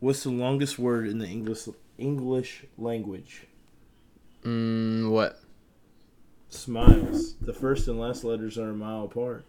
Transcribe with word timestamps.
What's 0.00 0.22
the 0.24 0.30
longest 0.30 0.78
word 0.78 1.08
in 1.08 1.18
the 1.18 1.26
English 1.26 1.68
English 1.98 2.64
language? 2.76 3.46
Mm, 4.44 5.10
what? 5.10 5.40
Smiles. 6.50 7.34
The 7.40 7.52
first 7.52 7.88
and 7.88 7.98
last 7.98 8.22
letters 8.22 8.58
are 8.58 8.70
a 8.70 8.74
mile 8.74 9.04
apart. 9.04 9.44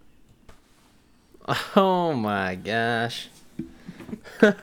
Oh 1.78 2.12
my 2.12 2.56
gosh. 2.56 3.30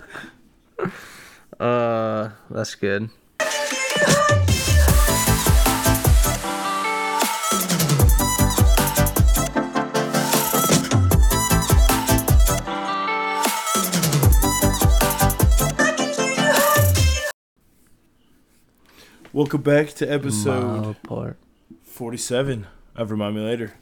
uh, 1.58 2.28
that's 2.50 2.74
good. 2.74 3.08
Welcome 19.34 19.62
back 19.62 19.88
to 19.94 20.06
episode 20.06 20.94
apart. 21.02 21.38
47 21.82 22.68
of 22.94 23.10
Remind 23.10 23.34
Me 23.34 23.42
Later. 23.42 23.74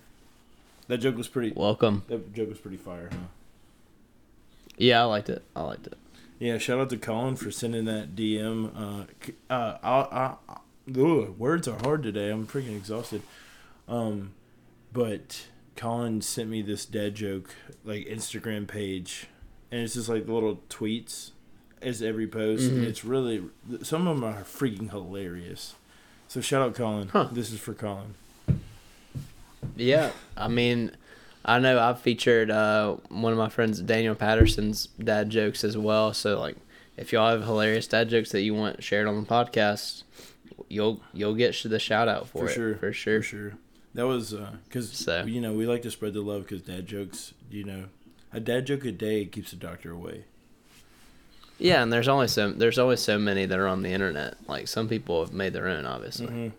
That 0.89 0.97
joke 0.97 1.19
was 1.19 1.29
pretty. 1.29 1.53
Welcome. 1.55 2.05
That 2.09 2.33
joke 2.33 2.49
was 2.49 2.59
pretty 2.59 2.79
fire, 2.79 3.11
huh? 3.13 3.19
Yeah, 4.79 5.03
I 5.03 5.05
liked 5.05 5.29
it. 5.29 5.45
I 5.55 5.61
liked 5.61 5.89
it. 5.89 5.99
Yeah, 6.39 6.57
shout 6.57 6.81
out 6.81 6.89
to 6.89 6.97
Colin 6.97 7.37
for 7.37 7.51
sending 7.51 7.85
that 7.85 8.17
DM. 8.17 8.75
Uh, 8.75 9.53
uh, 9.53 9.77
I, 9.83 9.91
I, 9.91 10.35
I, 10.49 10.57
ugh, 10.99 11.39
words 11.39 11.69
are 11.69 11.79
hard 11.83 12.03
today. 12.03 12.31
I'm 12.31 12.47
freaking 12.47 12.75
exhausted. 12.75 13.21
Um, 13.87 14.33
but 14.91 15.49
Colin 15.77 16.23
sent 16.23 16.49
me 16.49 16.63
this 16.63 16.87
dad 16.87 17.15
joke 17.15 17.55
like 17.85 18.07
Instagram 18.07 18.67
page, 18.67 19.27
and 19.71 19.83
it's 19.83 19.93
just 19.93 20.09
like 20.09 20.27
little 20.27 20.63
tweets 20.71 21.33
as 21.83 22.03
every 22.03 22.27
post. 22.27 22.65
Mhm. 22.71 22.85
It's 22.85 23.05
really 23.05 23.43
some 23.83 24.07
of 24.07 24.17
them 24.17 24.25
are 24.25 24.43
freaking 24.43 24.91
hilarious. 24.91 25.75
So 26.29 26.41
shout 26.41 26.63
out 26.63 26.75
Colin. 26.75 27.09
Huh. 27.09 27.29
This 27.33 27.53
is 27.53 27.61
for 27.61 27.75
Colin. 27.75 28.15
Yeah, 29.77 30.11
I 30.37 30.49
mean, 30.49 30.93
I 31.45 31.59
know 31.59 31.79
I've 31.79 32.01
featured 32.01 32.51
uh, 32.51 32.97
one 33.09 33.33
of 33.33 33.39
my 33.39 33.49
friends, 33.49 33.81
Daniel 33.81 34.15
Patterson's 34.15 34.89
dad 35.03 35.31
jokes 35.31 35.65
as 35.65 35.77
well. 35.77 36.13
So 36.13 36.39
like, 36.39 36.57
if 36.97 37.13
y'all 37.13 37.31
have 37.31 37.45
hilarious 37.45 37.87
dad 37.87 38.09
jokes 38.09 38.31
that 38.33 38.43
you 38.43 38.55
want 38.55 38.83
shared 38.83 39.07
on 39.07 39.21
the 39.21 39.27
podcast, 39.27 40.03
you'll 40.69 41.01
you'll 41.13 41.35
get 41.35 41.55
the 41.63 41.79
shout 41.79 42.09
out 42.09 42.29
for, 42.29 42.39
For 42.47 42.49
it 42.51 42.55
sure, 42.55 42.75
for 42.77 42.93
sure. 42.93 43.21
For 43.21 43.27
sure. 43.29 43.53
That 43.95 44.07
was 44.07 44.35
because 44.69 44.91
So. 44.91 45.25
you 45.25 45.41
know 45.41 45.53
we 45.53 45.67
like 45.67 45.83
to 45.83 45.91
spread 45.91 46.15
the 46.15 46.23
love 46.23 46.43
because 46.43 46.63
dad 46.63 46.87
jokes. 46.87 47.35
You 47.51 47.65
know, 47.65 47.85
a 48.33 48.41
dad 48.41 48.67
joke 48.67 48.85
a 48.85 48.93
day 48.93 49.25
keeps 49.27 49.51
the 49.51 49.57
doctor 49.57 49.91
away. 49.93 50.25
Yeah, 51.63 51.83
and 51.83 51.93
there's 51.93 52.09
only 52.09 52.27
so 52.29 52.51
there's 52.51 52.79
always 52.79 53.01
so 53.01 53.19
many 53.19 53.47
that 53.47 53.59
are 53.59 53.69
on 53.69 53.83
the 53.83 53.91
internet. 53.93 54.35
Like 54.49 54.67
some 54.69 54.89
people 54.89 55.25
have 55.25 55.33
made 55.33 55.53
their 55.53 55.69
own, 55.69 55.87
obviously, 55.87 56.53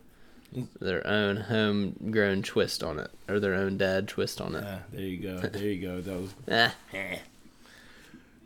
Mhm. 0.55 0.67
their 0.79 1.05
own 1.05 1.35
homegrown 1.37 2.43
twist 2.43 2.83
on 2.83 2.99
it, 2.99 3.11
or 3.27 3.39
their 3.39 3.53
own 3.53 3.77
dad 3.77 4.07
twist 4.07 4.39
on 4.39 4.55
it. 4.55 4.63
Ah, 4.65 4.79
there 4.93 5.01
you 5.01 5.17
go. 5.17 5.37
There 5.39 5.67
you 5.67 5.81
go. 5.81 5.99
That 6.01 6.19
was 6.21 6.33
Eh. 6.47 6.69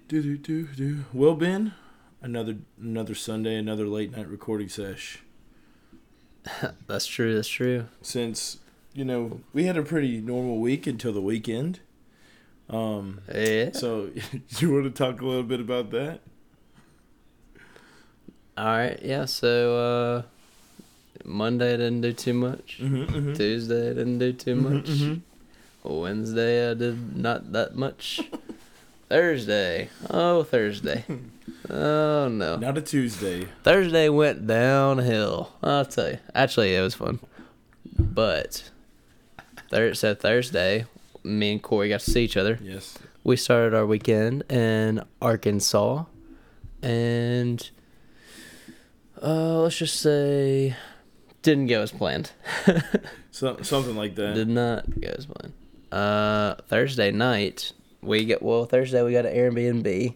do 0.07 0.21
do 0.23 0.37
do 0.37 0.63
do. 0.75 1.05
Well, 1.13 1.35
Ben, 1.35 1.73
another 2.21 2.55
another 2.81 3.13
Sunday, 3.13 3.55
another 3.55 3.85
late 3.87 4.15
night 4.17 4.27
recording 4.27 4.69
sesh. 4.69 5.19
That's 6.87 7.05
true. 7.05 7.35
That's 7.35 7.47
true. 7.49 7.85
Since 8.01 8.57
you 8.93 9.05
know 9.05 9.41
we 9.53 9.65
had 9.65 9.77
a 9.77 9.83
pretty 9.83 10.21
normal 10.21 10.59
week 10.59 10.87
until 10.87 11.13
the 11.13 11.21
weekend. 11.21 11.81
Um. 12.69 13.21
Yeah. 13.33 13.71
So 13.73 14.09
you 14.57 14.71
want 14.73 14.85
to 14.85 14.89
talk 14.89 15.21
a 15.21 15.25
little 15.25 15.43
bit 15.43 15.59
about 15.59 15.91
that? 15.91 16.21
All 18.57 18.65
right. 18.65 18.99
Yeah. 19.03 19.25
So 19.25 19.77
uh, 19.77 20.21
Monday 21.23 21.73
I 21.73 21.77
didn't 21.77 22.01
do 22.01 22.13
too 22.13 22.33
much. 22.33 22.79
Mm-hmm, 22.81 23.33
Tuesday 23.33 23.91
I 23.91 23.93
didn't 23.93 24.19
do 24.19 24.33
too 24.33 24.55
much. 24.55 24.89
Wednesday 25.83 26.71
I 26.71 26.73
did 26.73 27.15
not 27.15 27.51
that 27.53 27.75
much. 27.75 28.19
Thursday. 29.09 29.89
Oh, 30.09 30.43
Thursday. 30.43 31.05
Oh 31.69 32.29
no. 32.29 32.55
Not 32.55 32.77
a 32.77 32.81
Tuesday. 32.81 33.45
Thursday 33.63 34.07
went 34.07 34.47
downhill. 34.47 35.51
I'll 35.61 35.83
tell 35.85 36.11
you. 36.11 36.19
Actually, 36.33 36.73
it 36.75 36.81
was 36.81 36.95
fun. 36.95 37.19
But 37.99 38.69
thir- 39.69 39.93
so 39.93 40.15
Thursday, 40.15 40.85
me 41.23 41.51
and 41.53 41.61
Corey 41.61 41.89
got 41.89 41.99
to 42.01 42.09
see 42.11 42.23
each 42.23 42.37
other. 42.37 42.57
Yes. 42.61 42.97
We 43.25 43.35
started 43.35 43.73
our 43.73 43.85
weekend 43.85 44.43
in 44.49 45.03
Arkansas, 45.21 46.05
and 46.81 47.69
uh, 49.21 49.61
let's 49.61 49.77
just 49.77 49.99
say 49.99 50.75
didn't 51.41 51.67
go 51.67 51.81
as 51.81 51.91
planned. 51.91 52.31
So 53.37 53.55
something 53.61 53.95
like 53.95 54.15
that. 54.15 54.33
Did 54.33 54.47
not 54.49 54.99
go 54.99 55.09
as 55.09 55.27
planned. 55.27 55.53
Uh, 55.91 56.55
Thursday 56.67 57.11
night 57.11 57.71
we 58.01 58.25
get 58.25 58.41
well. 58.41 58.65
Thursday 58.65 59.03
we 59.03 59.11
got 59.11 59.27
an 59.27 59.35
Airbnb, 59.35 60.15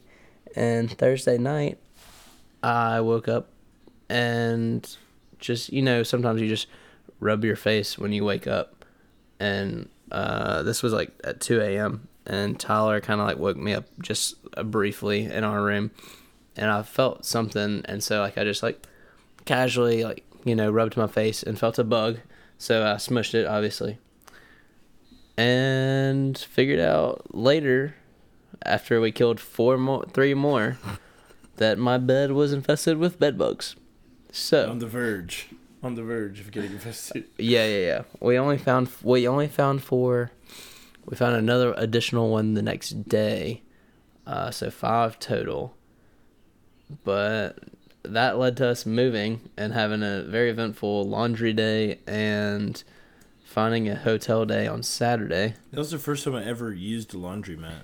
and 0.56 0.90
Thursday 0.90 1.38
night 1.38 1.78
I 2.64 3.00
woke 3.02 3.28
up 3.28 3.50
and 4.10 4.98
just 5.38 5.72
you 5.72 5.84
know 5.84 6.02
sometimes 6.02 6.42
you 6.42 6.48
just 6.48 6.66
rub 7.20 7.46
your 7.46 7.56
face 7.56 7.96
when 7.96 8.12
you 8.12 8.26
wake 8.26 8.48
up, 8.48 8.86
and 9.40 9.88
uh, 10.12 10.64
this 10.64 10.82
was 10.82 10.92
like 10.92 11.12
at 11.24 11.40
two 11.42 11.62
a.m. 11.62 12.08
and 12.26 12.60
Tyler 12.60 13.00
kind 13.02 13.22
of 13.22 13.28
like 13.28 13.38
woke 13.38 13.58
me 13.58 13.76
up 13.76 13.86
just 14.02 14.34
uh, 14.58 14.64
briefly 14.64 15.26
in 15.26 15.44
our 15.44 15.64
room, 15.64 15.92
and 16.56 16.72
I 16.72 16.82
felt 16.82 17.24
something, 17.24 17.84
and 17.86 18.04
so 18.04 18.20
like 18.22 18.40
I 18.40 18.44
just 18.46 18.64
like 18.64 18.88
casually 19.46 20.04
like 20.04 20.24
you 20.44 20.56
know 20.56 20.70
rubbed 20.72 20.98
my 20.98 21.08
face 21.08 21.44
and 21.44 21.58
felt 21.60 21.80
a 21.80 21.84
bug, 21.84 22.20
so 22.58 22.84
I 22.84 22.96
smushed 22.96 23.34
it 23.34 23.46
obviously. 23.46 23.98
And 25.38 26.38
figured 26.38 26.80
out 26.80 27.34
later 27.34 27.96
after 28.64 29.00
we 29.02 29.12
killed 29.12 29.40
four 29.40 29.78
more 29.78 30.06
three 30.14 30.34
more 30.34 30.78
that 31.58 31.78
my 31.78 31.98
bed 31.98 32.32
was 32.32 32.54
infested 32.54 32.98
with 32.98 33.20
bed 33.20 33.38
bugs. 33.38 33.76
So 34.32 34.70
On 34.70 34.80
the 34.80 34.88
verge. 34.88 35.48
On 35.84 35.96
the 35.96 36.04
verge 36.04 36.40
of 36.40 36.52
getting 36.52 36.72
infested. 36.78 37.26
yeah 37.38 37.66
yeah 37.66 37.86
yeah. 37.86 38.02
We 38.20 38.38
only 38.38 38.58
found 38.58 38.90
we 39.02 39.28
only 39.28 39.48
found 39.48 39.82
four. 39.84 40.32
We 41.06 41.16
found 41.18 41.36
another 41.36 41.74
additional 41.78 42.30
one 42.30 42.54
the 42.54 42.62
next 42.62 43.08
day. 43.10 43.64
Uh, 44.28 44.52
so 44.52 44.70
five 44.70 45.18
total. 45.18 45.76
But 47.04 47.58
that 48.04 48.38
led 48.38 48.58
to 48.58 48.68
us 48.68 48.86
moving 48.86 49.50
and 49.58 49.74
having 49.74 50.02
a 50.04 50.24
very 50.24 50.50
eventful 50.50 51.08
laundry 51.08 51.54
day 51.54 52.00
and 52.08 52.84
finding 53.44 53.88
a 53.90 53.96
hotel 53.96 54.46
day 54.46 54.66
on 54.68 54.82
saturday 54.84 55.54
That 55.72 55.78
was 55.80 55.92
the 55.92 56.00
first 56.00 56.24
time 56.24 56.36
I 56.36 56.44
ever 56.46 56.72
used 56.74 57.14
a 57.14 57.18
laundromat. 57.18 57.82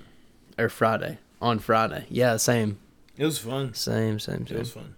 or 0.57 0.69
Friday. 0.69 1.19
On 1.41 1.59
Friday. 1.59 2.05
Yeah, 2.09 2.37
same. 2.37 2.79
It 3.17 3.25
was 3.25 3.37
fun. 3.37 3.73
Same, 3.75 4.17
same, 4.19 4.47
same. 4.47 4.57
It 4.57 4.59
was 4.59 4.71
fun. 4.71 4.95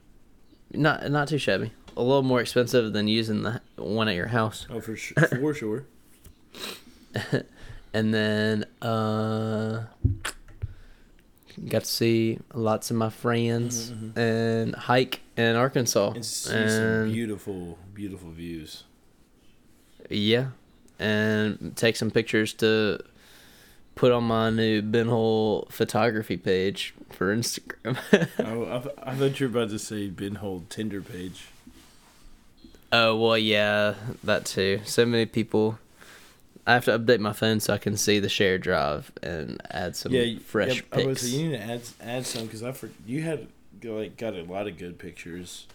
Not 0.71 1.09
not 1.11 1.27
too 1.27 1.37
shabby. 1.37 1.71
A 1.97 2.01
little 2.03 2.21
more 2.23 2.39
expensive 2.39 2.93
than 2.93 3.07
using 3.09 3.43
the 3.43 3.59
one 3.75 4.07
at 4.07 4.15
your 4.15 4.27
house. 4.27 4.67
Oh, 4.69 4.79
for 4.79 4.95
sure. 4.95 5.21
For 5.27 5.53
sure. 5.53 5.85
And 7.91 8.13
then 8.13 8.65
uh 8.83 9.85
got 11.67 11.83
to 11.83 11.89
see 11.89 12.39
lots 12.53 12.89
of 12.91 12.97
my 12.97 13.09
friends 13.09 13.91
Mhm, 13.91 14.17
and 14.17 14.75
hike 14.75 15.21
in 15.35 15.55
Arkansas. 15.55 16.11
And 16.11 16.25
see 16.25 16.49
some 16.69 17.11
beautiful, 17.11 17.77
beautiful 17.93 18.31
views. 18.31 18.83
yeah. 20.09 20.47
And 21.01 21.73
take 21.77 21.95
some 21.95 22.11
pictures 22.11 22.53
to 22.55 22.99
put 23.95 24.11
on 24.11 24.25
my 24.25 24.49
new 24.49 24.81
Ben 24.81 25.07
Hole 25.07 25.67
photography 25.71 26.35
page 26.37 26.93
for 27.09 27.33
Instagram. 27.35 27.97
oh, 28.39 28.91
I, 29.05 29.11
I 29.11 29.15
thought 29.15 29.39
you 29.39 29.47
were 29.49 29.59
about 29.59 29.69
to 29.71 29.79
say 29.79 30.07
Ben 30.07 30.35
Hold 30.35 30.69
Tinder 30.69 31.01
page. 31.01 31.45
Oh 32.91 33.15
well, 33.15 33.37
yeah, 33.37 33.93
that 34.23 34.45
too. 34.45 34.81
So 34.83 35.05
many 35.05 35.25
people. 35.25 35.79
I 36.69 36.73
have 36.73 36.85
to 36.85 36.99
update 36.99 37.19
my 37.19 37.33
phone 37.33 37.59
so 37.59 37.73
I 37.73 37.79
can 37.79 37.97
see 37.97 38.19
the 38.19 38.29
share 38.29 38.59
drive 38.59 39.11
and 39.23 39.59
add 39.71 39.95
some 39.95 40.11
yeah, 40.11 40.37
fresh 40.45 40.83
yeah, 40.93 40.99
I 40.99 41.05
was 41.05 41.33
you 41.33 41.49
need 41.49 41.57
to 41.57 41.63
add 41.63 41.81
add 41.99 42.25
some 42.27 42.45
because 42.45 42.61
I 42.61 42.71
for, 42.73 42.91
you 43.07 43.23
had 43.23 43.47
like 43.83 44.17
got 44.17 44.35
a 44.35 44.43
lot 44.43 44.67
of 44.67 44.77
good 44.77 44.99
pictures. 44.99 45.65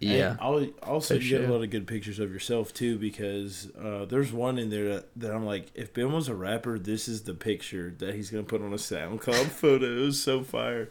yeah, 0.00 0.30
And 0.32 0.40
al- 0.40 0.70
also 0.82 1.14
you 1.14 1.28
get 1.28 1.48
a 1.48 1.52
lot 1.52 1.62
of 1.62 1.70
good 1.70 1.86
pictures 1.86 2.18
of 2.18 2.32
yourself 2.32 2.74
too 2.74 2.98
because 2.98 3.68
uh, 3.80 4.06
there's 4.06 4.32
one 4.32 4.58
in 4.58 4.70
there 4.70 4.94
that, 4.94 5.06
that 5.20 5.30
I'm 5.32 5.44
like, 5.46 5.66
if 5.74 5.94
Ben 5.94 6.10
was 6.10 6.26
a 6.26 6.34
rapper, 6.34 6.76
this 6.78 7.06
is 7.06 7.22
the 7.22 7.34
picture 7.34 7.94
that 7.98 8.14
he's 8.16 8.28
gonna 8.30 8.42
put 8.42 8.62
on 8.62 8.72
a 8.72 8.76
SoundCloud 8.76 9.46
photo. 9.60 9.86
It 9.86 10.04
was 10.04 10.20
so 10.20 10.42
fire. 10.42 10.88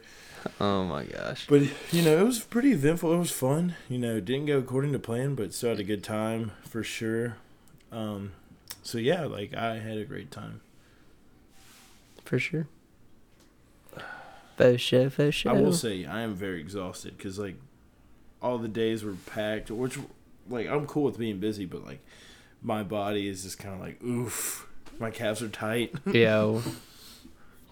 oh 0.61 0.85
my 0.85 1.03
gosh. 1.03 1.47
But 1.49 1.63
you 1.91 2.01
know, 2.01 2.17
it 2.17 2.23
was 2.23 2.39
pretty 2.39 2.71
eventful. 2.71 3.11
It 3.13 3.17
was 3.17 3.31
fun. 3.31 3.75
You 3.89 3.97
know, 3.97 4.21
didn't 4.21 4.45
go 4.45 4.57
according 4.59 4.93
to 4.93 4.99
plan, 4.99 5.35
but 5.35 5.53
still 5.53 5.71
had 5.71 5.79
a 5.81 5.83
good 5.83 6.03
time 6.03 6.51
for 6.63 6.81
sure. 6.81 7.35
Um, 7.91 8.31
so 8.89 8.97
yeah, 8.97 9.25
like 9.25 9.53
I 9.53 9.77
had 9.77 9.99
a 9.99 10.03
great 10.03 10.31
time. 10.31 10.61
For 12.25 12.39
sure. 12.39 12.67
Faux 14.57 14.81
show, 14.81 15.09
faux 15.09 15.35
show. 15.35 15.51
I 15.51 15.53
will 15.53 15.73
say 15.73 16.05
I 16.05 16.21
am 16.21 16.33
very 16.33 16.59
exhausted 16.59 17.15
because 17.15 17.37
like 17.37 17.55
all 18.41 18.57
the 18.57 18.67
days 18.67 19.03
were 19.03 19.15
packed, 19.27 19.69
which 19.69 19.99
like 20.49 20.67
I'm 20.67 20.87
cool 20.87 21.03
with 21.03 21.19
being 21.19 21.39
busy, 21.39 21.65
but 21.65 21.85
like 21.85 21.99
my 22.63 22.81
body 22.81 23.27
is 23.27 23.43
just 23.43 23.59
kind 23.59 23.75
of 23.75 23.79
like 23.79 24.03
oof. 24.03 24.67
My 24.97 25.11
calves 25.11 25.41
are 25.43 25.49
tight. 25.49 25.93
yeah, 26.11 26.59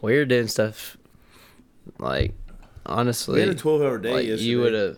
we're 0.02 0.26
doing 0.26 0.48
stuff 0.48 0.98
like 1.98 2.34
honestly. 2.86 3.36
we 3.36 3.40
had 3.42 3.50
a 3.50 3.56
12 3.56 3.82
hour 3.82 3.98
day 3.98 4.14
like 4.14 4.26
yesterday. 4.28 4.44
you 4.44 4.60
would 4.60 4.74
have 4.74 4.98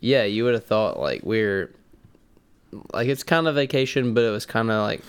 yeah 0.00 0.24
you 0.24 0.44
would 0.44 0.54
have 0.54 0.64
thought 0.64 0.98
like 0.98 1.22
we're 1.22 1.70
like 2.92 3.08
it's 3.08 3.22
kind 3.22 3.48
of 3.48 3.54
vacation 3.54 4.14
but 4.14 4.24
it 4.24 4.30
was 4.30 4.44
kind 4.46 4.70
of 4.70 4.82
like 4.82 5.02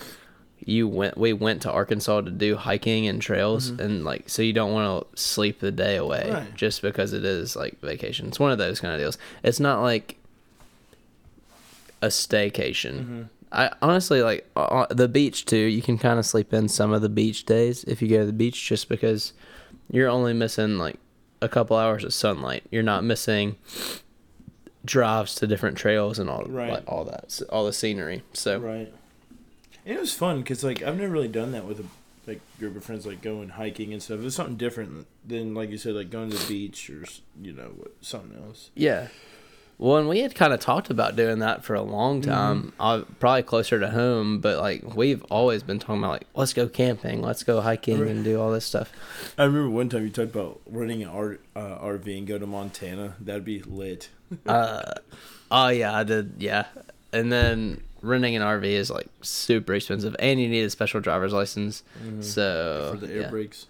you 0.65 0.87
went 0.87 1.17
we 1.17 1.31
went 1.33 1.61
to 1.61 1.71
arkansas 1.71 2.21
to 2.21 2.31
do 2.31 2.55
hiking 2.55 3.07
and 3.07 3.21
trails 3.21 3.69
and 3.69 4.03
like 4.05 4.29
so 4.29 4.41
you 4.41 4.53
don't 4.53 4.73
want 4.73 5.09
to 5.13 5.21
sleep 5.21 5.59
the 5.59 5.71
day 5.71 5.95
away 5.95 6.23
Mm-hmm. 6.25 6.33
Right. 6.33 6.55
just 6.55 6.81
because 6.81 7.13
it 7.13 7.23
is 7.25 7.55
like 7.55 7.79
vacation 7.81 8.27
it's 8.27 8.39
one 8.39 8.51
of 8.51 8.57
those 8.57 8.79
kind 8.79 8.93
of 8.93 8.99
deals 8.99 9.17
it's 9.43 9.59
not 9.59 9.81
like 9.81 10.17
a 12.01 12.07
staycation 12.07 12.93
Mm-hmm. 12.99 13.21
I 13.51 13.71
honestly 13.81 14.21
like 14.21 14.47
uh, 14.55 14.85
the 14.91 15.07
beach 15.07 15.43
too. 15.45 15.57
You 15.57 15.81
can 15.81 15.97
kind 15.97 16.19
of 16.19 16.25
sleep 16.27 16.53
in 16.53 16.67
some 16.67 16.93
of 16.93 17.01
the 17.01 17.09
beach 17.09 17.45
days 17.45 17.83
if 17.85 17.99
you 17.99 18.07
go 18.07 18.19
to 18.19 18.25
the 18.27 18.31
beach, 18.31 18.63
just 18.67 18.87
because 18.87 19.33
you're 19.89 20.07
only 20.07 20.33
missing 20.33 20.77
like 20.77 20.97
a 21.41 21.49
couple 21.49 21.75
hours 21.75 22.03
of 22.03 22.13
sunlight. 22.13 22.63
You're 22.69 22.83
not 22.83 23.03
missing 23.03 23.55
drives 24.85 25.35
to 25.35 25.47
different 25.47 25.77
trails 25.77 26.19
and 26.19 26.29
all 26.29 26.43
Right. 26.45 26.71
like, 26.71 26.83
all 26.87 27.03
that, 27.05 27.39
all 27.49 27.65
the 27.65 27.73
scenery. 27.73 28.23
So 28.33 28.59
Right. 28.59 28.91
And 29.85 29.97
it 29.97 29.99
was 29.99 30.13
fun 30.13 30.39
because 30.39 30.63
like 30.63 30.81
I've 30.83 30.97
never 30.97 31.11
really 31.11 31.27
done 31.27 31.51
that 31.53 31.65
with 31.65 31.79
a 31.79 31.85
like 32.27 32.41
group 32.59 32.75
of 32.75 32.83
friends, 32.83 33.05
like 33.07 33.21
going 33.21 33.49
hiking 33.49 33.91
and 33.91 34.03
stuff. 34.03 34.19
It's 34.21 34.35
something 34.35 34.55
different 34.57 35.07
than 35.25 35.53
like 35.55 35.69
you 35.71 35.77
said, 35.77 35.95
like 35.95 36.09
going 36.11 36.29
to 36.29 36.37
the 36.37 36.47
beach 36.47 36.89
or 36.89 37.03
you 37.41 37.53
know 37.53 37.71
what, 37.75 37.93
something 38.01 38.37
else. 38.43 38.69
yeah. 38.75 39.07
Well, 39.79 39.95
and 39.97 40.09
we 40.09 40.19
had 40.19 40.35
kind 40.35 40.51
of 40.51 40.59
talked 40.59 40.89
about 40.89 41.15
doing 41.15 41.39
that 41.39 41.63
for 41.63 41.73
a 41.73 41.81
long 41.81 42.21
time, 42.21 42.73
uh, 42.81 43.03
probably 43.17 43.43
closer 43.43 43.79
to 43.79 43.89
home. 43.89 44.39
But 44.41 44.57
like 44.57 44.83
we've 44.93 45.23
always 45.31 45.63
been 45.63 45.79
talking 45.79 45.99
about 45.99 46.11
like 46.11 46.27
let's 46.35 46.51
go 46.51 46.67
camping, 46.67 47.21
let's 47.21 47.43
go 47.43 47.61
hiking, 47.61 48.01
Right. 48.01 48.11
and 48.11 48.21
do 48.25 48.41
all 48.41 48.51
this 48.51 48.65
stuff. 48.65 48.91
I 49.37 49.45
remember 49.45 49.69
one 49.69 49.87
time 49.87 50.03
you 50.03 50.09
talked 50.09 50.35
about 50.35 50.59
renting 50.69 51.01
an 51.03 51.07
R, 51.07 51.37
uh, 51.55 51.77
RV 51.79 52.17
and 52.17 52.27
go 52.27 52.37
to 52.37 52.45
Montana. 52.45 53.15
That'd 53.21 53.45
be 53.45 53.61
lit. 53.61 54.09
Uh, 54.45 54.95
oh 55.49 55.69
yeah, 55.69 55.95
I 55.95 56.03
did. 56.03 56.33
Yeah, 56.39 56.65
and 57.13 57.31
then 57.31 57.81
renting 58.01 58.35
an 58.35 58.41
RV 58.41 58.65
is 58.65 58.91
like 58.91 59.07
super 59.21 59.73
expensive, 59.75 60.13
and 60.19 60.41
you 60.41 60.49
need 60.49 60.63
a 60.63 60.69
special 60.69 60.99
driver's 60.99 61.31
license. 61.31 61.83
So 62.19 62.97
for 62.99 63.05
the 63.05 63.13
air 63.13 63.21
yeah. 63.21 63.29
brakes. 63.29 63.65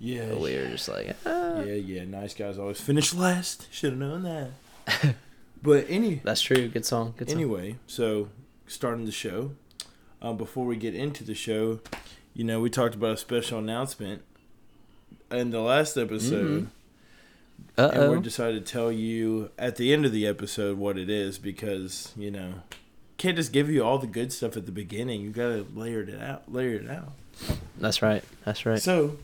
Yeah, 0.00 0.34
we 0.34 0.56
were 0.56 0.66
just 0.66 0.88
like, 0.88 1.14
ah. 1.24 1.60
yeah, 1.60 1.74
yeah. 1.74 2.04
Nice 2.04 2.34
guys 2.34 2.58
always 2.58 2.80
finish 2.80 3.14
last. 3.14 3.72
Should 3.72 3.90
have 3.90 4.00
known 4.00 4.24
that. 4.24 4.50
but 5.62 5.86
any 5.88 6.16
that's 6.16 6.42
true. 6.42 6.68
Good 6.68 6.84
song. 6.84 7.14
Good 7.16 7.30
song. 7.30 7.38
Anyway, 7.38 7.76
so 7.86 8.28
starting 8.66 9.04
the 9.04 9.12
show. 9.12 9.52
Um, 10.20 10.36
before 10.36 10.64
we 10.64 10.76
get 10.76 10.94
into 10.94 11.24
the 11.24 11.34
show, 11.34 11.80
you 12.32 12.44
know, 12.44 12.60
we 12.60 12.70
talked 12.70 12.94
about 12.94 13.14
a 13.14 13.16
special 13.16 13.58
announcement 13.58 14.22
in 15.32 15.50
the 15.50 15.60
last 15.60 15.96
episode, 15.96 16.68
uh 17.76 17.90
and 17.92 18.12
we 18.12 18.20
decided 18.20 18.64
to 18.64 18.72
tell 18.72 18.92
you 18.92 19.50
at 19.58 19.76
the 19.76 19.92
end 19.92 20.06
of 20.06 20.12
the 20.12 20.26
episode 20.26 20.78
what 20.78 20.96
it 20.96 21.10
is 21.10 21.38
because 21.38 22.12
you 22.16 22.30
know, 22.30 22.54
can't 23.16 23.36
just 23.36 23.52
give 23.52 23.68
you 23.68 23.84
all 23.84 23.98
the 23.98 24.06
good 24.06 24.32
stuff 24.32 24.56
at 24.56 24.66
the 24.66 24.72
beginning. 24.72 25.22
You 25.22 25.30
gotta 25.30 25.66
layer 25.74 26.02
it 26.02 26.20
out, 26.22 26.52
layer 26.52 26.76
it 26.76 26.88
out. 26.88 27.12
That's 27.78 28.02
right. 28.02 28.22
That's 28.44 28.64
right. 28.64 28.80
So 28.80 29.18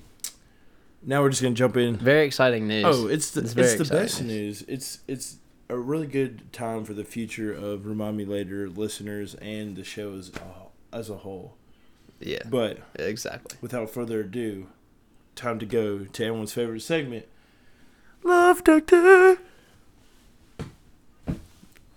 now 1.02 1.22
we're 1.22 1.30
just 1.30 1.42
gonna 1.42 1.54
jump 1.54 1.76
in. 1.76 1.96
Very 1.96 2.26
exciting 2.26 2.66
news. 2.68 2.84
Oh, 2.86 3.06
it's 3.06 3.30
the 3.30 3.40
It's 3.40 3.50
it's, 3.50 3.54
the 3.54 3.82
exciting 3.82 4.02
best 4.02 4.22
news. 4.22 4.64
It's 4.66 4.98
it's 5.06 5.36
a 5.68 5.76
really 5.76 6.06
good 6.06 6.52
time 6.52 6.84
for 6.84 6.94
the 6.94 7.04
future 7.04 7.52
of 7.52 7.86
Remind 7.86 8.16
Me 8.16 8.24
Later 8.24 8.68
listeners 8.68 9.34
and 9.36 9.76
the 9.76 9.84
show 9.84 10.14
as 10.14 10.30
a, 10.30 10.96
as 10.96 11.10
a 11.10 11.16
whole. 11.18 11.54
yeah. 12.20 12.38
But 12.48 12.78
Exactly. 12.96 13.58
without 13.60 13.90
further 13.90 14.20
ado, 14.20 14.68
time 15.36 15.58
to 15.58 15.66
go 15.66 16.00
to 16.04 16.24
everyone's 16.24 16.52
favorite 16.52 16.80
segment. 16.82 17.26
Love 18.24 18.64
Doctor. 18.64 19.38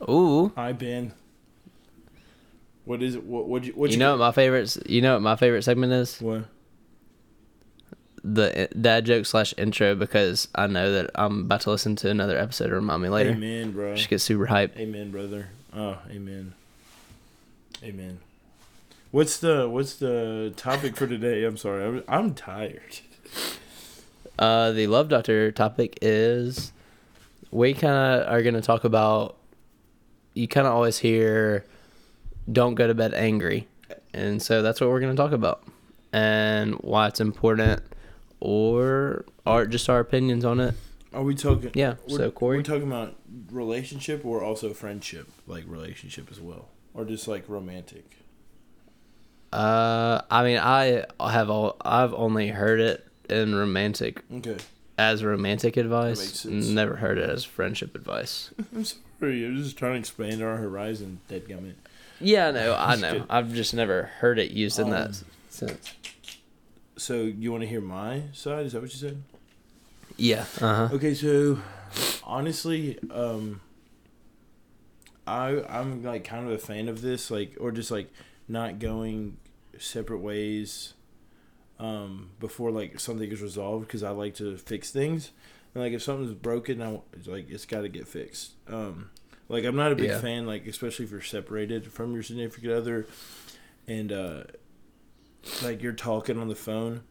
Ooh. 0.10 0.52
Hi 0.56 0.72
Ben. 0.74 1.14
What 2.86 3.02
is 3.04 3.16
it? 3.16 3.24
What 3.24 3.48
what 3.48 3.64
you 3.64 3.74
what 3.74 3.92
You 3.92 3.98
know 3.98 4.12
what 4.12 4.20
my 4.20 4.32
favorite? 4.32 4.76
You 4.90 5.02
know 5.02 5.14
what 5.14 5.22
my 5.22 5.36
favorite 5.36 5.64
segment 5.64 5.94
is? 5.94 6.20
what? 6.22 6.46
The 8.24 8.70
dad 8.80 9.06
joke 9.06 9.26
slash 9.26 9.54
intro 9.58 9.96
because 9.96 10.48
I 10.54 10.68
know 10.68 10.92
that 10.92 11.10
I'm 11.16 11.42
about 11.42 11.62
to 11.62 11.72
listen 11.72 11.96
to 11.98 12.10
another 12.10 12.38
episode 12.38 12.66
of 12.66 12.74
Remind 12.74 13.02
Me 13.02 13.10
Later. 13.10 13.32
Amen, 13.32 13.72
bro. 13.72 13.96
Just 13.96 14.10
get 14.10 14.22
super 14.22 14.46
hyped. 14.46 14.78
Amen, 14.78 15.10
brother. 15.10 15.50
Oh, 15.74 15.98
amen. 16.10 16.54
Amen. 17.84 18.20
What's 19.10 19.38
the 19.40 19.68
what's 19.68 19.96
the 19.96 20.54
topic 20.56 20.96
for 20.96 21.08
today? 21.08 21.44
I'm 21.46 21.58
sorry. 21.58 21.84
I'm, 21.84 22.04
I'm 22.08 22.34
tired. 22.36 23.00
Uh, 24.38 24.72
the 24.72 24.88
love 24.88 25.10
doctor 25.10 25.52
topic 25.52 25.98
is 26.02 26.72
we 27.50 27.74
kind 27.74 27.94
of 27.94 28.32
are 28.32 28.42
going 28.42 28.54
to 28.54 28.62
talk 28.62 28.84
about. 28.84 29.38
You 30.34 30.48
kind 30.48 30.66
of 30.66 30.74
always 30.74 31.00
hear, 31.00 31.66
"Don't 32.52 32.76
go 32.76 32.88
to 32.88 32.94
bed 32.94 33.14
angry," 33.14 33.68
and 34.14 34.42
so 34.42 34.62
that's 34.62 34.80
what 34.80 34.90
we're 34.90 35.02
going 35.02 35.16
to 35.16 35.22
talk 35.22 35.34
about, 35.34 35.64
and 36.14 36.76
why 36.76 37.08
it's 37.08 37.20
important, 37.20 37.82
or 38.42 39.24
our 39.46 39.66
just 39.66 39.90
our 39.90 40.00
opinions 40.00 40.44
on 40.44 40.60
it. 40.60 40.74
Are 41.14 41.24
we 41.24 41.36
talking? 41.36 41.72
Yeah. 41.74 41.96
So 42.08 42.32
Corey, 42.32 42.58
we're 42.58 42.64
talking 42.64 42.88
about 42.88 43.16
relationship 43.52 44.26
or 44.26 44.44
also 44.44 44.74
friendship, 44.74 45.28
like 45.48 45.64
relationship 45.68 46.28
as 46.32 46.40
well, 46.42 46.68
or 46.94 47.06
just 47.06 47.28
like 47.28 47.48
romantic. 47.48 48.06
uh, 49.54 50.22
I 50.30 50.44
mean, 50.44 50.58
I 50.58 51.06
have 51.20 51.50
all 51.50 51.78
I've 51.82 52.14
only 52.14 52.48
heard 52.50 52.80
it 52.80 53.06
in 53.30 53.54
romantic 53.56 54.24
Okay. 54.34 54.58
as 54.98 55.24
romantic 55.24 55.78
advice. 55.78 56.46
Never 56.46 56.96
heard 56.98 57.18
it 57.18 57.30
as 57.30 57.44
friendship 57.44 57.96
advice. 57.96 58.52
I'm 58.76 58.86
sorry. 58.86 59.46
I'm 59.46 59.58
just 59.58 59.78
trying 59.78 59.94
to 59.94 60.00
expand 60.00 60.42
our 60.42 60.58
horizon. 60.58 61.20
Deadgummit. 61.30 61.74
Yeah, 62.22 62.48
I 62.48 62.52
know. 62.52 62.76
I 62.78 62.96
know. 62.96 63.26
I've 63.30 63.54
just 63.54 63.74
never 63.74 64.04
heard 64.20 64.40
it 64.40 64.52
used 64.52 64.80
in 64.80 64.86
Um, 64.86 64.92
that 64.92 65.22
sense. 65.50 65.94
So 66.98 67.22
you 67.24 67.52
want 67.52 67.62
to 67.62 67.68
hear 67.68 67.82
my 67.82 68.24
side? 68.34 68.66
Is 68.66 68.74
that 68.74 68.82
what 68.82 68.92
you 68.94 69.00
said? 69.00 69.22
Yeah. 70.18 70.46
Uh 70.60 70.88
huh. 70.88 70.90
Okay, 70.96 71.14
so 71.14 71.60
honestly, 72.24 73.00
um 73.12 73.62
I 75.28 75.64
I'm 75.70 76.04
like 76.04 76.24
kind 76.24 76.46
of 76.48 76.52
a 76.54 76.58
fan 76.58 76.88
of 76.88 77.02
this, 77.02 77.32
like 77.32 77.56
or 77.60 77.72
just 77.72 77.92
like 77.92 78.12
not 78.48 78.80
going 78.80 79.38
separate 79.80 80.20
ways 80.20 80.94
um 81.80 82.30
before 82.40 82.72
like 82.72 83.00
something 83.00 83.32
is 83.32 83.42
resolved 83.42 83.88
because 83.88 84.04
I 84.04 84.10
like 84.12 84.36
to 84.36 84.58
fix 84.58 84.92
things. 84.92 85.32
And 85.74 85.84
like 85.84 85.94
if 85.94 86.04
something's 86.04 86.34
broken, 86.34 86.82
I 86.82 87.00
it's 87.14 87.28
like 87.28 87.50
it's 87.50 87.66
got 87.66 87.82
to 87.82 87.90
get 87.90 88.08
fixed. 88.08 88.52
Um 88.68 89.10
like 89.50 89.64
I'm 89.66 89.76
not 89.76 89.92
a 89.92 89.96
big 89.96 90.10
Yeah. 90.10 90.20
fan 90.20 90.46
like 90.46 90.68
especially 90.68 91.06
if 91.06 91.12
you're 91.12 91.22
separated 91.22 91.92
from 91.92 92.14
your 92.14 92.24
significant 92.24 92.74
other 92.74 93.08
and 93.88 94.12
uh 94.12 94.44
like 95.62 95.82
you're 95.82 95.94
talking 95.94 96.40
on 96.40 96.48
the 96.48 96.56
phone 96.56 97.02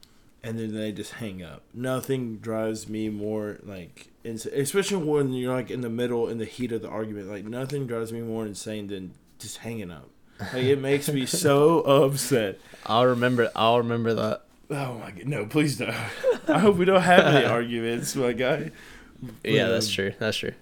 and 0.43 0.59
then 0.59 0.75
they 0.75 0.93
just 0.93 1.15
hang 1.15 1.43
up. 1.43 1.63
Nothing 1.75 2.39
drives 2.39 2.89
me 2.89 3.09
more 3.09 3.59
like, 3.63 4.09
especially 4.25 5.05
when 5.05 5.33
you're 5.33 5.55
like 5.55 5.71
in 5.71 5.81
the 5.81 5.91
middle 5.91 6.29
in 6.29 6.39
the 6.39 6.45
heat 6.45 6.73
of 6.73 6.83
the 6.83 6.89
argument. 6.89 7.29
Like 7.29 7.45
nothing 7.45 7.87
drives 7.87 8.13
me 8.13 8.21
more 8.21 8.47
insane 8.47 8.87
than 8.87 9.13
just 9.39 9.59
hanging 9.59 9.91
up. 9.91 10.09
Like 10.41 10.65
it 10.65 10.81
makes 10.81 11.09
me 11.09 11.27
so 11.27 11.81
upset. 11.81 12.59
I'll 12.87 13.07
remember. 13.07 13.51
I'll 13.55 13.79
remember 13.79 14.15
that. 14.15 14.43
Oh 14.71 14.95
my 14.95 15.11
god, 15.11 15.27
no, 15.27 15.47
please 15.47 15.77
don't. 15.77 15.95
I 16.49 16.59
hope 16.59 16.77
we 16.77 16.85
don't 16.85 17.03
have 17.03 17.27
any 17.27 17.45
arguments, 17.47 18.15
my 18.17 18.33
guy. 18.33 18.71
Yeah, 19.45 19.69
that's 19.69 19.89
um, 19.89 19.93
true. 19.93 20.15
That's 20.19 20.37
true. 20.37 20.53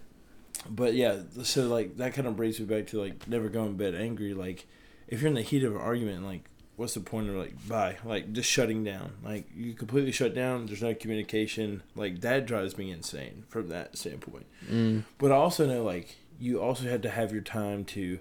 But 0.69 0.95
yeah, 0.95 1.21
so 1.43 1.69
like 1.69 1.99
that 1.99 2.15
kind 2.15 2.27
of 2.27 2.37
brings 2.37 2.59
me 2.59 2.67
back 2.67 2.89
to 2.89 3.01
like 3.01 3.29
never 3.29 3.49
going 3.49 3.69
to 3.69 3.75
bed 3.75 3.95
angry. 3.95 4.35
Like 4.35 4.67
if 5.07 5.21
you're 5.21 5.29
in 5.29 5.35
the 5.35 5.43
heat 5.43 5.63
of 5.63 5.77
an 5.77 5.81
argument, 5.81 6.25
like 6.25 6.45
what's 6.79 6.95
the 6.95 7.01
point 7.01 7.29
of 7.29 7.35
like 7.35 7.69
bye? 7.69 7.97
Like 8.05 8.33
just 8.33 8.49
shutting 8.49 8.85
down. 8.85 9.15
Like 9.23 9.47
you 9.55 9.75
completely 9.75 10.13
shut 10.13 10.33
down. 10.33 10.67
There's 10.67 10.81
no 10.81 10.95
communication. 10.95 11.83
Like 11.97 12.21
that 12.21 12.47
drives 12.47 12.79
me 12.79 12.93
insane 12.93 13.45
from 13.49 13.69
that 13.69 13.99
standpoint. 13.99 14.47
Mm. 14.71 15.03
But 15.19 15.33
I 15.33 15.35
also 15.35 15.67
know 15.67 15.83
like 15.83 16.17
you 16.39 16.63
also 16.63 16.85
had 16.85 17.03
to 17.03 17.11
have 17.11 17.33
your 17.33 17.43
time 17.43 17.85
to 17.87 18.21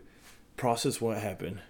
process 0.58 1.00
what 1.00 1.20
happened, 1.20 1.62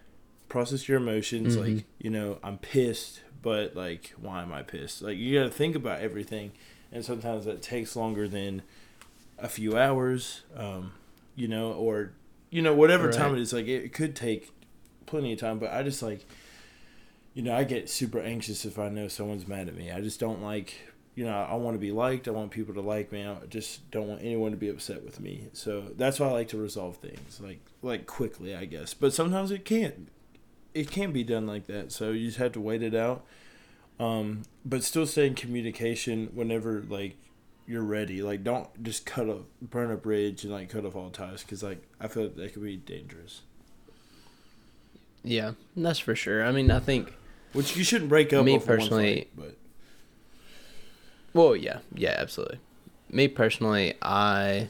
process 0.47 0.87
your 0.87 0.97
emotions. 0.97 1.57
Mhm. 1.57 1.61
Like 1.75 1.83
you 1.99 2.09
know 2.09 2.39
I'm 2.41 2.57
pissed, 2.57 3.19
but 3.41 3.75
like 3.75 4.13
why 4.19 4.41
am 4.41 4.53
I 4.53 4.63
pissed? 4.63 5.01
Like 5.01 5.17
you 5.17 5.37
got 5.37 5.43
to 5.43 5.51
think 5.51 5.75
about 5.75 5.99
everything, 5.99 6.53
and 6.91 7.03
sometimes 7.03 7.43
that 7.45 7.61
takes 7.61 7.97
longer 7.97 8.29
than 8.29 8.61
a 9.37 9.49
few 9.49 9.77
hours. 9.77 10.43
Um, 10.55 10.93
you 11.35 11.49
know, 11.49 11.73
or 11.73 12.13
you 12.49 12.61
know 12.61 12.73
whatever 12.73 13.11
time 13.11 13.35
it 13.35 13.41
is. 13.41 13.51
Like 13.51 13.67
it, 13.67 13.83
it 13.83 13.93
could 13.93 14.15
take 14.15 14.51
plenty 15.05 15.33
of 15.33 15.39
time, 15.39 15.59
but 15.59 15.73
I 15.73 15.83
just 15.83 16.01
like. 16.01 16.25
You 17.37 17.43
know, 17.43 17.55
I 17.55 17.65
get 17.65 17.87
super 17.87 18.19
anxious 18.19 18.65
if 18.65 18.79
I 18.79 18.89
know 18.89 19.07
someone's 19.07 19.47
mad 19.47 19.67
at 19.67 19.75
me. 19.75 19.91
I 19.91 20.01
just 20.01 20.19
don't 20.19 20.41
like 20.41 20.73
you 21.13 21.23
know, 21.23 21.35
I 21.35 21.53
want 21.53 21.75
to 21.75 21.79
be 21.79 21.91
liked. 21.91 22.27
I 22.27 22.31
want 22.31 22.49
people 22.49 22.73
to 22.73 22.81
like 22.81 23.11
me. 23.11 23.27
I 23.27 23.37
just 23.47 23.91
don't 23.91 24.07
want 24.07 24.21
anyone 24.21 24.49
to 24.49 24.57
be 24.57 24.69
upset 24.69 25.03
with 25.03 25.19
me. 25.19 25.49
So 25.53 25.91
that's 25.95 26.19
why 26.19 26.29
I 26.29 26.31
like 26.31 26.47
to 26.47 26.57
resolve 26.57 26.97
things 26.97 27.39
like 27.39 27.59
like 27.83 28.07
quickly, 28.07 28.55
I 28.55 28.65
guess. 28.65 28.95
But 28.95 29.13
sometimes 29.13 29.51
it 29.51 29.65
can't. 29.65 30.09
It 30.73 30.89
can't 30.89 31.13
be 31.13 31.23
done 31.23 31.45
like 31.45 31.67
that. 31.67 31.91
So 31.91 32.09
you 32.09 32.25
just 32.25 32.39
have 32.39 32.53
to 32.53 32.59
wait 32.59 32.81
it 32.81 32.95
out. 32.95 33.23
Um, 33.99 34.45
but 34.65 34.83
still 34.83 35.05
stay 35.05 35.27
in 35.27 35.35
communication 35.35 36.31
whenever 36.33 36.81
like 36.89 37.17
you're 37.67 37.83
ready. 37.83 38.23
Like 38.23 38.43
don't 38.43 38.83
just 38.83 39.05
cut 39.05 39.29
a 39.29 39.41
burn 39.61 39.91
a 39.91 39.97
bridge 39.97 40.43
and 40.43 40.51
like 40.51 40.69
cut 40.69 40.85
off 40.85 40.95
all 40.95 41.11
ties 41.11 41.43
because 41.43 41.61
like 41.61 41.83
I 41.99 42.07
feel 42.07 42.23
like 42.23 42.35
that 42.35 42.53
could 42.53 42.63
be 42.63 42.77
dangerous. 42.77 43.41
Yeah, 45.23 45.51
that's 45.75 45.99
for 45.99 46.15
sure. 46.15 46.43
I 46.43 46.51
mean, 46.51 46.71
I 46.71 46.79
think. 46.79 47.13
Which 47.57 47.75
you 47.75 47.83
shouldn't 47.83 48.09
break 48.09 48.31
up. 48.33 48.45
Me 48.45 48.59
personally- 48.59 49.15
fight, 49.15 49.29
but 49.35 49.55
Well, 51.33 51.55
yeah, 51.55 51.79
yeah, 51.93 52.15
absolutely. 52.17 52.59
Me 53.09 53.27
personally, 53.27 53.95
I 54.01 54.69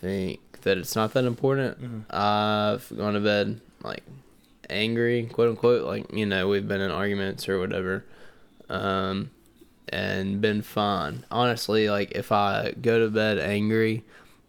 think 0.00 0.40
that 0.62 0.78
it's 0.78 0.94
not 0.94 1.12
that 1.14 1.24
important. 1.24 1.80
Mhm. 1.82 2.14
I've 2.14 2.92
gone 2.96 3.14
to 3.14 3.20
bed 3.20 3.60
like 3.82 4.02
angry, 4.68 5.24
quote 5.32 5.48
unquote. 5.48 5.84
Like 5.86 6.12
you 6.12 6.26
know, 6.26 6.48
we've 6.48 6.66
been 6.66 6.80
in 6.80 6.90
arguments 6.90 7.48
or 7.48 7.58
whatever, 7.58 8.04
um, 8.68 9.30
and 9.88 10.40
been 10.40 10.62
fine. 10.62 11.24
Honestly, 11.30 11.88
like 11.90 12.12
if 12.12 12.32
I 12.32 12.72
go 12.80 12.98
to 12.98 13.08
bed 13.08 13.38
angry, 13.38 14.04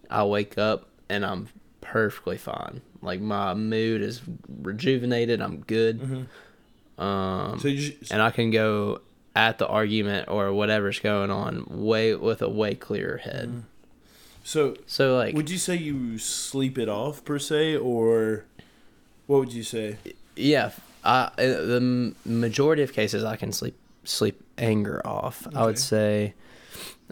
I 0.09 0.23
wake 0.25 0.57
up 0.57 0.87
and 1.09 1.25
I'm 1.25 1.47
perfectly 1.81 2.37
fine. 2.37 2.81
Like 3.01 3.19
my 3.19 3.53
mood 3.53 4.01
is 4.01 4.21
rejuvenated. 4.61 5.41
I'm 5.41 5.61
good. 5.61 5.99
Mhm. 6.01 6.25
Um, 7.01 7.59
so 7.59 7.67
you 7.67 7.91
just, 7.91 8.11
and 8.11 8.21
I 8.21 8.31
can 8.31 8.51
go 8.51 9.01
at 9.35 9.57
the 9.57 9.67
argument 9.67 10.27
or 10.29 10.51
whatever's 10.53 10.99
going 10.99 11.31
on 11.31 11.65
way 11.69 12.13
with 12.15 12.41
a 12.41 12.49
way 12.49 12.75
clearer 12.75 13.17
head. 13.17 13.49
Mhm. 13.49 13.61
so 14.43 14.75
So 14.85 15.15
like 15.17 15.33
would 15.35 15.49
you 15.49 15.57
say 15.57 15.75
you 15.75 16.17
sleep 16.17 16.77
it 16.77 16.89
off 16.89 17.23
per 17.25 17.39
se, 17.39 17.77
or 17.77 18.45
what 19.27 19.39
would 19.39 19.53
you 19.53 19.63
say? 19.63 19.97
yeah, 20.35 20.71
I 21.03 21.23
uh, 21.23 21.31
the 21.37 22.13
majority 22.25 22.83
of 22.83 22.93
cases 22.93 23.23
I 23.23 23.35
can 23.35 23.51
sleep 23.51 23.75
sleep 24.03 24.41
anger 24.57 25.01
off. 25.05 25.47
I 25.55 25.65
would 25.65 25.79
say 25.79 26.33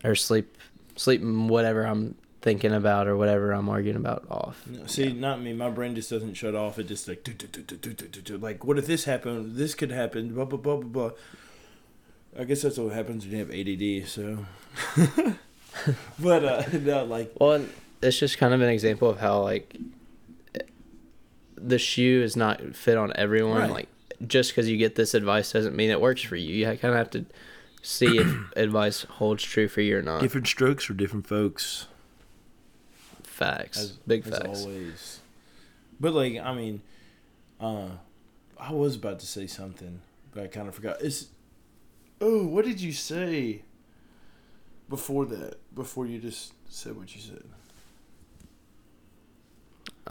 or 0.03 0.15
sleep 0.15 0.55
sleep 0.96 1.22
whatever 1.24 1.86
I'm 1.86 2.15
thinking 2.41 2.74
about 2.74 3.08
or 3.08 3.17
whatever 3.17 3.51
I'm 3.51 3.69
arguing 3.69 3.98
about 3.98 4.25
off. 4.29 4.65
No, 4.67 4.86
see, 4.86 5.12
not 5.12 5.41
me. 5.41 5.53
My 5.53 5.69
brain 5.69 5.96
just 5.96 6.10
doesn't 6.10 6.36
shut 6.36 6.55
off. 6.55 6.79
It 6.79 6.88
just 6.88 7.08
like 7.08 7.24
do, 7.24 7.34
do, 7.34 7.48
do, 7.48 7.62
do, 7.62 7.75
do, 7.75 7.93
do, 7.93 8.08
do, 8.08 8.22
do. 8.22 8.38
like 8.38 8.63
what 8.63 8.77
if 8.77 8.88
this 8.88 9.05
happened? 9.05 9.55
This 9.55 9.75
could 9.75 9.91
happen. 9.91 10.34
Blah 10.34 10.46
blah 10.46 10.58
blah 10.58 10.77
blah 10.77 11.10
blah. 11.10 11.12
I 12.38 12.43
guess 12.43 12.62
that's 12.62 12.77
what 12.77 12.93
happens 12.93 13.25
when 13.25 13.34
you 13.34 13.39
have 13.39 13.51
ADD. 13.51 14.08
So, 14.08 14.46
but 16.19 16.46
uh, 16.46 16.63
no, 16.79 17.05
like 17.05 17.34
Well, 17.39 17.65
it's 18.01 18.19
just 18.19 18.38
kind 18.38 18.53
of 18.53 18.62
an 18.62 18.69
example 18.69 19.10
of 19.10 19.19
how 19.19 19.41
like 19.41 19.75
the 21.55 21.79
shoe 21.79 22.22
is 22.24 22.36
not 22.36 22.75
fit 22.75 22.98
on 22.98 23.12
everyone. 23.15 23.62
Right. 23.62 23.72
Like 23.72 23.89
just 24.25 24.51
because 24.51 24.69
you 24.69 24.77
get 24.77 24.96
this 24.96 25.13
advice 25.13 25.51
doesn't 25.51 25.75
mean 25.75 25.89
it 25.89 26.01
works 26.01 26.22
for 26.22 26.36
you. 26.36 26.53
You 26.53 26.65
kind 26.65 26.93
of 26.93 26.96
have 26.96 27.10
to 27.12 27.25
see 27.81 28.17
if 28.17 28.51
advice 28.55 29.03
holds 29.03 29.43
true 29.43 29.67
for 29.67 29.81
you 29.81 29.98
or 29.98 30.01
not. 30.01 30.22
different 30.22 30.48
strokes 30.48 30.86
for 30.86 30.93
different 30.93 31.27
folks. 31.27 31.88
Facts, 33.39 33.77
As, 33.79 33.91
big 34.05 34.27
as 34.27 34.34
facts. 34.38 34.62
always. 34.63 35.19
But 36.00 36.13
like, 36.13 36.38
I 36.38 36.53
mean, 36.53 36.81
uh, 37.60 37.89
I 38.60 38.72
was 38.74 38.96
about 38.96 39.19
to 39.19 39.25
say 39.25 39.48
something, 39.48 40.01
but 40.34 40.43
I 40.43 40.48
kind 40.48 40.67
of 40.67 40.75
forgot. 40.75 40.98
It's 41.01 41.27
oh, 42.22 42.46
what 42.46 42.65
did 42.65 42.79
you 42.81 42.91
say 42.93 43.63
before 44.89 45.25
that? 45.25 45.55
Before 45.74 46.05
you 46.05 46.19
just 46.19 46.53
said 46.69 46.96
what 46.98 47.15
you 47.15 47.22
said. 47.22 47.43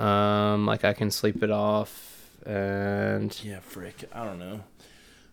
Um, 0.02 0.66
like 0.66 0.84
I 0.84 0.92
can 0.92 1.10
sleep 1.10 1.42
it 1.42 1.50
off, 1.50 2.30
and 2.46 3.36
Yeah, 3.44 3.60
frick. 3.60 4.04
I 4.12 4.24
don't 4.24 4.38
know. 4.38 4.60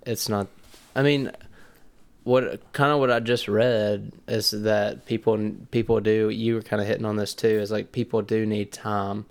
it's 0.05 0.27
not. 0.29 0.47
I 0.95 1.03
mean, 1.03 1.31
what 2.25 2.73
kind 2.73 2.91
of 2.91 2.99
what 2.99 3.09
I 3.11 3.19
just 3.21 3.47
read 3.47 4.11
is 4.27 4.51
that 4.51 5.05
people 5.05 5.51
people 5.71 6.01
do. 6.01 6.29
You 6.29 6.55
were 6.55 6.61
kind 6.61 6.81
of 6.81 6.87
hitting 6.87 7.05
on 7.05 7.15
this 7.15 7.33
too. 7.33 7.47
Is 7.47 7.71
like 7.71 7.91
people 7.93 8.21
do 8.21 8.45
need 8.45 8.71
time 8.73 9.25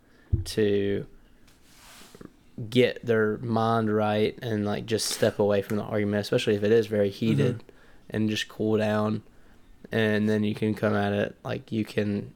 to 0.57 1.05
get 2.71 3.05
their 3.05 3.37
mind 3.39 3.95
right 3.95 4.39
and 4.41 4.65
like 4.65 4.87
just 4.87 5.07
step 5.11 5.39
away 5.39 5.61
from 5.61 5.77
the 5.77 5.83
argument, 5.83 6.21
especially 6.21 6.55
if 6.55 6.63
it 6.63 6.71
is 6.73 6.87
very 6.87 7.11
heated, 7.11 7.63
and 8.11 8.31
just 8.31 8.49
cool 8.49 8.79
down, 8.79 9.23
and 9.91 10.29
then 10.29 10.45
you 10.45 10.55
can 10.55 10.73
come 10.75 10.95
at 10.95 11.13
it 11.13 11.37
like 11.45 11.73
you 11.73 11.85
can 11.85 12.33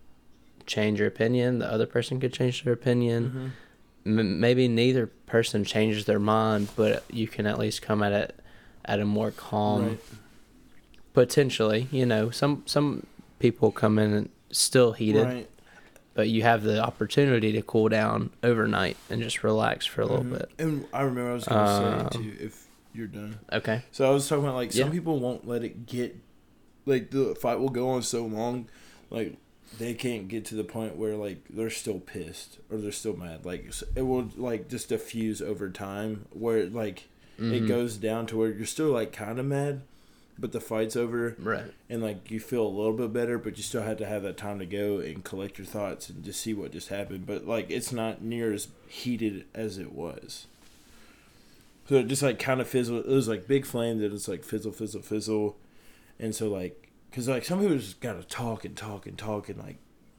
change 0.67 0.99
your 0.99 1.09
opinion. 1.09 1.61
The 1.61 1.73
other 1.73 1.87
person 1.87 2.19
could 2.21 2.33
change 2.33 2.65
their 2.65 2.73
opinion 2.75 3.53
Mm-hmm. 4.05 4.19
m- 4.19 4.41
maybe 4.41 4.67
neither 4.69 5.07
person 5.07 5.65
changes 5.65 6.05
their 6.07 6.19
mind, 6.19 6.69
but 6.77 7.05
you 7.11 7.29
can 7.29 7.47
at 7.47 7.59
least 7.59 7.81
come 7.81 8.03
at 8.03 8.13
it 8.13 8.35
at 8.85 8.99
a 9.01 9.05
more 9.05 9.31
calm, 9.31 9.87
right. 9.87 10.01
Potentially. 11.23 11.89
You 11.91 12.07
know, 12.07 12.31
some 12.31 12.63
some 12.67 13.05
people 13.41 13.73
come 13.73 13.99
in 13.99 14.13
and 14.13 14.29
still 14.53 14.93
heated, 14.93 15.25
Right. 15.25 15.49
but 16.15 16.29
you 16.29 16.43
have 16.43 16.63
the 16.63 16.81
opportunity 16.81 17.51
to 17.53 17.63
cool 17.63 17.89
down 17.89 18.31
overnight 18.45 18.97
and 19.11 19.21
just 19.21 19.43
relax 19.43 19.85
for 19.85 20.03
a 20.03 20.07
little 20.07 20.25
Mhm. 20.25 20.39
bit. 20.39 20.51
And 20.61 20.85
I 20.93 21.03
remember 21.03 21.31
I 21.31 21.35
was 21.35 21.45
gonna 21.45 21.61
Um, 22.01 22.09
say 22.13 22.19
too, 22.19 22.33
if 22.41 22.67
you're 22.95 23.09
done. 23.09 23.41
Okay. 23.53 23.83
So 23.91 24.09
I 24.09 24.11
was 24.15 24.29
talking 24.29 24.45
about 24.45 24.55
like 24.55 24.73
some 24.73 24.87
Yeah. 24.89 24.93
people 24.93 25.19
won't 25.19 25.47
let 25.47 25.65
it 25.65 25.87
get, 25.87 26.17
like 26.87 27.11
the 27.11 27.35
fight 27.35 27.59
will 27.59 27.69
go 27.69 27.89
on 27.91 28.03
so 28.03 28.25
long, 28.25 28.67
like 29.11 29.37
they 29.79 29.93
can't 29.95 30.29
get 30.29 30.45
to 30.47 30.55
the 30.55 30.65
point 30.65 30.97
where 30.97 31.17
like 31.17 31.39
they're 31.51 31.69
still 31.69 31.99
pissed 31.99 32.59
or 32.71 32.79
they're 32.79 32.93
still 32.93 33.17
mad. 33.17 33.45
Like 33.45 33.71
it 33.97 34.03
will 34.03 34.29
like 34.37 34.69
just 34.69 34.89
diffuse 34.89 35.43
over 35.43 35.69
time 35.69 36.27
where 36.33 36.65
like 36.67 37.09
it 37.39 37.63
Mhm. 37.65 37.69
goes 37.69 37.97
down 37.97 38.27
to 38.29 38.37
where 38.37 38.51
you're 38.51 38.67
still 38.67 38.91
like 38.91 39.13
kind 39.13 39.39
of 39.39 39.47
mad, 39.47 39.83
but 40.39 40.53
the 40.53 40.61
fight's 40.61 40.95
over 40.97 41.35
Right. 41.39 41.73
and 41.91 42.03
like 42.03 42.31
you 42.31 42.39
feel 42.41 42.65
a 42.65 42.69
little 42.69 42.93
bit 42.93 43.13
better, 43.13 43.39
but 43.39 43.57
you 43.57 43.63
still 43.63 43.83
have 43.83 43.99
to 43.99 44.07
have 44.07 44.23
that 44.23 44.37
time 44.37 44.59
to 44.61 44.67
go 44.67 44.99
and 44.99 45.25
collect 45.25 45.59
your 45.59 45.67
thoughts 45.67 46.09
and 46.09 46.23
just 46.25 46.41
see 46.41 46.55
what 46.55 46.73
just 46.73 46.89
happened. 46.89 47.27
But 47.27 47.47
like 47.47 47.71
it's 47.71 47.93
not 47.93 48.23
near 48.23 48.53
as 48.53 48.69
heated 48.87 49.47
as 49.55 49.79
it 49.79 49.93
was. 49.93 50.47
So 51.89 51.97
it 51.97 52.07
just 52.07 52.23
like 52.23 52.39
kind 52.39 52.61
of 52.61 52.69
fizzled. 52.69 53.07
It 53.07 53.11
was 53.11 53.29
like 53.29 53.49
big 53.49 53.65
flame 53.65 53.99
that 53.99 54.13
it's 54.13 54.29
like 54.29 54.45
fizzle, 54.45 54.73
fizzle, 54.73 55.03
fizzle, 55.03 55.57
and 56.21 56.35
so 56.35 56.49
like 56.49 56.89
because 57.11 57.29
like 57.29 57.45
some 57.45 57.61
people 57.61 57.77
just 57.79 58.01
gotta 58.01 58.23
talk 58.23 58.65
and 58.65 58.77
talk 58.77 59.07
and 59.07 59.17
talk 59.17 59.49
and 59.49 59.59
like 59.59 59.77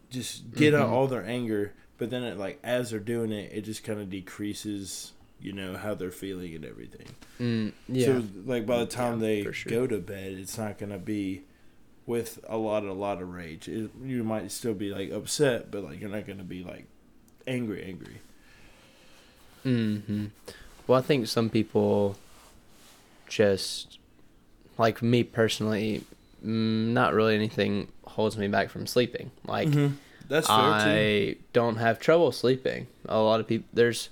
just 0.09 0.53
get 0.55 0.73
out 0.73 0.89
Mhm. 0.89 0.91
all 0.91 1.07
their 1.07 1.23
anger, 1.23 1.73
but 1.99 2.09
then 2.09 2.23
it 2.23 2.37
like 2.37 2.59
as 2.63 2.89
they're 2.89 2.99
doing 2.99 3.31
it, 3.31 3.51
it 3.53 3.61
just 3.61 3.83
kind 3.83 3.99
of 3.99 4.09
decreases. 4.09 5.13
You 5.41 5.53
know 5.53 5.77
how 5.77 5.95
they're 5.95 6.11
feeling 6.11 6.53
and 6.55 6.65
everything. 6.65 7.07
Mm, 7.39 7.73
yeah. 7.87 8.05
So 8.05 8.23
like 8.45 8.65
by 8.65 8.79
the 8.79 8.85
time 8.85 9.21
Yeah, 9.21 9.27
they 9.45 9.51
sure. 9.51 9.69
go 9.71 9.87
to 9.87 9.97
bed, 9.99 10.33
it's 10.33 10.57
not 10.57 10.77
gonna 10.77 10.97
be 10.97 11.43
with 12.05 12.39
a 12.47 12.57
lot 12.57 12.83
a 12.83 12.93
lot 12.93 13.21
of 13.21 13.29
rage. 13.29 13.67
It, 13.67 13.91
you 14.03 14.23
might 14.23 14.51
still 14.51 14.73
be 14.73 14.89
like 14.91 15.11
upset, 15.11 15.71
but 15.71 15.83
like 15.83 15.99
you're 16.01 16.09
not 16.09 16.27
gonna 16.27 16.43
be 16.43 16.63
like 16.63 16.87
angry 17.47 17.83
angry. 17.83 18.17
hmm 19.63 20.25
Well, 20.87 20.99
I 20.99 21.01
think 21.01 21.27
some 21.27 21.49
people 21.49 22.15
just, 23.27 23.99
like 24.77 25.01
me 25.01 25.23
personally, 25.23 26.03
mm, 26.43 26.87
not 26.93 27.13
really 27.13 27.35
anything 27.35 27.89
holds 28.05 28.37
me 28.37 28.47
back 28.47 28.69
from 28.69 28.87
sleeping. 28.87 29.31
Like, 29.45 29.67
Mm-hmm. 29.69 29.95
That's 30.27 30.47
fair 30.47 30.55
too. 30.57 30.61
I 30.63 31.35
don't 31.53 31.77
have 31.77 31.99
trouble 31.99 32.31
sleeping. 32.31 32.85
A 33.07 33.19
lot 33.19 33.39
of 33.39 33.47
people, 33.47 33.67
there's 33.73 34.09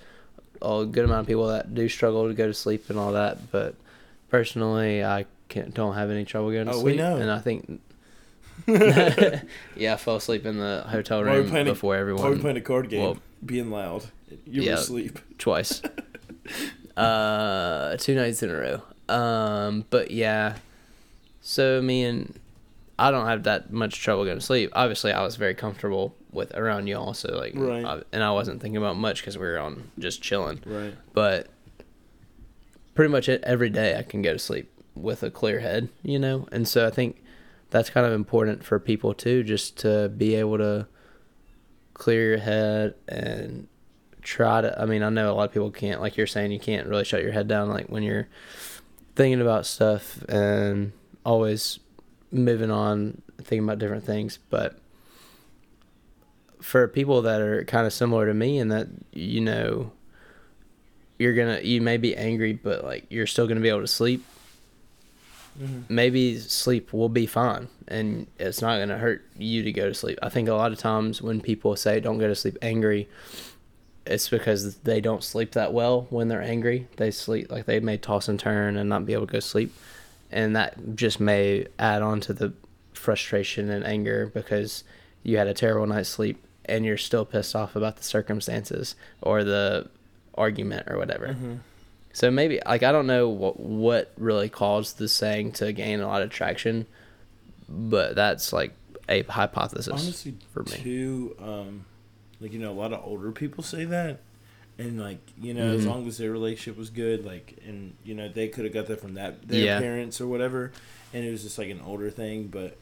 a 0.62 0.86
good 0.86 1.06
amount 1.06 1.22
of 1.22 1.28
people 1.28 1.48
that 1.48 1.74
do 1.74 1.88
struggle 1.90 2.28
to 2.28 2.34
go 2.34 2.48
to 2.48 2.54
sleep 2.54 2.90
and 2.90 2.98
all 3.00 3.14
that, 3.14 3.52
but 3.52 3.76
personally, 4.30 5.04
I 5.04 5.26
can't, 5.50 5.74
don't 5.74 5.96
have 5.96 6.10
any 6.12 6.26
trouble 6.26 6.52
going 6.52 6.68
to 6.68 6.74
sleep. 6.74 6.84
Oh, 6.84 6.86
we 6.86 6.96
know. 6.96 7.18
And 7.18 7.32
I 7.32 7.40
think, 7.40 7.82
yeah, 8.68 9.94
I 9.94 9.98
fell 9.98 10.16
asleep 10.18 10.46
in 10.46 10.58
the 10.58 10.84
hotel 10.88 11.24
room 11.24 11.56
a- 11.56 11.64
before 11.64 11.92
While 11.92 12.00
everyone 12.00 12.32
we 12.32 12.40
playing 12.40 12.58
a 12.58 12.62
card 12.62 12.90
game, 12.90 13.02
well- 13.02 13.18
being 13.46 13.70
loud, 13.72 14.04
you 14.46 14.64
Yeah. 14.64 14.72
were 14.74 14.78
asleep. 14.80 15.20
twice. 15.38 15.82
uh, 16.98 17.96
two 17.98 18.16
nights 18.16 18.44
in 18.44 18.50
a 18.50 18.56
row. 18.56 18.82
Um, 19.14 19.86
but 19.90 20.12
yeah. 20.12 20.56
So 21.42 21.82
me 21.82 22.04
and 22.04 22.38
I 23.00 23.12
don't 23.12 23.28
have 23.28 23.44
that 23.44 23.72
much 23.72 24.02
trouble 24.02 24.26
going 24.26 24.40
to 24.40 24.44
sleep. 24.44 24.72
Obviously, 24.74 25.12
I 25.14 25.24
was 25.24 25.36
very 25.36 25.54
comfortable 25.54 26.16
with 26.38 26.53
around 26.56 26.88
y'all, 26.88 27.13
so 27.13 27.36
like, 27.36 27.53
Right. 27.56 27.84
I, 27.84 28.01
and 28.13 28.24
I 28.24 28.32
wasn't 28.32 28.62
thinking 28.62 28.77
about 28.77 28.96
much 28.96 29.22
because 29.22 29.38
we 29.38 29.46
were 29.46 29.60
on 29.60 29.91
just 30.00 30.22
chilling. 30.22 30.62
Right. 30.65 30.94
But 31.13 31.48
pretty 32.96 33.12
much 33.12 33.27
every 33.27 33.70
day 33.70 33.98
I 33.98 34.03
can 34.03 34.22
go 34.22 34.34
to 34.34 34.39
sleep 34.39 34.72
with 34.96 35.24
a 35.24 35.29
clear 35.29 35.60
head, 35.60 35.89
you 36.03 36.17
know. 36.17 36.48
And 36.51 36.67
so 36.67 36.88
I 36.88 36.89
think 36.89 37.22
that's 37.70 37.89
kind 37.89 38.06
of 38.08 38.13
important 38.13 38.63
for 38.63 38.79
people 38.79 39.13
too, 39.13 39.44
just 39.44 39.77
to 39.79 40.10
be 40.10 40.36
able 40.36 40.58
to 40.60 40.88
clear 41.94 42.29
your 42.29 42.39
head 42.39 42.96
and 43.08 43.67
try 44.22 44.62
to. 44.62 44.82
I 44.82 44.86
mean, 44.86 45.03
I 45.03 45.10
know 45.10 45.32
a 45.32 45.36
lot 45.36 45.46
of 45.46 45.53
people 45.53 45.72
can't, 45.72 46.01
like 46.01 46.17
you're 46.17 46.27
saying, 46.27 46.51
you 46.51 46.60
can't 46.60 46.88
really 46.88 47.03
shut 47.03 47.24
your 47.24 47.32
head 47.32 47.48
down, 47.48 47.70
like 47.70 47.88
when 47.88 48.03
you're 48.03 48.27
thinking 49.15 49.41
about 49.41 49.65
stuff 49.65 50.24
and 50.29 50.91
always 51.25 51.79
moving 52.32 52.72
on, 52.72 53.22
thinking 53.38 53.63
about 53.63 53.79
different 53.79 54.06
things, 54.06 54.39
but 54.50 54.79
for 56.68 56.86
people 56.86 57.22
that 57.22 57.40
are 57.40 57.64
kind 57.64 57.88
of 57.88 57.94
similar 57.94 58.26
to 58.26 58.34
me 58.34 58.60
and 58.60 58.70
that 58.72 58.88
you 59.14 59.40
know 59.40 59.90
you're 61.18 61.34
gonna 61.34 61.62
you 61.62 61.80
may 61.80 61.96
be 61.96 62.14
angry 62.14 62.52
but 62.52 62.84
like 62.84 63.06
you're 63.10 63.26
still 63.26 63.48
gonna 63.48 63.62
be 63.62 63.70
able 63.70 63.82
to 63.82 63.88
sleep 63.88 64.24
Mm-hmm. 65.60 65.92
maybe 65.92 66.38
sleep 66.38 66.94
will 66.94 67.10
be 67.10 67.26
fine 67.26 67.68
and 67.88 68.28
it's 68.38 68.62
not 68.62 68.78
to 68.78 68.98
hurt 68.98 69.26
you 69.40 69.64
to 69.64 69.72
go 69.72 69.88
to 69.88 69.94
sleep. 69.96 70.20
I 70.22 70.30
think 70.30 70.48
a 70.48 70.54
lot 70.54 70.72
of 70.72 70.78
times 70.78 71.20
when 71.20 71.42
people 71.42 71.76
say 71.76 72.00
don't 72.00 72.20
go 72.20 72.28
to 72.28 72.36
sleep 72.36 72.60
angry, 72.62 73.10
it's 74.06 74.30
because 74.30 74.76
they 74.82 75.02
don't 75.02 75.24
sleep 75.24 75.54
that 75.54 75.74
well 75.74 76.06
when 76.12 76.28
they're 76.28 76.44
angry. 76.44 76.88
They 76.98 77.10
sleep 77.10 77.50
like 77.52 77.66
they 77.66 77.80
may 77.80 77.98
toss 77.98 78.28
and 78.28 78.40
turn 78.40 78.78
and 78.78 78.88
not 78.88 79.08
be 79.08 79.14
able 79.14 79.26
to 79.26 79.32
go 79.32 79.40
to 79.40 79.42
sleep. 79.42 79.74
And 80.32 80.56
that 80.56 80.96
just 80.96 81.20
may 81.20 81.66
add 81.80 82.04
on 82.04 82.22
to 82.22 82.34
the 82.34 82.54
frustration 82.94 83.72
and 83.72 83.84
anger 83.84 84.28
because 84.32 84.84
you 85.24 85.40
had 85.40 85.48
a 85.48 85.56
terrible 85.56 85.88
night's 85.88 86.10
sleep 86.10 86.44
and 86.68 86.86
you're 86.86 86.98
still 86.98 87.26
pissed 87.26 87.56
off 87.56 87.76
about 87.76 87.98
the 87.98 88.04
circumstances 88.04 88.96
or 89.22 89.44
the 89.44 89.88
argument 90.36 90.88
or 90.90 90.98
whatever. 90.98 91.28
Mm-hmm. 91.30 91.56
So 92.14 92.32
maybe 92.32 92.60
like 92.66 92.84
I 92.84 92.92
don't 92.92 93.08
know 93.08 93.30
what 93.30 93.60
what 93.60 94.12
really 94.18 94.50
caused 94.50 94.98
the 94.98 95.08
saying 95.08 95.54
to 95.54 95.72
gain 95.74 96.00
a 96.00 96.08
lot 96.08 96.22
of 96.22 96.30
traction, 96.30 96.88
but 97.70 98.16
that's 98.16 98.52
like 98.54 98.74
a 99.10 99.22
hypothesis 99.24 99.88
Honestly, 99.88 100.36
for 100.54 100.64
me. 100.64 100.72
too, 100.72 101.36
um, 101.40 101.86
like 102.42 102.54
you 102.54 102.60
know, 102.60 102.72
a 102.72 102.74
lot 102.74 102.92
of 102.94 103.02
older 103.06 103.32
people 103.32 103.64
say 103.64 103.86
that, 103.86 104.20
and 104.80 105.00
like 105.00 105.20
you 105.40 105.54
know, 105.54 105.74
as 105.74 105.84
Mhm. 105.84 105.88
long 105.88 106.08
as 106.08 106.18
their 106.18 106.32
relationship 106.32 106.78
was 106.78 106.90
good, 106.90 107.24
like, 107.26 107.56
and 107.66 107.94
you 108.04 108.16
know, 108.16 108.28
they 108.30 108.48
could 108.48 108.66
have 108.66 108.74
got 108.74 108.88
that 108.88 109.00
from 109.00 109.14
that 109.14 109.48
their 109.48 109.64
Yeah. 109.64 109.80
parents 109.80 110.20
or 110.20 110.28
whatever, 110.28 110.72
and 111.14 111.24
it 111.24 111.32
was 111.32 111.44
just 111.44 111.58
like 111.58 111.70
an 111.70 111.82
older 111.82 112.10
thing. 112.10 112.48
But 112.48 112.78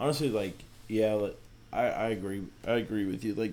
honestly, 0.00 0.30
like, 0.30 0.54
yeah, 0.88 1.12
like, 1.12 1.36
I 1.72 1.84
I 1.86 2.08
agree, 2.08 2.42
I 2.66 2.72
agree 2.74 3.04
with 3.06 3.24
you. 3.24 3.34
Like, 3.34 3.52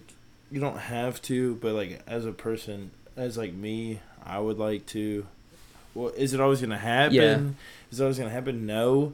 you 0.51 0.59
don't 0.59 0.77
have 0.77 1.21
to, 1.23 1.55
but 1.55 1.73
like 1.73 2.01
as 2.07 2.25
a 2.25 2.31
person, 2.31 2.91
as 3.15 3.37
like 3.37 3.53
me, 3.53 3.99
I 4.25 4.39
would 4.39 4.57
like 4.57 4.85
to. 4.87 5.25
Well, 5.93 6.09
is 6.09 6.33
it 6.33 6.39
always 6.41 6.61
gonna 6.61 6.77
happen? 6.77 7.15
Yeah. 7.15 7.39
Is 7.91 7.99
it 7.99 8.03
always 8.03 8.17
gonna 8.17 8.29
happen? 8.29 8.65
No, 8.65 9.13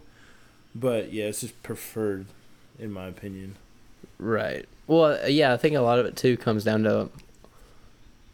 but 0.73 1.13
yeah, 1.13 1.25
it's 1.25 1.41
just 1.41 1.61
preferred, 1.63 2.25
in 2.79 2.91
my 2.91 3.07
opinion. 3.07 3.55
Right. 4.19 4.65
Well, 4.87 5.19
uh, 5.23 5.27
yeah, 5.27 5.53
I 5.53 5.57
think 5.57 5.75
a 5.75 5.81
lot 5.81 5.99
of 5.99 6.05
it 6.05 6.15
too 6.15 6.37
comes 6.37 6.63
down 6.63 6.83
to 6.83 7.09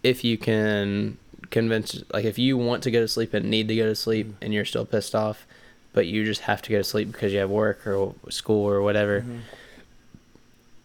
if 0.03 0.23
you 0.23 0.37
can 0.37 1.17
convince 1.49 2.01
like 2.13 2.23
if 2.25 2.39
you 2.39 2.57
want 2.57 2.81
to 2.83 2.91
go 2.91 2.99
to 3.01 3.07
sleep 3.07 3.33
and 3.33 3.49
need 3.49 3.67
to 3.67 3.75
go 3.75 3.85
to 3.85 3.95
sleep 3.95 4.27
Mhm. 4.27 4.33
and 4.41 4.53
you're 4.53 4.65
still 4.65 4.85
pissed 4.85 5.13
off, 5.15 5.45
but 5.93 6.07
you 6.07 6.23
just 6.23 6.41
have 6.41 6.61
to 6.63 6.71
go 6.71 6.77
to 6.77 6.83
sleep 6.83 7.11
because 7.11 7.33
you 7.33 7.39
have 7.39 7.49
work 7.49 7.85
or 7.85 8.13
school 8.29 8.67
or 8.67 8.81
whatever. 8.81 9.21
Mhm. 9.21 9.39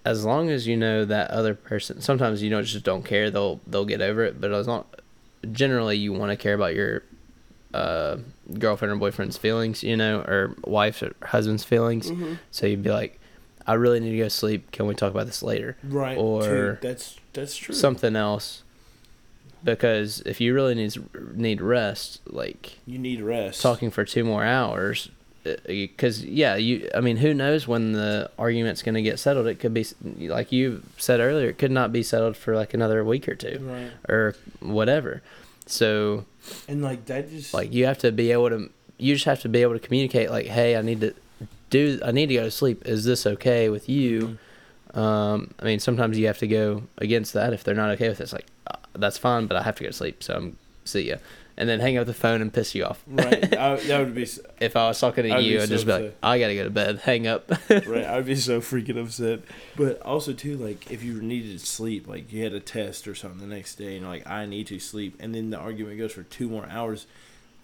As 0.06 0.24
long 0.24 0.48
as 0.50 0.66
you 0.66 0.76
know 0.76 1.04
that 1.04 1.30
other 1.30 1.54
person 1.54 2.00
sometimes 2.00 2.42
you 2.42 2.48
don't 2.50 2.64
just 2.64 2.84
don't 2.84 3.04
care 3.04 3.30
they'll 3.30 3.60
they'll 3.66 3.84
get 3.84 4.00
over 4.00 4.22
it 4.24 4.40
but 4.40 4.52
as 4.52 4.66
long 4.66 4.84
generally 5.52 5.96
you 5.96 6.12
want 6.12 6.30
to 6.30 6.36
care 6.36 6.54
about 6.54 6.74
your 6.74 7.02
uh, 7.74 8.16
girlfriend 8.58 8.92
or 8.92 8.96
boyfriend's 8.96 9.36
feelings 9.36 9.82
you 9.82 9.96
know 9.96 10.20
or 10.20 10.54
wife's 10.64 11.02
or 11.02 11.14
husband's 11.22 11.64
feelings 11.64 12.10
so 12.50 12.66
you'd 12.66 12.82
be 12.82 12.90
like 12.90 13.18
i 13.66 13.74
really 13.74 14.00
need 14.00 14.12
to 14.12 14.16
go 14.18 14.28
sleep 14.28 14.70
can 14.70 14.86
we 14.86 14.94
talk 14.94 15.10
about 15.10 15.26
this 15.26 15.42
later 15.42 15.76
Right. 15.82 16.16
Or 16.16 16.42
true. 16.42 16.78
that's 16.80 17.16
that's 17.34 17.56
true. 17.56 17.74
something 17.74 18.16
else 18.16 18.62
because 19.64 20.20
if 20.20 20.40
you 20.40 20.54
really 20.54 20.74
need 20.74 20.96
need 21.34 21.60
rest 21.60 22.20
like 22.26 22.78
you 22.86 22.98
need 22.98 23.20
rest. 23.20 23.60
talking 23.60 23.90
for 23.90 24.04
two 24.04 24.24
more 24.24 24.44
hours 24.44 25.10
because 25.66 26.24
yeah 26.24 26.54
you 26.56 26.88
i 26.94 27.00
mean 27.00 27.16
who 27.18 27.32
knows 27.34 27.66
when 27.68 27.92
the 27.92 28.30
argument's 28.38 28.82
going 28.82 28.94
to 28.94 29.02
get 29.02 29.18
settled. 29.18 29.46
It 29.46 29.56
could 29.60 29.74
be 29.74 29.84
like 30.28 30.52
you 30.52 30.82
said 30.98 31.20
earlier 31.20 31.48
it 31.50 31.58
could 31.58 31.70
not 31.70 31.92
be 31.92 32.02
settled 32.02 32.36
for 32.36 32.54
like 32.56 32.74
another 32.74 33.04
week 33.04 33.28
or 33.28 33.34
two 33.34 33.58
Right. 33.62 33.90
or 34.08 34.34
whatever. 34.60 35.22
So 35.66 36.24
And 36.68 36.82
like 36.82 37.06
that 37.06 37.28
just 37.30 37.52
like 37.54 37.72
you 37.72 37.86
have 37.86 37.98
to 37.98 38.12
be 38.12 38.30
able 38.32 38.50
to 38.50 38.70
you 38.98 39.14
just 39.14 39.24
have 39.26 39.40
to 39.42 39.48
be 39.48 39.62
able 39.62 39.74
to 39.74 39.80
communicate 39.80 40.30
like 40.30 40.46
hey 40.46 40.76
i 40.76 40.82
need 40.82 41.00
to 41.00 41.12
do 41.70 41.98
i 42.04 42.10
need 42.12 42.26
to 42.28 42.34
go 42.34 42.44
to 42.44 42.50
sleep. 42.50 42.86
Is 42.86 43.04
this 43.04 43.26
okay 43.26 43.68
with 43.68 43.88
you? 43.88 44.38
Mhm. 44.94 44.98
um 44.98 45.50
i 45.60 45.64
mean 45.64 45.78
sometimes 45.80 46.16
you 46.18 46.26
have 46.26 46.38
to 46.38 46.46
go 46.46 46.82
against 46.98 47.32
that 47.34 47.52
if 47.52 47.62
they're 47.64 47.74
not 47.74 47.90
okay 47.90 48.08
with 48.08 48.20
it. 48.20 48.24
It's 48.24 48.32
like 48.32 48.46
uh, 48.70 48.76
that's 48.94 49.18
fine 49.18 49.46
but 49.46 49.56
i 49.56 49.62
have 49.62 49.76
to 49.76 49.82
go 49.82 49.90
to 49.90 49.92
sleep 50.02 50.22
so 50.22 50.34
i'm 50.36 50.56
see 50.84 51.08
ya 51.10 51.16
and 51.58 51.68
then 51.68 51.80
hang 51.80 51.96
up 51.96 52.06
the 52.06 52.12
phone 52.14 52.42
and 52.42 52.52
piss 52.52 52.74
you 52.74 52.84
off 52.84 53.02
right. 53.06 53.44
I, 53.58 53.76
that 53.76 53.98
would 54.00 54.14
be 54.14 54.26
if 54.60 54.76
I 54.76 54.88
was 54.88 55.00
talking 55.00 55.24
to 55.24 55.30
I'd 55.30 55.44
you, 55.44 55.56
I'd 55.60 55.68
so 55.68 55.74
just 55.74 55.86
be 55.86 55.92
like, 55.92 56.02
upset. 56.04 56.16
I 56.22 56.38
gotta 56.38 56.54
go 56.54 56.64
to 56.64 56.70
bed, 56.70 56.98
hang 57.04 57.26
up. 57.26 57.50
right. 57.70 57.88
I'd 58.04 58.26
be 58.26 58.34
so 58.36 58.60
freaking 58.60 59.00
upset. 59.02 59.40
But 59.76 60.00
also 60.02 60.32
too, 60.32 60.56
like 60.56 60.90
if 60.90 61.02
you 61.02 61.20
needed 61.22 61.60
sleep, 61.60 62.06
like 62.06 62.32
you 62.32 62.42
had 62.44 62.52
a 62.52 62.60
test 62.60 63.08
or 63.08 63.14
something 63.14 63.40
the 63.48 63.54
next 63.54 63.76
day, 63.76 63.92
and 63.96 64.02
you're 64.02 64.10
like 64.10 64.26
I 64.26 64.44
need 64.46 64.66
to 64.68 64.78
sleep, 64.78 65.16
and 65.20 65.34
then 65.34 65.50
the 65.50 65.58
argument 65.58 65.98
goes 65.98 66.12
for 66.12 66.22
two 66.24 66.48
more 66.48 66.66
hours. 66.70 67.06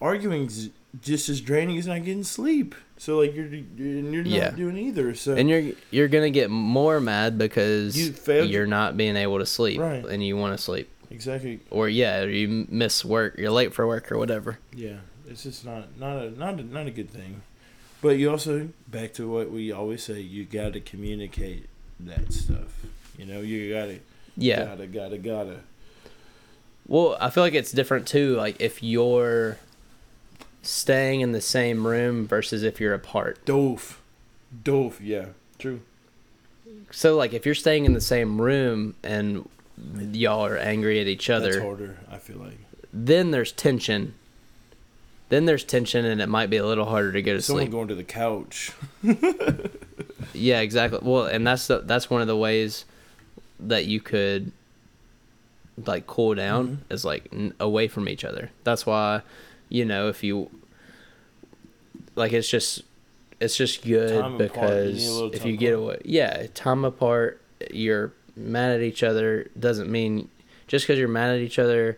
Arguing's 0.01 0.69
just 1.01 1.29
as 1.29 1.39
draining 1.39 1.77
as 1.77 1.87
not 1.87 2.03
getting 2.03 2.23
sleep. 2.25 2.75
So 2.97 3.17
like 3.19 3.33
you're 3.33 3.45
you're 3.47 4.23
not 4.23 4.25
Yeah. 4.25 4.49
doing 4.51 4.77
either. 4.77 5.15
So 5.15 5.33
and 5.35 5.49
you're 5.49 5.73
you're 5.91 6.07
gonna 6.09 6.29
get 6.29 6.49
more 6.49 6.99
mad 6.99 7.37
because 7.37 7.97
You 7.97 8.11
failed 8.11 8.49
you're 8.49 8.67
not 8.67 8.97
being 8.97 9.15
able 9.15 9.39
to 9.39 9.45
sleep, 9.45 9.79
Right. 9.79 10.03
and 10.05 10.25
you 10.25 10.35
want 10.35 10.57
to 10.57 10.61
sleep, 10.63 10.89
exactly 11.13 11.59
or 11.69 11.87
yeah, 11.87 12.23
you 12.23 12.65
miss 12.69 13.05
work, 13.05 13.37
you're 13.37 13.51
late 13.51 13.73
for 13.73 13.87
work 13.87 14.11
or 14.11 14.17
whatever. 14.17 14.59
Yeah, 14.75 14.97
it's 15.27 15.43
just 15.43 15.63
not 15.65 15.97
not 15.97 16.17
a 16.17 16.31
not 16.31 16.59
a, 16.59 16.63
not 16.63 16.87
a 16.87 16.91
good 16.91 17.09
thing. 17.09 17.41
But 18.01 18.17
you 18.17 18.29
also 18.31 18.67
back 18.89 19.13
to 19.13 19.29
what 19.29 19.49
we 19.51 19.71
always 19.71 20.03
say: 20.03 20.19
you 20.19 20.43
got 20.43 20.73
to 20.73 20.81
communicate 20.81 21.69
that 22.01 22.33
stuff. 22.33 22.83
You 23.17 23.25
know, 23.25 23.39
you 23.39 23.73
gotta 23.73 23.99
Yeah. 24.35 24.65
gotta 24.65 24.87
gotta 24.87 25.17
gotta. 25.17 25.59
Well, 26.85 27.15
I 27.21 27.29
feel 27.29 27.43
like 27.43 27.53
it's 27.53 27.71
different 27.71 28.07
too. 28.07 28.35
Like 28.35 28.59
if 28.59 28.83
you're 28.83 29.57
staying 30.61 31.21
in 31.21 31.31
the 31.31 31.41
same 31.41 31.85
room 31.87 32.27
versus 32.27 32.63
if 32.63 32.81
you're 32.81 32.93
apart. 32.93 33.45
Doof, 33.45 33.95
doof. 34.63 34.95
Yeah, 34.99 35.27
true. 35.59 35.79
So 36.91 37.15
like 37.15 37.33
if 37.33 37.45
you're 37.45 37.55
staying 37.55 37.85
in 37.85 37.93
the 37.93 38.01
same 38.01 38.41
room 38.41 38.95
and 39.03 39.47
y'all 40.11 40.45
are 40.45 40.57
angry 40.57 40.99
at 41.01 41.07
each 41.07 41.29
other. 41.29 41.51
That's 41.53 41.63
harder. 41.63 41.97
I 42.11 42.17
feel 42.17 42.37
like 42.37 42.57
then 42.91 43.31
there's 43.31 43.51
tension. 43.51 44.13
Then 45.29 45.45
there's 45.45 45.63
tension, 45.63 46.05
and 46.05 46.21
it 46.21 46.27
might 46.29 46.49
be 46.51 46.57
a 46.57 46.65
little 46.65 46.85
harder 46.85 47.11
to 47.13 47.21
go 47.21 47.33
to 47.33 47.41
someone 47.41 47.63
sleep. 47.65 47.71
going 47.71 47.87
to 47.87 47.95
the 47.95 48.03
couch. 48.03 48.71
Yeah, 50.35 50.61
exactly. 50.61 50.99
Well, 51.03 51.25
and 51.25 51.45
that's 51.45 51.67
the, 51.67 51.79
that's 51.79 52.09
one 52.09 52.21
of 52.21 52.27
the 52.27 52.35
ways 52.35 52.85
that 53.59 53.85
you 53.85 53.99
could 53.99 54.51
like 55.85 56.07
cool 56.07 56.33
down 56.33 56.67
Mhm. 56.89 56.93
is 56.93 57.05
like 57.05 57.27
n- 57.31 57.53
away 57.59 57.87
from 57.87 58.09
each 58.09 58.23
other. 58.25 58.49
That's 58.63 58.83
why, 58.85 59.21
you 59.69 59.85
know, 59.85 60.07
if 60.09 60.23
you 60.23 60.49
like, 62.15 62.33
it's 62.33 62.49
just 62.49 62.81
it's 63.39 63.55
just 63.55 63.83
good 63.83 64.21
Time 64.21 64.35
apart, 64.41 64.85
you 64.85 65.29
because 65.29 65.35
if 65.35 65.45
you 65.45 65.55
get 65.57 65.73
away, 65.73 65.99
yeah, 66.03 66.47
time 66.55 66.83
apart, 66.83 67.39
you're 67.71 68.11
mad 68.35 68.71
at 68.71 68.81
each 68.81 69.03
other 69.03 69.47
doesn't 69.59 69.89
mean 69.91 70.29
just 70.67 70.85
because 70.85 70.97
you're 70.99 71.07
mad 71.07 71.35
at 71.35 71.39
each 71.41 71.59
other 71.59 71.97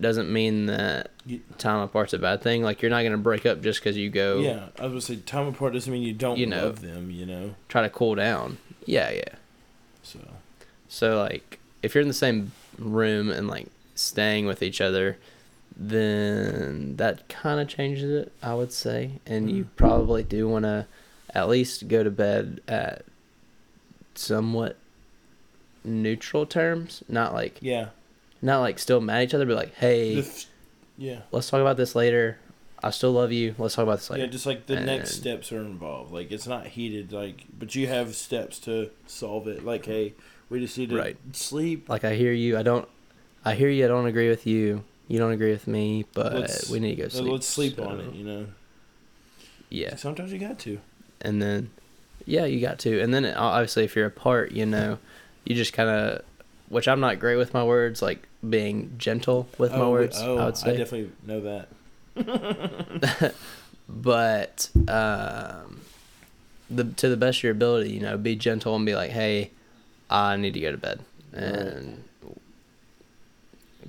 doesn't 0.00 0.32
mean 0.32 0.66
that 0.66 1.10
time 1.58 1.80
apart's 1.80 2.12
a 2.12 2.18
bad 2.18 2.40
thing. 2.42 2.62
Like 2.62 2.82
you're 2.82 2.90
not 2.90 3.02
gonna 3.02 3.18
break 3.18 3.46
up 3.46 3.60
just 3.62 3.80
because 3.80 3.96
you 3.96 4.10
go 4.10 4.40
Yeah, 4.40 4.68
I 4.78 4.84
was 4.84 4.90
gonna 4.92 5.00
say 5.00 5.16
time 5.24 5.46
apart 5.48 5.72
doesn't 5.74 5.92
mean 5.92 6.02
you 6.02 6.12
don't 6.14 6.38
You 6.38 6.46
know. 6.46 6.64
love 6.66 6.80
them. 6.80 7.10
You 7.10 7.26
know, 7.26 7.54
try 7.68 7.82
to 7.82 7.90
cool 7.90 8.14
down. 8.14 8.58
Yeah, 8.86 9.10
yeah. 9.10 9.34
so 10.02 10.18
So 10.88 11.18
like 11.18 11.58
if 11.82 11.94
you're 11.94 12.02
in 12.02 12.08
the 12.08 12.14
same 12.14 12.52
room 12.78 13.30
and 13.30 13.48
like 13.48 13.66
staying 13.94 14.46
with 14.46 14.62
each 14.62 14.80
other, 14.80 15.18
then 15.76 16.96
that 16.96 17.28
kind 17.28 17.60
of 17.60 17.68
changes 17.68 18.10
it, 18.10 18.32
I 18.42 18.54
would 18.54 18.72
say. 18.72 19.12
And 19.26 19.50
you 19.50 19.64
Mhm. 19.64 19.68
probably 19.76 20.22
do 20.22 20.48
want 20.48 20.64
to 20.64 20.86
at 21.34 21.48
least 21.48 21.88
go 21.88 22.02
to 22.02 22.10
bed 22.10 22.60
at 22.68 23.04
somewhat 24.14 24.76
neutral 25.84 26.46
terms, 26.46 27.02
not 27.08 27.32
like 27.34 27.58
yeah, 27.60 27.88
not 28.40 28.60
like 28.60 28.78
still 28.78 29.00
mad 29.00 29.18
at 29.18 29.24
each 29.28 29.34
other, 29.34 29.46
but 29.46 29.56
like, 29.56 29.74
hey, 29.74 30.18
f- 30.20 30.46
yeah. 30.96 31.20
let's 31.30 31.48
talk 31.50 31.60
about 31.60 31.76
this 31.76 31.94
later. 31.94 32.38
I 32.84 32.90
still 32.90 33.12
love 33.12 33.30
you. 33.30 33.54
Let's 33.58 33.74
talk 33.76 33.84
about 33.84 33.98
this 33.98 34.10
later. 34.10 34.24
Yeah, 34.24 34.30
just 34.30 34.44
like 34.46 34.66
the 34.66 34.80
next 34.80 35.12
steps 35.12 35.52
are 35.52 35.60
involved. 35.60 36.12
Like 36.12 36.32
it's 36.32 36.46
not 36.48 36.66
heated, 36.66 37.12
like 37.12 37.44
but 37.56 37.74
you 37.74 37.86
have 37.86 38.14
steps 38.14 38.58
to 38.60 38.90
solve 39.06 39.46
it. 39.46 39.64
Like, 39.64 39.86
hey, 39.86 40.14
we 40.50 40.58
just 40.60 40.76
need 40.76 40.90
to 40.90 40.96
Right. 40.96 41.16
sleep. 41.32 41.88
like 41.88 42.04
I 42.04 42.14
hear 42.16 42.32
you. 42.32 42.58
I 42.58 42.62
don't. 42.62 42.88
I 43.44 43.54
hear 43.54 43.68
you. 43.68 43.84
I 43.84 43.88
don't 43.88 44.06
agree 44.06 44.28
with 44.28 44.46
you. 44.46 44.84
You 45.08 45.18
don't 45.18 45.32
agree 45.32 45.50
with 45.52 45.66
me, 45.66 46.06
but 46.12 46.32
Let's- 46.34 46.70
we 46.70 46.80
need 46.80 46.96
to 46.96 47.02
go 47.02 47.08
sleep. 47.08 47.32
Let's 47.32 47.46
sleep 47.46 47.78
on 47.80 48.00
it, 48.00 48.14
you 48.14 48.24
know. 48.24 48.46
Yeah. 49.68 49.96
Sometimes 49.96 50.32
you 50.32 50.38
got 50.38 50.58
to. 50.60 50.78
and 51.20 51.40
then 51.40 51.70
yeah 52.24 52.44
you 52.44 52.60
got 52.60 52.78
to 52.78 53.00
and 53.00 53.12
then 53.12 53.24
obviously 53.26 53.82
if 53.82 53.96
you're 53.96 54.06
apart 54.06 54.52
you 54.52 54.64
know 54.64 54.96
you 55.44 55.54
just 55.54 55.72
kind 55.72 55.88
of 55.88 56.22
which 56.68 56.86
i'm 56.88 57.00
not 57.00 57.18
great 57.18 57.36
with 57.36 57.52
my 57.54 57.62
words 57.64 58.00
like 58.02 58.26
being 58.48 58.92
gentle 58.98 59.48
with 59.58 59.72
my 59.72 59.78
Oh, 59.84 59.90
words 59.90 60.16
Oh, 60.20 60.38
i 60.38 60.44
would 60.46 60.56
say. 60.56 60.76
definitely 60.76 61.10
know 61.26 61.40
that. 61.40 61.68
but 63.88 64.68
um 64.88 65.80
the 66.70 66.84
to 66.84 67.08
the 67.08 67.16
best 67.16 67.38
of 67.40 67.42
your 67.44 67.52
ability, 67.52 67.90
you 67.90 68.00
know, 68.00 68.16
be 68.16 68.34
gentle 68.34 68.74
and 68.74 68.86
be 68.86 68.94
like, 68.94 69.10
"Hey, 69.10 69.50
I 70.08 70.36
need 70.36 70.54
to 70.54 70.60
go 70.60 70.70
to 70.72 70.78
bed," 70.78 71.00
and 71.34 72.04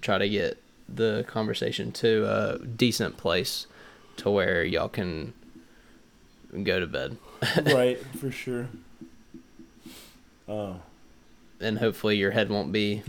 try 0.02 0.18
to 0.18 0.28
get 0.28 0.62
the 0.89 1.24
conversation 1.28 1.92
to 1.94 2.26
a 2.26 2.60
decent 2.66 3.16
place 3.16 3.68
to 4.18 4.30
where 4.30 4.63
y'all 4.66 4.89
can 4.89 5.34
go 6.63 6.80
to 6.82 6.88
bed, 6.88 7.18
right, 7.68 7.98
for 8.18 8.30
sure. 8.32 8.68
Oh, 10.48 10.82
and 11.63 11.80
hopefully 11.80 12.17
your 12.17 12.32
head 12.32 12.49
won't 12.49 12.71
be 12.71 13.04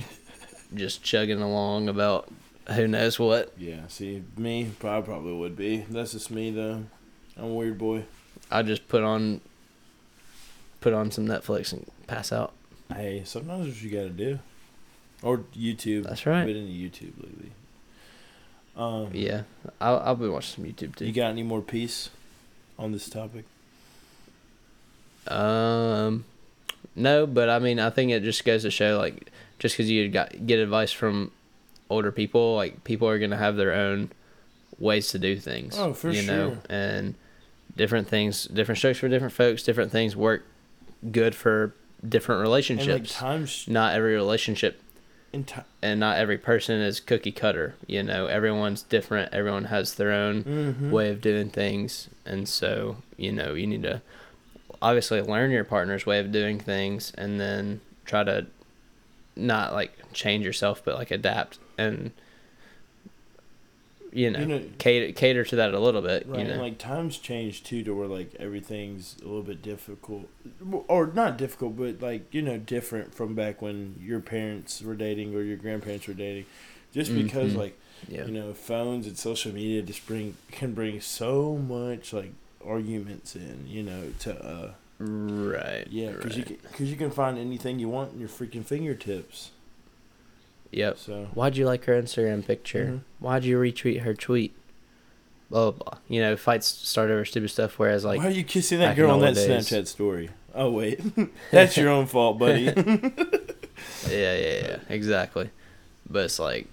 just 0.75 1.03
chugging 1.03 1.41
along 1.43 1.89
about 1.89 2.29
who 2.73 2.89
knows 2.89 3.19
what. 3.19 3.53
yeah. 3.59 3.87
See, 3.89 4.23
me, 4.37 4.71
I 4.83 5.01
probably 5.01 5.35
would 5.35 5.57
be. 5.57 5.85
That's 5.91 6.13
just 6.13 6.31
me, 6.31 6.51
though. 6.51 6.85
I'm 7.37 7.45
a 7.45 7.49
weird 7.49 7.77
boy. 7.79 8.05
I 8.51 8.63
just 8.63 8.89
put 8.89 9.03
on 9.03 9.41
put 10.81 10.93
on 10.93 11.11
some 11.11 11.27
Netflix 11.27 11.73
and 11.73 11.87
pass 12.07 12.33
out. 12.33 12.53
Hey, 12.95 13.23
sometimes 13.25 13.67
what 13.67 13.83
you 13.83 13.91
gotta 13.91 14.11
do. 14.11 14.39
Or 15.23 15.39
YouTube. 15.57 16.05
That's 16.05 16.27
right. 16.27 16.41
I've 16.41 16.47
been 16.47 16.57
into 16.57 16.73
YouTube 16.73 17.13
lately. 17.23 17.51
Um, 18.77 19.09
Yeah, 19.13 19.43
I'll 19.81 19.99
I'll 20.01 20.15
be 20.17 20.29
watching 20.29 20.65
some 20.65 20.73
YouTube 20.73 20.97
too. 20.97 21.07
You 21.07 21.13
got 21.13 21.31
any 21.31 21.43
more 21.43 21.61
peace 21.63 22.11
on 22.79 22.93
this 22.93 23.09
topic? 23.09 23.45
Um, 25.27 26.25
no, 26.95 27.27
but 27.27 27.49
I 27.49 27.59
mean, 27.59 27.79
I 27.81 27.91
think 27.91 28.11
it 28.11 28.23
just 28.23 28.45
goes 28.45 28.63
to 28.63 28.71
show, 28.71 28.99
like, 28.99 29.31
just 29.59 29.75
because 29.77 29.91
you 29.91 30.09
got 30.09 30.47
get 30.47 30.59
advice 30.59 30.93
from 30.93 31.31
older 31.91 32.11
people, 32.13 32.57
like, 32.57 32.85
people 32.85 33.09
are 33.09 33.19
gonna 33.19 33.37
have 33.37 33.57
their 33.57 33.73
own 33.73 34.11
ways 34.79 35.09
to 35.11 35.19
do 35.19 35.37
things. 35.39 35.75
Oh, 35.79 35.93
for 35.93 36.11
you 36.11 36.23
know, 36.23 36.59
and 36.69 37.15
different 37.77 38.09
things, 38.09 38.45
different 38.45 38.79
strokes 38.79 38.99
for 38.99 39.09
different 39.09 39.33
folks. 39.35 39.63
Different 39.63 39.91
things 39.93 40.15
work 40.17 40.45
good 41.11 41.35
for 41.35 41.75
different 42.07 42.41
relationships. 42.43 42.89
And 42.89 43.01
like 43.03 43.11
times 43.11 43.65
not 43.69 43.95
every 43.95 44.15
relationship 44.15 44.81
in 45.33 45.45
ti- 45.45 45.61
and 45.83 45.99
not 46.01 46.17
every 46.17 46.39
person 46.39 46.81
is 46.81 47.01
cookie 47.01 47.33
cutter. 47.33 47.75
You 47.87 48.03
know, 48.03 48.27
everyone's 48.27 48.83
different. 48.83 49.33
Everyone 49.35 49.65
has 49.67 49.95
their 49.95 50.13
own 50.13 50.45
Mhm. 50.45 50.91
way 50.91 51.11
of 51.11 51.21
doing 51.21 51.51
things, 51.51 52.09
and 52.25 52.49
so 52.49 52.99
you 53.17 53.33
know 53.33 53.55
you 53.55 53.67
need 53.67 53.83
to 53.85 54.01
obviously 54.83 55.21
learn 55.23 55.51
your 55.51 55.65
partner's 55.65 56.07
way 56.07 56.19
of 56.19 56.33
doing 56.33 56.59
things, 56.59 57.13
and 57.17 57.41
then 57.41 57.81
try 58.05 58.25
to 58.25 58.47
not 59.37 59.73
like 59.73 59.93
change 60.13 60.45
yourself, 60.45 60.83
but 60.85 60.95
like 60.97 61.11
adapt 61.11 61.59
and 61.79 62.13
you 64.13 64.31
know, 64.31 64.39
You 64.39 64.47
know- 64.47 64.63
cater 64.79 65.13
cater 65.13 65.43
to 65.45 65.57
that 65.57 65.75
a 65.75 65.81
little 65.81 66.01
bit. 66.03 66.25
Right, 66.29 66.39
You 66.39 66.45
know, 66.45 66.53
and 66.53 66.63
like 66.63 66.79
times 66.79 67.19
change 67.19 67.65
too, 67.65 67.83
to 67.83 67.95
where 67.97 68.07
like 68.07 68.33
everything's 68.39 69.17
a 69.21 69.25
little 69.25 69.43
bit 69.43 69.61
difficult, 69.61 70.29
or 70.87 71.09
not 71.09 71.37
difficult, 71.37 71.77
but 71.77 72.01
like 72.01 72.33
you 72.33 72.41
know 72.43 72.57
different 72.57 73.13
from 73.13 73.35
back 73.35 73.61
when 73.61 73.97
your 74.01 74.21
parents 74.21 74.81
were 74.83 74.95
dating 74.95 75.35
or 75.35 75.43
your 75.43 75.57
grandparents 75.57 76.07
were 76.07 76.15
dating, 76.15 76.45
just 76.93 77.13
because 77.13 77.55
Mhm. 77.55 77.57
like 77.59 77.79
yeah, 78.09 78.25
you 78.27 78.33
know 78.33 78.53
phones 78.55 79.07
and 79.09 79.19
social 79.19 79.53
media 79.53 79.83
just 79.83 80.07
bring 80.07 80.37
can 80.53 80.75
bring 80.75 81.01
so 81.01 81.57
much 81.57 82.13
like 82.13 82.31
arguments 82.67 83.35
in, 83.37 83.65
you 83.67 83.83
know, 83.83 84.11
to 84.21 84.35
uh 84.45 84.71
right, 84.99 85.87
yeah, 85.91 86.13
because 86.13 86.37
right. 86.37 86.51
you 86.51 86.59
because 86.71 86.91
you 86.91 86.97
can 86.97 87.11
find 87.11 87.39
anything 87.39 87.79
you 87.79 87.89
want 87.89 88.13
in 88.13 88.21
your 88.21 88.29
freaking 88.29 88.65
fingertips. 88.65 89.51
yep. 90.71 90.99
So 90.99 91.29
Why'd 91.35 91.57
you 91.57 91.67
like 91.67 91.85
her 91.85 92.01
Instagram 92.01 92.47
picture? 92.47 92.87
Mhm. 92.87 93.01
Why'd 93.21 93.45
you 93.45 93.59
retweet 93.59 94.03
her 94.03 94.15
tweet? 94.15 94.55
Blah 95.51 95.71
blah 95.71 95.85
blah. 95.85 95.99
You 96.09 96.21
know, 96.21 96.37
fights 96.37 96.67
start 96.67 97.11
over 97.11 97.25
stupid 97.25 97.51
stuff. 97.51 97.79
Whereas 97.79 98.05
like 98.05 98.19
why 98.19 98.27
are 98.27 98.31
you 98.31 98.45
kissing 98.45 98.79
that 98.81 98.97
girl 98.97 99.11
on 99.11 99.21
that 99.21 99.35
days. 99.35 99.49
Snapchat 99.69 99.87
story? 99.87 100.31
Oh 100.55 100.71
wait, 100.71 101.01
that's 101.51 101.77
your 101.77 101.91
own 101.91 102.07
fault, 102.07 102.39
buddy. 102.39 102.67
Yeah, 104.09 104.37
yeah, 104.37 104.57
yeah, 104.67 104.77
exactly. 104.89 105.51
But 106.09 106.27
it's 106.27 106.39
like, 106.39 106.69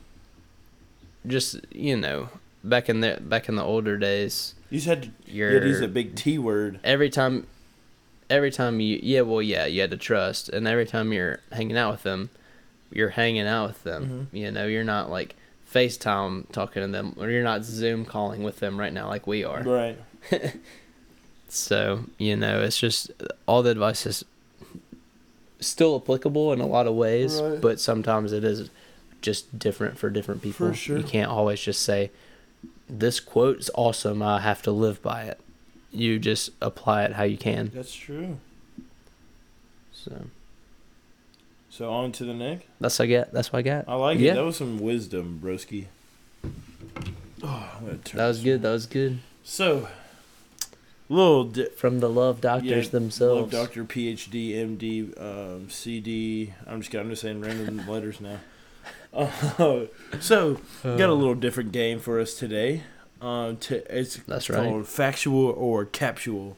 just 1.26 1.56
you 1.72 1.98
know, 1.98 2.30
back 2.64 2.90
in 2.90 3.02
the 3.02 3.18
back 3.22 3.50
in 3.50 3.56
the 3.56 3.64
older 3.64 3.98
days, 3.98 4.54
you 4.72 4.78
just 4.78 4.88
had 4.88 5.04
to 5.04 5.10
you're 5.28 5.50
you 5.50 5.56
had 5.56 5.64
to 5.64 5.70
use 5.70 5.82
a 5.82 5.88
big 5.88 6.16
T 6.16 6.40
word. 6.40 6.80
every 6.84 7.10
time, 7.12 7.46
every 8.30 8.50
time 8.52 8.80
you 8.80 9.00
yeah, 9.04 9.22
well, 9.22 9.42
yeah, 9.44 9.66
you 9.68 9.82
had 9.82 9.92
to 9.92 9.98
trust, 9.98 10.50
and 10.50 10.68
every 10.68 10.86
time 10.88 11.14
you're 11.14 11.40
hanging 11.52 11.78
out 11.78 11.92
with 11.92 12.04
them, 12.04 12.30
you're 12.92 13.10
hanging 13.10 13.46
out 13.48 13.68
with 13.68 13.84
them. 13.84 14.28
Mhm. 14.34 14.38
You 14.40 14.52
know, 14.52 14.66
you're 14.66 14.84
not 14.84 15.10
like 15.12 15.36
FaceTime 15.72 16.52
talking 16.52 16.82
to 16.82 16.88
them, 16.88 17.16
or 17.20 17.30
you're 17.30 17.44
not 17.44 17.64
Zoom 17.64 18.04
calling 18.06 18.44
with 18.44 18.60
them 18.60 18.78
right 18.80 18.92
now 18.92 19.08
like 19.08 19.28
we 19.28 19.44
are. 19.44 19.62
Right. 19.64 20.00
So, 21.54 22.06
you 22.18 22.38
know, 22.38 22.62
it's 22.62 22.78
just 22.80 23.12
all 23.46 23.62
the 23.62 23.72
advice 23.72 24.06
is 24.06 24.24
still 25.60 25.98
applicable 26.02 26.54
in 26.54 26.62
a 26.62 26.66
lot 26.66 26.88
of 26.88 26.96
ways, 26.96 27.42
Right. 27.42 27.60
but 27.60 27.80
sometimes 27.80 28.32
it 28.32 28.44
is 28.46 28.70
just 29.22 29.60
different 29.60 29.98
for 29.98 30.10
different 30.10 30.42
people. 30.42 30.68
For 30.70 30.74
sure. 30.74 30.98
You 30.98 31.04
can't 31.04 31.30
always 31.30 31.60
just 31.60 31.82
say, 31.82 32.10
this 32.92 33.20
quote 33.20 33.58
is 33.60 33.72
awesome, 33.74 34.22
I 34.22 34.42
have 34.42 34.62
to 34.64 34.72
live 34.72 35.02
by 35.02 35.24
it. 35.24 35.40
You 35.92 36.20
just 36.20 36.52
apply 36.62 37.04
it 37.06 37.14
how 37.14 37.24
you 37.24 37.38
can. 37.38 37.72
That's 37.74 37.94
true. 37.94 38.38
So 39.94 40.26
So 41.70 41.92
on 41.92 42.12
to 42.14 42.26
the 42.26 42.34
next. 42.34 42.66
that's 42.80 43.00
I 43.00 43.06
get. 43.06 43.32
That's 43.34 43.52
what 43.54 43.60
I 43.60 43.62
got. 43.64 43.86
I 43.88 43.96
like 43.96 44.20
Yeah. 44.20 44.32
it. 44.34 44.36
That 44.36 44.46
was 44.46 44.58
some 44.58 44.80
wisdom, 44.80 45.40
broski. 45.44 45.86
Oh, 47.44 47.72
I'm 47.78 47.86
gonna 47.86 47.98
turn 48.00 48.18
That 48.18 48.28
was 48.28 48.42
good. 48.44 48.62
That 48.62 48.72
was 48.72 48.86
good. 48.86 49.20
So, 49.44 49.88
little 51.10 51.46
di- 51.46 51.70
From 51.76 52.00
the 52.00 52.10
love 52.10 52.40
doctors 52.42 52.92
yeah, 52.94 53.00
Love 53.28 53.50
doctor, 53.52 53.84
PhD, 53.84 54.52
MD, 54.56 55.14
um, 55.20 55.70
CD. 55.70 56.54
I'm 56.68 56.82
just 56.82 56.94
I'm 56.94 57.10
just 57.10 57.22
saying 57.24 57.42
random 57.42 57.88
letters 57.90 58.22
now. 58.22 58.40
Uh, 59.14 59.86
so, 60.20 60.60
got 60.84 61.10
a 61.10 61.14
little 61.14 61.36
different 61.36 61.72
game 61.72 62.00
for 62.00 62.20
us 62.20 62.34
today. 62.36 62.84
Um, 63.22 63.58
to, 63.58 63.98
it's 64.00 64.18
That's 64.18 64.50
right. 64.50 64.58
called 64.58 64.88
factual 64.88 65.48
or 65.50 65.86
capsual. 65.86 66.56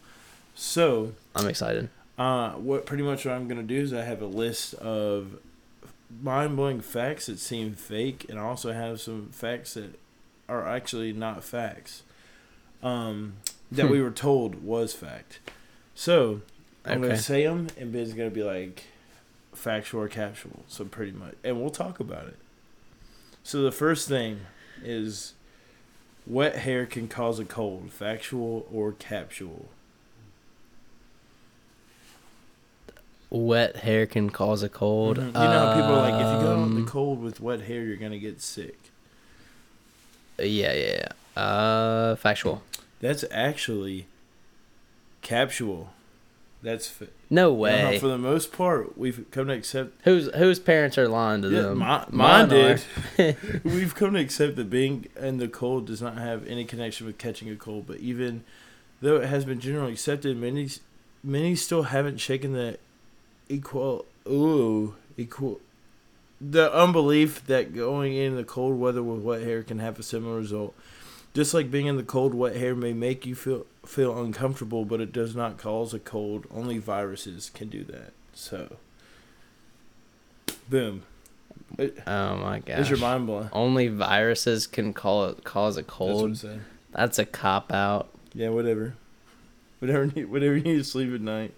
So, 0.55 1.13
I'm 1.35 1.47
excited. 1.47 1.89
Uh, 2.17 2.51
what 2.51 2.85
pretty 2.85 3.03
much 3.03 3.25
what 3.25 3.33
I'm 3.33 3.47
gonna 3.47 3.63
do 3.63 3.81
is 3.81 3.91
I 3.93 4.03
have 4.03 4.21
a 4.21 4.27
list 4.27 4.75
of 4.75 5.37
mind 6.21 6.55
blowing 6.55 6.79
facts 6.79 7.25
that 7.25 7.39
seem 7.39 7.73
fake, 7.73 8.27
and 8.29 8.39
I 8.39 8.43
also 8.43 8.71
have 8.71 9.01
some 9.01 9.29
facts 9.31 9.73
that 9.73 9.99
are 10.47 10.67
actually 10.67 11.11
not 11.11 11.43
facts. 11.43 12.03
Um, 12.83 13.33
that 13.71 13.89
we 13.89 13.99
were 14.01 14.11
told 14.11 14.63
was 14.63 14.93
fact. 14.93 15.39
So 15.95 16.41
I'm 16.85 16.99
Okay. 16.99 17.07
gonna 17.09 17.17
say 17.17 17.43
them, 17.45 17.67
and 17.79 17.91
Ben's 17.91 18.13
gonna 18.13 18.29
be 18.29 18.43
like 18.43 18.83
factual 19.53 20.01
or 20.03 20.07
capsual. 20.09 20.59
So 20.67 20.85
pretty 20.85 21.13
much, 21.13 21.33
and 21.43 21.59
we'll 21.59 21.71
talk 21.71 21.99
about 21.99 22.27
it. 22.27 22.35
So 23.43 23.61
the 23.61 23.71
first 23.71 24.07
thing 24.07 24.41
is 24.83 25.33
wet 26.25 26.57
hair 26.59 26.85
can 26.85 27.07
cause 27.07 27.39
a 27.39 27.45
cold. 27.45 27.91
Factual 27.91 28.65
or 28.73 28.91
capsual? 28.93 29.65
Wet 33.29 33.77
hair 33.77 34.05
can 34.05 34.29
cause 34.29 34.61
a 34.63 34.69
cold. 34.69 35.17
Mhm. 35.17 35.25
You 35.27 35.31
know 35.33 35.65
how 35.65 35.73
people 35.75 35.91
are 35.95 36.01
like, 36.09 36.13
if 36.13 36.19
you 36.19 36.45
go 36.45 36.51
out 36.51 36.57
in 36.57 36.63
Um, 36.63 36.85
the 36.85 36.89
cold 36.91 37.21
with 37.21 37.39
wet 37.41 37.61
hair, 37.61 37.83
you're 37.83 37.97
gonna 37.97 38.19
get 38.19 38.41
sick. 38.41 38.77
Yeah, 40.37 40.73
yeah, 40.73 41.07
yeah. 41.35 41.41
Uh, 41.41 42.15
factual. 42.15 42.63
That's 43.01 43.25
actually 43.31 44.05
capsual. 45.21 45.87
That's 46.63 46.87
fa- 46.87 47.07
No 47.29 47.49
No, 47.49 47.53
way. 47.53 47.99
for 47.99 48.07
the 48.07 48.17
most 48.17 48.53
part, 48.53 48.97
we've 48.97 49.25
come 49.31 49.47
to 49.47 49.53
accept. 49.53 49.99
whose 50.05 50.33
whose 50.33 50.59
parents 50.59 50.97
are 50.97 51.09
lying 51.09 51.41
to 51.41 51.49
Yeah, 51.49 51.61
them? 51.63 51.79
my, 51.79 52.05
mine 52.09 52.47
did. 52.49 52.81
we've 53.65 53.93
come 53.93 54.13
to 54.13 54.19
accept 54.19 54.55
that 54.55 54.69
being 54.69 55.07
in 55.19 55.37
the 55.37 55.47
cold 55.49 55.85
does 55.87 56.01
not 56.01 56.17
have 56.17 56.47
any 56.47 56.63
connection 56.63 57.05
with 57.05 57.17
catching 57.17 57.49
a 57.49 57.55
cold. 57.57 57.85
But 57.85 57.97
even 57.97 58.43
though 59.01 59.17
it 59.17 59.27
has 59.27 59.43
been 59.45 59.59
generally 59.59 59.91
accepted, 59.91 60.37
many 60.37 60.69
many 61.23 61.55
still 61.55 61.83
haven't 61.83 62.17
shaken 62.19 62.53
the 62.53 62.77
equal. 63.49 64.05
Ooh, 64.27 64.95
equal. 65.17 65.59
The 66.39 66.73
unbelief 66.73 67.45
that 67.47 67.75
going 67.75 68.15
in 68.15 68.35
the 68.35 68.43
cold 68.45 68.79
weather 68.79 69.03
with 69.03 69.21
wet 69.21 69.41
hair 69.41 69.63
can 69.63 69.79
have 69.79 69.99
a 69.99 70.03
similar 70.03 70.37
result. 70.37 70.73
Just 71.33 71.53
like 71.53 71.71
being 71.71 71.87
in 71.87 71.97
the 71.97 72.03
cold, 72.03 72.33
wet 72.35 72.55
hair 72.55 72.75
may 72.75 72.93
make 72.93 73.25
you 73.25 73.33
feel 73.33 73.65
feel 73.85 74.21
uncomfortable, 74.21 74.85
but 74.85 75.01
it 75.01 75.11
does 75.11 75.35
not 75.35 75.57
cause 75.57 75.93
a 75.93 75.99
cold. 75.99 76.45
Only 76.53 76.77
viruses 76.77 77.49
can 77.49 77.69
do 77.69 77.83
that. 77.85 78.13
So, 78.33 78.77
boom. 80.69 81.03
Oh 81.79 82.35
my 82.37 82.59
god! 82.59 82.79
Is 82.79 82.89
your 82.89 82.99
mind 82.99 83.25
blown? 83.25 83.49
Only 83.51 83.87
viruses 83.87 84.67
can 84.67 84.93
call 84.93 85.25
it, 85.25 85.43
cause 85.43 85.75
a 85.75 85.81
That's 85.81 85.87
what 85.89 85.97
cold. 85.97 86.37
Saying. 86.37 86.61
That's 86.91 87.17
a 87.17 87.25
cop 87.25 87.71
out. 87.73 88.09
Yeah, 88.35 88.49
whatever. 88.49 88.93
Whatever, 89.79 90.05
whatever 90.27 90.55
you 90.55 90.63
need 90.63 90.77
to 90.77 90.83
sleep 90.83 91.13
at 91.13 91.21
night. 91.21 91.53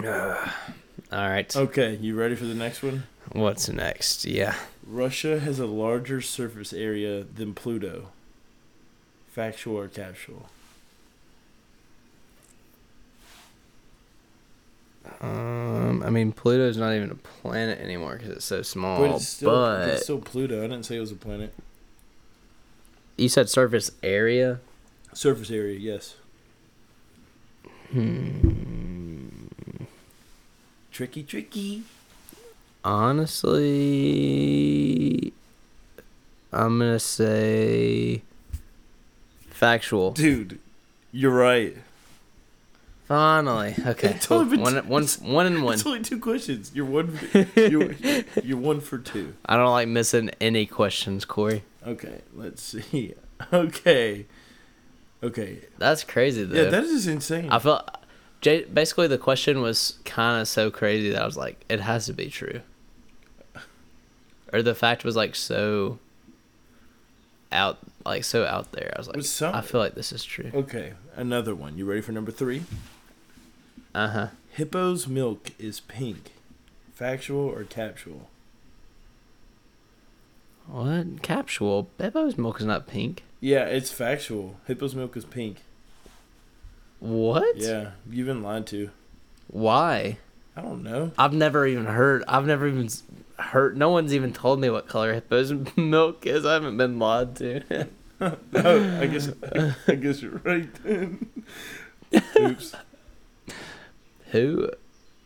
All 1.12 1.28
right. 1.28 1.54
Okay, 1.54 1.96
you 1.96 2.14
ready 2.16 2.34
for 2.34 2.44
the 2.44 2.54
next 2.54 2.82
one? 2.82 3.04
What's 3.32 3.68
next? 3.68 4.24
Yeah. 4.24 4.54
Russia 4.86 5.40
has 5.40 5.58
a 5.58 5.66
larger 5.66 6.20
surface 6.20 6.72
area 6.72 7.22
than 7.22 7.54
Pluto. 7.54 8.08
Factual 9.28 9.78
or 9.78 9.88
casual? 9.88 10.48
Um, 15.20 16.02
I 16.02 16.10
mean 16.10 16.32
Pluto's 16.32 16.76
not 16.76 16.92
even 16.92 17.10
a 17.10 17.14
planet 17.14 17.78
anymore 17.80 18.16
because 18.16 18.30
it's 18.30 18.44
so 18.44 18.62
small. 18.62 18.98
But 18.98 19.16
it's, 19.16 19.28
still, 19.28 19.50
but 19.50 19.88
it's 19.88 20.02
still 20.02 20.18
Pluto. 20.18 20.58
I 20.58 20.66
didn't 20.66 20.84
say 20.84 20.96
it 20.96 21.00
was 21.00 21.12
a 21.12 21.16
planet. 21.16 21.54
You 23.16 23.28
said 23.28 23.48
surface 23.48 23.90
area. 24.02 24.60
Surface 25.14 25.50
area, 25.50 25.78
yes. 25.78 26.16
Hmm. 27.92 28.75
Tricky, 30.96 31.22
tricky. 31.24 31.82
Honestly, 34.16 35.34
I'm 36.50 36.78
gonna 36.78 36.98
say 36.98 38.22
factual. 39.50 40.12
Dude, 40.12 40.58
you're 41.12 41.34
right. 41.34 41.76
Finally, 43.08 43.74
okay. 43.86 44.14
It's 44.14 44.30
only 44.30 44.56
Well, 44.56 44.72
been 44.72 44.88
one, 44.88 45.04
two- 45.04 45.20
one, 45.20 45.32
one 45.34 45.44
and 45.46 45.62
one. 45.62 45.74
It's 45.74 45.84
only 45.84 46.00
two 46.00 46.18
questions. 46.18 46.72
You're 46.74 46.86
one. 46.86 47.08
For, 47.14 47.46
you're, 47.60 47.92
you're 48.42 48.56
one 48.56 48.80
for 48.80 48.96
two. 48.96 49.34
I 49.44 49.58
don't 49.58 49.70
like 49.70 49.88
missing 49.88 50.30
any 50.40 50.64
questions, 50.64 51.26
Corey. 51.26 51.62
Okay, 51.86 52.22
let's 52.34 52.62
see. 52.62 53.12
Okay, 53.52 54.24
okay. 55.22 55.58
That's 55.76 56.04
crazy 56.04 56.44
though. 56.44 56.56
Yeah, 56.62 56.70
that 56.70 56.84
is 56.84 57.06
insane. 57.06 57.50
I 57.50 57.58
felt, 57.58 57.86
basically 58.72 59.06
the 59.08 59.18
question 59.18 59.60
was 59.60 59.98
kind 60.04 60.40
of 60.40 60.48
so 60.48 60.70
crazy 60.70 61.10
that 61.10 61.22
I 61.22 61.26
was 61.26 61.36
like, 61.36 61.64
it 61.68 61.80
has 61.80 62.06
to 62.06 62.12
be 62.12 62.28
true. 62.28 62.60
Or 64.52 64.62
the 64.62 64.74
fact 64.74 65.04
was 65.04 65.16
like 65.16 65.34
so 65.34 65.98
out, 67.52 67.78
like 68.04 68.24
so 68.24 68.44
out 68.44 68.72
there. 68.72 68.92
I 68.94 68.98
was 68.98 69.06
like, 69.08 69.16
Was 69.16 69.30
some- 69.30 69.54
I 69.54 69.60
feel 69.60 69.80
like 69.80 69.94
this 69.94 70.12
is 70.12 70.24
true. 70.24 70.50
okay, 70.54 70.92
another 71.16 71.54
one. 71.54 71.76
You 71.76 71.84
ready 71.84 72.00
for 72.00 72.12
number 72.12 72.30
three? 72.30 72.62
Uh 73.94 74.08
huh. 74.08 74.26
Hippo's 74.56 75.06
milk 75.08 75.50
is 75.58 75.80
pink. 75.80 76.32
Factual 76.94 77.40
or 77.48 77.64
captual? 77.64 78.28
What 80.66 81.22
capsule? 81.22 81.88
Bebo's 81.98 82.36
milk 82.36 82.60
is 82.60 82.66
not 82.66 82.86
pink. 82.86 83.22
Yeah, 83.40 83.64
it's 83.66 83.92
factual. 83.92 84.56
Hippo's 84.68 84.94
milk 84.94 85.16
is 85.16 85.24
pink. 85.24 85.58
What? 87.00 87.56
Yeah, 87.56 87.90
you've 88.10 88.26
been 88.26 88.42
lied 88.42 88.66
to. 88.68 88.90
Why? 89.48 90.18
I 90.56 90.62
don't 90.62 90.82
know. 90.82 91.12
I've 91.18 91.34
never 91.34 91.66
even 91.66 91.84
heard. 91.84 92.24
I've 92.26 92.46
never 92.46 92.66
even 92.66 92.88
heard. 93.38 93.76
No 93.76 93.90
one's 93.90 94.14
even 94.14 94.32
told 94.32 94.60
me 94.60 94.70
what 94.70 94.88
color 94.88 95.20
hippo's 95.20 95.52
milk 95.76 96.26
is. 96.26 96.46
I 96.46 96.54
haven't 96.54 96.76
been 96.76 96.98
lied 96.98 97.36
to. 97.36 97.88
oh, 98.20 99.00
I 99.00 99.06
guess 99.06 99.30
I 99.86 99.94
guess 99.94 100.22
you're 100.22 100.40
right 100.44 100.72
then. 100.82 101.30
Oops. 102.40 102.74
Who? 104.32 104.70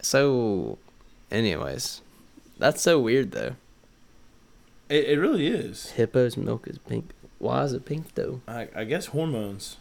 So, 0.02 0.78
anyways, 1.30 2.00
that's 2.58 2.82
so 2.82 2.98
weird 2.98 3.30
though. 3.32 3.54
It, 4.88 5.04
it 5.10 5.18
really 5.18 5.46
is. 5.46 5.92
Hippo's 5.96 6.36
milk 6.36 6.66
is 6.66 6.78
pink. 6.78 7.10
Why 7.38 7.62
is 7.64 7.72
it 7.72 7.84
pink 7.84 8.14
though? 8.14 8.40
I, 8.48 8.68
I 8.74 8.84
guess 8.84 9.06
hormones. 9.06 9.76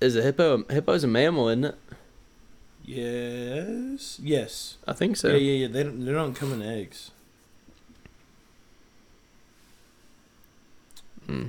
Is 0.00 0.16
a 0.16 0.22
hippo? 0.22 0.64
A 0.68 0.74
hippo's 0.74 1.04
a 1.04 1.08
mammal, 1.08 1.48
isn't 1.48 1.64
it? 1.64 1.78
Yes. 2.84 4.18
Yes. 4.22 4.76
I 4.86 4.92
think 4.92 5.16
so. 5.16 5.28
Yeah, 5.28 5.36
yeah, 5.36 5.66
yeah. 5.66 5.68
They 5.68 5.82
don't. 5.82 6.04
They 6.04 6.12
don't 6.12 6.34
come 6.34 6.52
in 6.52 6.62
eggs. 6.62 7.10
Hmm. 11.26 11.48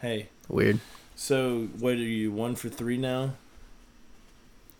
Hey. 0.00 0.28
Weird. 0.48 0.78
So 1.16 1.68
what 1.78 1.94
are 1.94 1.96
you? 1.96 2.30
One 2.30 2.54
for 2.54 2.68
three 2.68 2.96
now? 2.96 3.34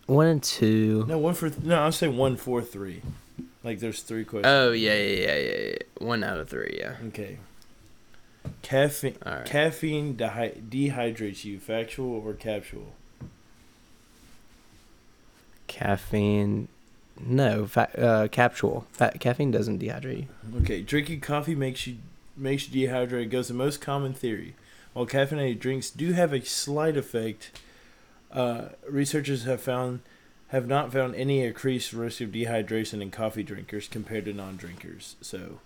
One 0.07 0.27
and 0.27 0.43
two. 0.43 1.05
No, 1.09 1.19
one 1.19 1.35
for. 1.35 1.51
No, 1.63 1.83
I'll 1.83 1.93
say 1.93 2.09
one 2.09 2.37
for 2.37 2.63
three. 2.63 3.03
Like 3.65 3.81
there's 3.81 4.03
three 4.03 4.25
questions. 4.25 4.47
Oh 4.47 4.71
yeah, 4.71 4.95
yeah, 4.95 5.27
yeah, 5.27 5.37
yeah, 5.37 5.57
yeah. 5.71 6.07
One 6.07 6.23
out 6.23 6.39
of 6.39 6.49
three. 6.49 6.77
Yeah. 6.79 6.95
Okay. 7.09 7.39
Caffeine. 8.63 9.17
All 9.25 9.33
right. 9.35 9.45
Caffeine 9.47 10.15
dehy- 10.17 10.61
dehydrates 10.69 11.45
you. 11.45 11.59
Factual 11.59 12.11
or 12.25 12.35
capsule? 12.35 12.95
Caffeine. 15.67 16.69
No, 17.21 17.67
fa- 17.67 17.99
uh, 18.01 18.29
capsule. 18.29 18.87
Fa- 18.93 19.13
caffeine 19.19 19.51
doesn't 19.51 19.81
dehydrate 19.81 20.19
you. 20.19 20.27
Okay. 20.63 20.83
Drinking 20.83 21.21
coffee 21.21 21.55
makes 21.55 21.87
you 21.87 21.97
makes 22.37 22.69
you 22.69 22.87
dehydrated. 22.87 23.31
Goes 23.31 23.49
the 23.49 23.55
most 23.55 23.81
common 23.81 24.15
theory. 24.15 24.55
While 24.93 25.07
caffeinated 25.07 25.59
drinks 25.59 25.91
do 25.91 26.13
have 26.13 26.33
a 26.33 26.45
slight 26.45 26.97
effect, 26.97 27.51
uh, 28.33 28.71
researchers 28.89 29.45
have 29.45 29.61
found 29.61 30.01
have 30.49 30.67
not 30.67 30.93
found 30.93 31.15
any 31.15 31.43
increased 31.43 31.93
risk 31.93 32.21
of 32.23 32.31
dehydration 32.31 33.03
in 33.03 33.11
coffee 33.11 33.43
drinkers 33.43 33.87
compared 33.87 34.25
to 34.25 34.33
non-drinkers. 34.33 35.17
So, 35.21 35.61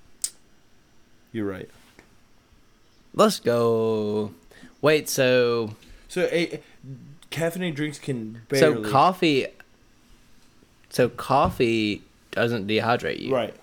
you're 1.30 1.46
right. 1.46 1.70
Let's 3.14 3.40
go. 3.40 4.32
Wait, 4.80 5.08
so 5.08 5.74
So, 6.08 6.22
a, 6.32 6.60
caffeinated 7.30 7.74
drinks 7.74 7.98
can 7.98 8.42
barely. 8.48 8.82
so 8.84 8.90
coffee. 8.90 9.46
So 10.90 11.08
coffee 11.08 12.02
doesn't 12.30 12.66
dehydrate 12.66 13.20
you. 13.20 13.34
Right. 13.34 13.54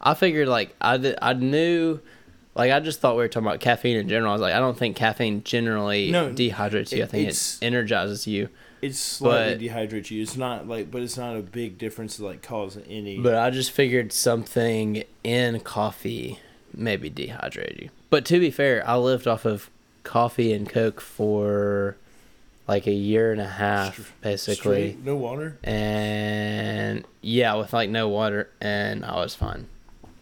I 0.00 0.14
figured 0.14 0.48
like 0.48 0.74
I 0.80 0.98
did, 0.98 1.18
I 1.20 1.32
knew, 1.32 2.00
like 2.54 2.70
I 2.70 2.80
just 2.80 3.00
thought 3.00 3.16
we 3.16 3.22
were 3.22 3.28
talking 3.28 3.46
about 3.46 3.60
caffeine 3.60 3.96
in 3.96 4.08
general. 4.08 4.30
I 4.30 4.34
was 4.34 4.42
like, 4.42 4.54
I 4.54 4.58
don't 4.58 4.76
think 4.78 4.96
caffeine 4.96 5.42
generally 5.42 6.10
No, 6.10 6.30
dehydrates 6.30 6.92
you. 6.96 7.02
I 7.02 7.06
think 7.06 7.22
it's- 7.28 7.58
it 7.60 7.66
energizes 7.66 8.26
you. 8.26 8.48
It 8.82 8.94
slightly 8.94 9.54
But- 9.68 9.74
dehydrates 9.90 10.10
you. 10.10 10.22
It's 10.22 10.36
not 10.36 10.68
like, 10.68 10.90
but 10.90 11.02
it's 11.02 11.16
not 11.16 11.34
a 11.34 11.40
big 11.40 11.78
difference 11.78 12.16
to 12.16 12.24
like 12.26 12.42
cause 12.42 12.78
any. 12.88 13.18
But 13.18 13.34
I 13.34 13.48
just 13.50 13.70
figured 13.70 14.12
something 14.12 15.02
in 15.24 15.60
coffee 15.60 16.38
maybe 16.76 17.10
dehydrate 17.10 17.82
you. 17.82 17.90
But 18.10 18.24
to 18.26 18.38
be 18.38 18.50
fair, 18.50 18.86
I 18.88 18.96
lived 18.96 19.26
off 19.26 19.44
of 19.44 19.70
coffee 20.02 20.52
and 20.52 20.68
Coke 20.68 21.00
for 21.00 21.96
like 22.68 22.86
a 22.86 22.92
year 22.92 23.32
and 23.32 23.40
a 23.40 23.48
half, 23.48 24.12
basically. 24.20 24.92
Straight, 24.92 25.04
no 25.04 25.16
water. 25.16 25.58
And 25.64 27.04
yeah, 27.22 27.54
with 27.54 27.72
like 27.72 27.90
no 27.90 28.08
water, 28.08 28.50
and 28.60 29.04
I 29.04 29.16
was 29.16 29.34
fine. 29.34 29.66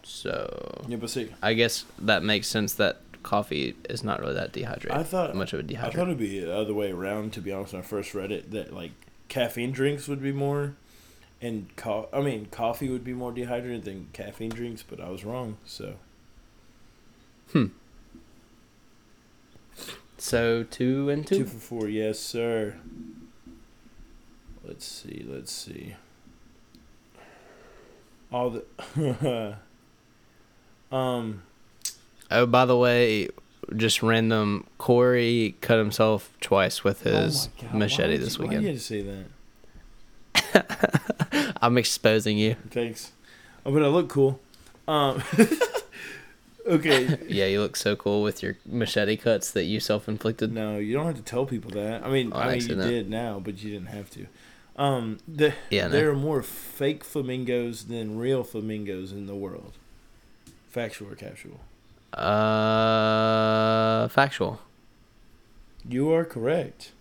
So 0.03 0.85
Yeah, 0.87 0.97
but 0.97 1.09
see, 1.09 1.29
I 1.41 1.53
guess 1.53 1.85
that 1.99 2.23
makes 2.23 2.47
sense 2.47 2.73
that 2.75 3.01
coffee 3.23 3.75
is 3.89 4.03
not 4.03 4.19
really 4.19 4.35
that 4.35 4.53
dehydrated. 4.53 4.97
I 4.97 5.03
thought 5.03 5.35
much 5.35 5.53
of 5.53 5.59
a 5.59 5.73
a 5.73 5.77
I 5.79 5.89
thought 5.89 6.07
it'd 6.07 6.17
be 6.17 6.39
the 6.39 6.55
other 6.55 6.73
way 6.73 6.91
around. 6.91 7.33
To 7.33 7.41
be 7.41 7.51
honest, 7.51 7.73
when 7.73 7.81
I 7.81 7.85
first 7.85 8.13
read 8.13 8.31
it, 8.31 8.51
that 8.51 8.73
like 8.73 8.91
caffeine 9.27 9.71
drinks 9.71 10.07
would 10.07 10.21
be 10.21 10.31
more, 10.31 10.75
and 11.41 11.75
co- 11.75 12.07
I 12.13 12.21
mean 12.21 12.45
coffee 12.51 12.89
would 12.89 13.03
be 13.03 13.13
more 13.13 13.31
dehydrated 13.31 13.83
than 13.85 14.09
caffeine 14.13 14.51
drinks. 14.51 14.83
But 14.83 14.99
I 15.01 15.09
was 15.09 15.25
wrong. 15.25 15.57
So 15.65 15.95
so 20.17 20.63
two 20.63 21.09
and 21.09 21.25
two. 21.25 21.39
two 21.39 21.45
for 21.45 21.57
four, 21.57 21.87
yes 21.87 22.19
sir. 22.19 22.75
Let's 24.63 24.85
see. 24.85 25.23
Let's 25.27 25.51
see. 25.51 25.95
All 28.31 28.49
the. 28.49 29.57
um. 30.91 31.43
Oh, 32.31 32.45
by 32.47 32.65
the 32.65 32.75
way, 32.75 33.29
just 33.75 34.01
random. 34.01 34.65
Corey 34.79 35.55
cut 35.61 35.77
himself 35.77 36.35
twice 36.41 36.83
with 36.83 37.03
his 37.03 37.47
oh 37.47 37.61
God, 37.61 37.73
why 37.73 37.79
machete 37.79 38.17
this 38.17 38.37
you, 38.37 38.45
Why 38.45 38.49
do 38.49 38.55
you 38.55 38.61
weekend. 38.61 38.81
say 38.81 39.25
that? 40.33 41.55
I'm 41.61 41.77
exposing 41.77 42.37
you. 42.39 42.55
Thanks. 42.71 43.11
Oh, 43.65 43.71
but 43.71 43.83
I 43.83 43.87
look 43.87 44.09
cool. 44.09 44.39
Um. 44.87 45.21
okay. 46.67 47.17
Yeah, 47.29 47.45
you 47.45 47.61
look 47.61 47.75
so 47.75 47.95
cool 47.95 48.23
with 48.23 48.41
your 48.43 48.57
machete 48.65 49.17
cuts 49.17 49.51
that 49.51 49.63
you 49.65 49.79
self-inflicted. 49.79 50.51
No, 50.51 50.77
you 50.77 50.93
don't 50.93 51.05
have 51.05 51.15
to 51.15 51.21
tell 51.21 51.45
people 51.45 51.71
that. 51.71 52.03
I 52.03 52.09
mean, 52.09 52.31
Oh, 52.33 52.39
I 52.39 52.57
mean, 52.57 52.67
you 52.67 52.75
did 52.75 53.09
now, 53.09 53.39
but 53.43 53.61
you 53.63 53.71
didn't 53.71 53.87
have 53.89 54.09
to. 54.11 54.27
Um, 54.77 55.19
the, 55.27 55.53
Yeah, 55.69 55.87
there 55.87 56.09
are 56.09 56.15
more 56.15 56.41
fake 56.43 57.03
flamingos 57.03 57.85
than 57.85 58.17
real 58.17 58.43
flamingos 58.43 59.11
in 59.11 59.25
the 59.25 59.35
world. 59.35 59.73
Factual 60.69 61.11
or 61.11 61.15
casual? 61.15 61.61
Uh, 62.13 64.07
factual, 64.09 64.59
You 65.87 66.11
are 66.13 66.25
correct. 66.25 66.91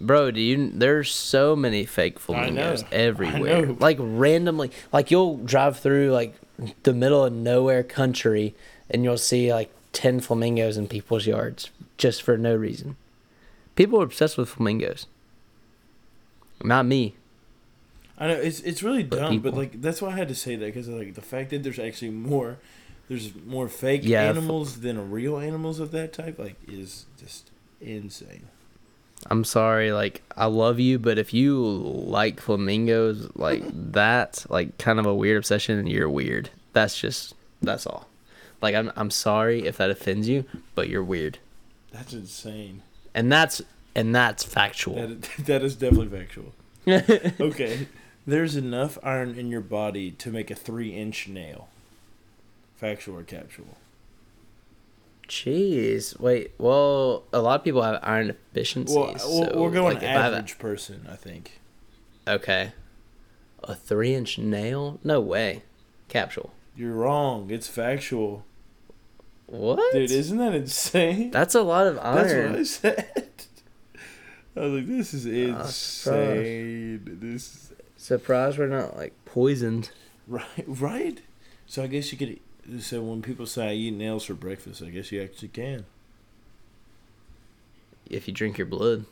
bro. 0.00 0.30
Do 0.30 0.40
you? 0.40 0.70
There's 0.70 1.12
so 1.12 1.54
many 1.56 1.84
fake 1.84 2.18
flamingos 2.18 2.84
everywhere. 2.90 3.66
Like 3.66 3.96
randomly, 4.00 4.70
like 4.92 5.10
you'll 5.10 5.36
drive 5.38 5.78
through 5.78 6.10
like 6.12 6.34
the 6.82 6.92
middle 6.94 7.24
of 7.24 7.32
nowhere 7.32 7.82
country, 7.82 8.54
and 8.90 9.04
you'll 9.04 9.18
see 9.18 9.52
like 9.52 9.70
ten 9.92 10.20
flamingos 10.20 10.76
in 10.76 10.88
people's 10.88 11.26
yards 11.26 11.70
just 11.98 12.22
for 12.22 12.36
no 12.38 12.54
reason. 12.54 12.96
People 13.76 14.00
are 14.00 14.04
obsessed 14.04 14.36
with 14.36 14.48
flamingos. 14.48 15.06
Not 16.62 16.86
me. 16.86 17.14
I 18.18 18.28
know 18.28 18.34
it's 18.34 18.60
it's 18.60 18.82
really 18.82 19.02
But 19.02 19.18
dumb, 19.18 19.40
but 19.40 19.54
like 19.54 19.80
that's 19.80 20.00
why 20.00 20.08
I 20.10 20.16
had 20.16 20.28
to 20.28 20.34
say 20.34 20.54
that 20.56 20.66
because 20.66 20.88
like 20.88 21.14
the 21.14 21.22
fact 21.22 21.50
that 21.50 21.62
there's 21.62 21.78
actually 21.78 22.10
more, 22.10 22.58
there's 23.08 23.32
more 23.46 23.68
fake 23.68 24.02
Yeah, 24.04 24.22
f- 24.24 24.36
animals 24.36 24.80
than 24.80 25.10
real 25.10 25.38
animals 25.38 25.80
of 25.80 25.90
that 25.92 26.12
type, 26.12 26.38
like 26.38 26.56
is 26.68 27.06
just 27.18 27.50
insane. 27.80 28.44
I'm 29.30 29.44
sorry, 29.44 29.92
like 29.92 30.22
I 30.36 30.46
love 30.46 30.80
you, 30.80 30.98
but 30.98 31.18
if 31.18 31.32
you 31.32 31.62
like 31.62 32.40
flamingos 32.40 33.28
like 33.36 33.62
that, 33.92 34.44
like 34.48 34.78
kind 34.78 34.98
of 34.98 35.06
a 35.06 35.14
weird 35.14 35.38
obsession, 35.38 35.86
you're 35.86 36.10
weird. 36.10 36.50
That's 36.72 36.98
just 36.98 37.34
that's 37.60 37.86
all. 37.86 38.08
Like 38.60 38.74
I'm 38.74 38.92
I'm 38.96 39.10
sorry 39.10 39.66
if 39.66 39.76
that 39.78 39.90
offends 39.90 40.28
you, 40.28 40.44
but 40.74 40.88
you're 40.88 41.04
weird. 41.04 41.38
That's 41.92 42.12
insane. 42.12 42.82
And 43.14 43.30
that's 43.30 43.62
and 43.94 44.14
that's 44.14 44.42
factual. 44.44 44.94
That 44.96 45.10
is, 45.10 45.18
that 45.46 45.62
is 45.62 45.76
definitely 45.76 46.18
factual. 46.18 46.52
Okay, 47.40 47.86
there's 48.26 48.56
enough 48.56 48.98
iron 49.04 49.38
in 49.38 49.48
your 49.48 49.60
body 49.60 50.10
to 50.12 50.30
make 50.30 50.50
a 50.50 50.54
three-inch 50.56 51.28
nail. 51.28 51.68
Factual 52.76 53.18
or 53.18 53.22
captual? 53.22 53.76
Jeez, 55.32 56.20
wait. 56.20 56.50
Well, 56.58 57.24
a 57.32 57.40
lot 57.40 57.58
of 57.60 57.64
people 57.64 57.80
have 57.80 57.98
iron 58.02 58.26
deficiencies. 58.26 58.94
Well, 58.94 59.16
so, 59.18 59.58
we're 59.58 59.70
going 59.70 59.94
like, 59.94 60.02
if 60.02 60.10
I 60.10 60.12
a- 60.12 60.18
average 60.26 60.58
person, 60.58 61.06
I 61.10 61.16
think. 61.16 61.58
okay, 62.28 62.72
a 63.64 63.74
three-inch 63.74 64.36
nail? 64.36 65.00
No 65.02 65.22
way. 65.22 65.62
Capsule. 66.08 66.52
You're 66.76 66.92
wrong. 66.92 67.50
It's 67.50 67.66
factual, 67.66 68.44
What? 69.46 69.80
dude. 69.94 70.10
Isn't 70.10 70.36
that 70.36 70.54
insane? 70.54 71.30
That's 71.30 71.54
a 71.54 71.62
lot 71.62 71.86
of 71.86 71.98
iron. 72.00 72.52
That's 72.52 72.82
what 72.82 72.98
I 72.98 73.02
said. 73.04 73.32
I 74.56 74.60
was 74.60 74.72
like, 74.74 74.86
this 74.86 75.14
is 75.14 75.24
insane. 75.24 77.00
This 77.22 77.42
is 77.54 77.72
Surprised 77.96 78.58
we're 78.58 78.66
not 78.66 78.98
like 78.98 79.14
poisoned. 79.24 79.92
right, 80.28 80.44
right. 80.66 81.22
So 81.66 81.82
I 81.84 81.86
guess 81.86 82.12
you 82.12 82.18
could. 82.18 82.38
So 82.80 83.02
when 83.02 83.22
people 83.22 83.46
say 83.46 83.70
I 83.70 83.74
eat 83.74 83.94
nails 83.94 84.24
for 84.24 84.34
breakfast, 84.34 84.82
I 84.82 84.90
guess 84.90 85.10
you 85.10 85.22
actually 85.22 85.48
can. 85.48 85.84
If 88.08 88.28
you 88.28 88.34
drink 88.34 88.58
your 88.58 88.66
blood. 88.66 89.06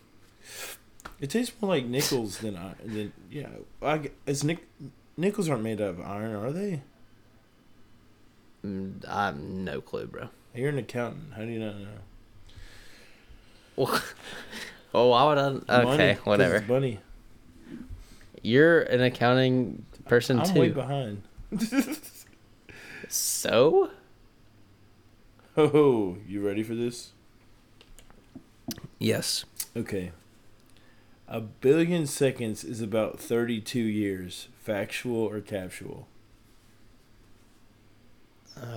It 1.21 1.31
tastes 1.31 1.55
more 1.61 1.75
like 1.75 1.85
nickels 1.85 2.39
than 2.39 2.57
I 2.57 2.75
than 2.85 3.13
yeah. 3.31 3.49
I 3.83 4.11
it's 4.27 4.45
nick 4.45 4.67
nickels 5.17 5.49
aren't 5.49 5.63
made 5.63 5.81
out 5.81 5.91
of 5.91 6.01
iron, 6.01 6.35
are 6.35 6.53
they? 6.53 6.83
Mm, 8.65 9.07
I 9.07 9.27
have 9.27 9.39
no 9.39 9.81
clue, 9.81 10.07
bro. 10.07 10.29
You're 10.55 10.69
an 10.71 10.79
accountant. 10.79 11.35
How 11.35 11.43
do 11.43 11.49
you 11.49 11.61
not 11.61 11.79
know? 11.79 11.89
Well, 13.77 14.03
oh, 14.95 15.09
why 15.09 15.25
would 15.25 15.39
I? 15.69 15.85
Money, 15.85 16.15
whatever. 16.25 16.57
it's 16.57 16.69
Money. 16.69 16.99
You're 18.43 18.83
an 18.83 19.03
accounting 19.03 19.85
person 20.07 20.41
I'm 20.41 20.55
way 20.55 20.69
too. 20.69 20.75
behind. 20.75 21.23
So? 23.11 23.91
Oh, 25.57 26.17
you 26.29 26.47
ready 26.47 26.63
for 26.63 26.77
this? 26.77 27.11
Yes. 29.01 29.45
Okay. 29.77 30.13
A 31.27 31.41
billion 31.41 32.07
seconds 32.07 32.63
is 32.63 32.81
about 32.81 33.19
32 33.19 33.81
years. 33.81 34.47
Factual 34.63 35.17
or 35.17 35.41
captual? 35.41 36.07
Um, 38.57 38.73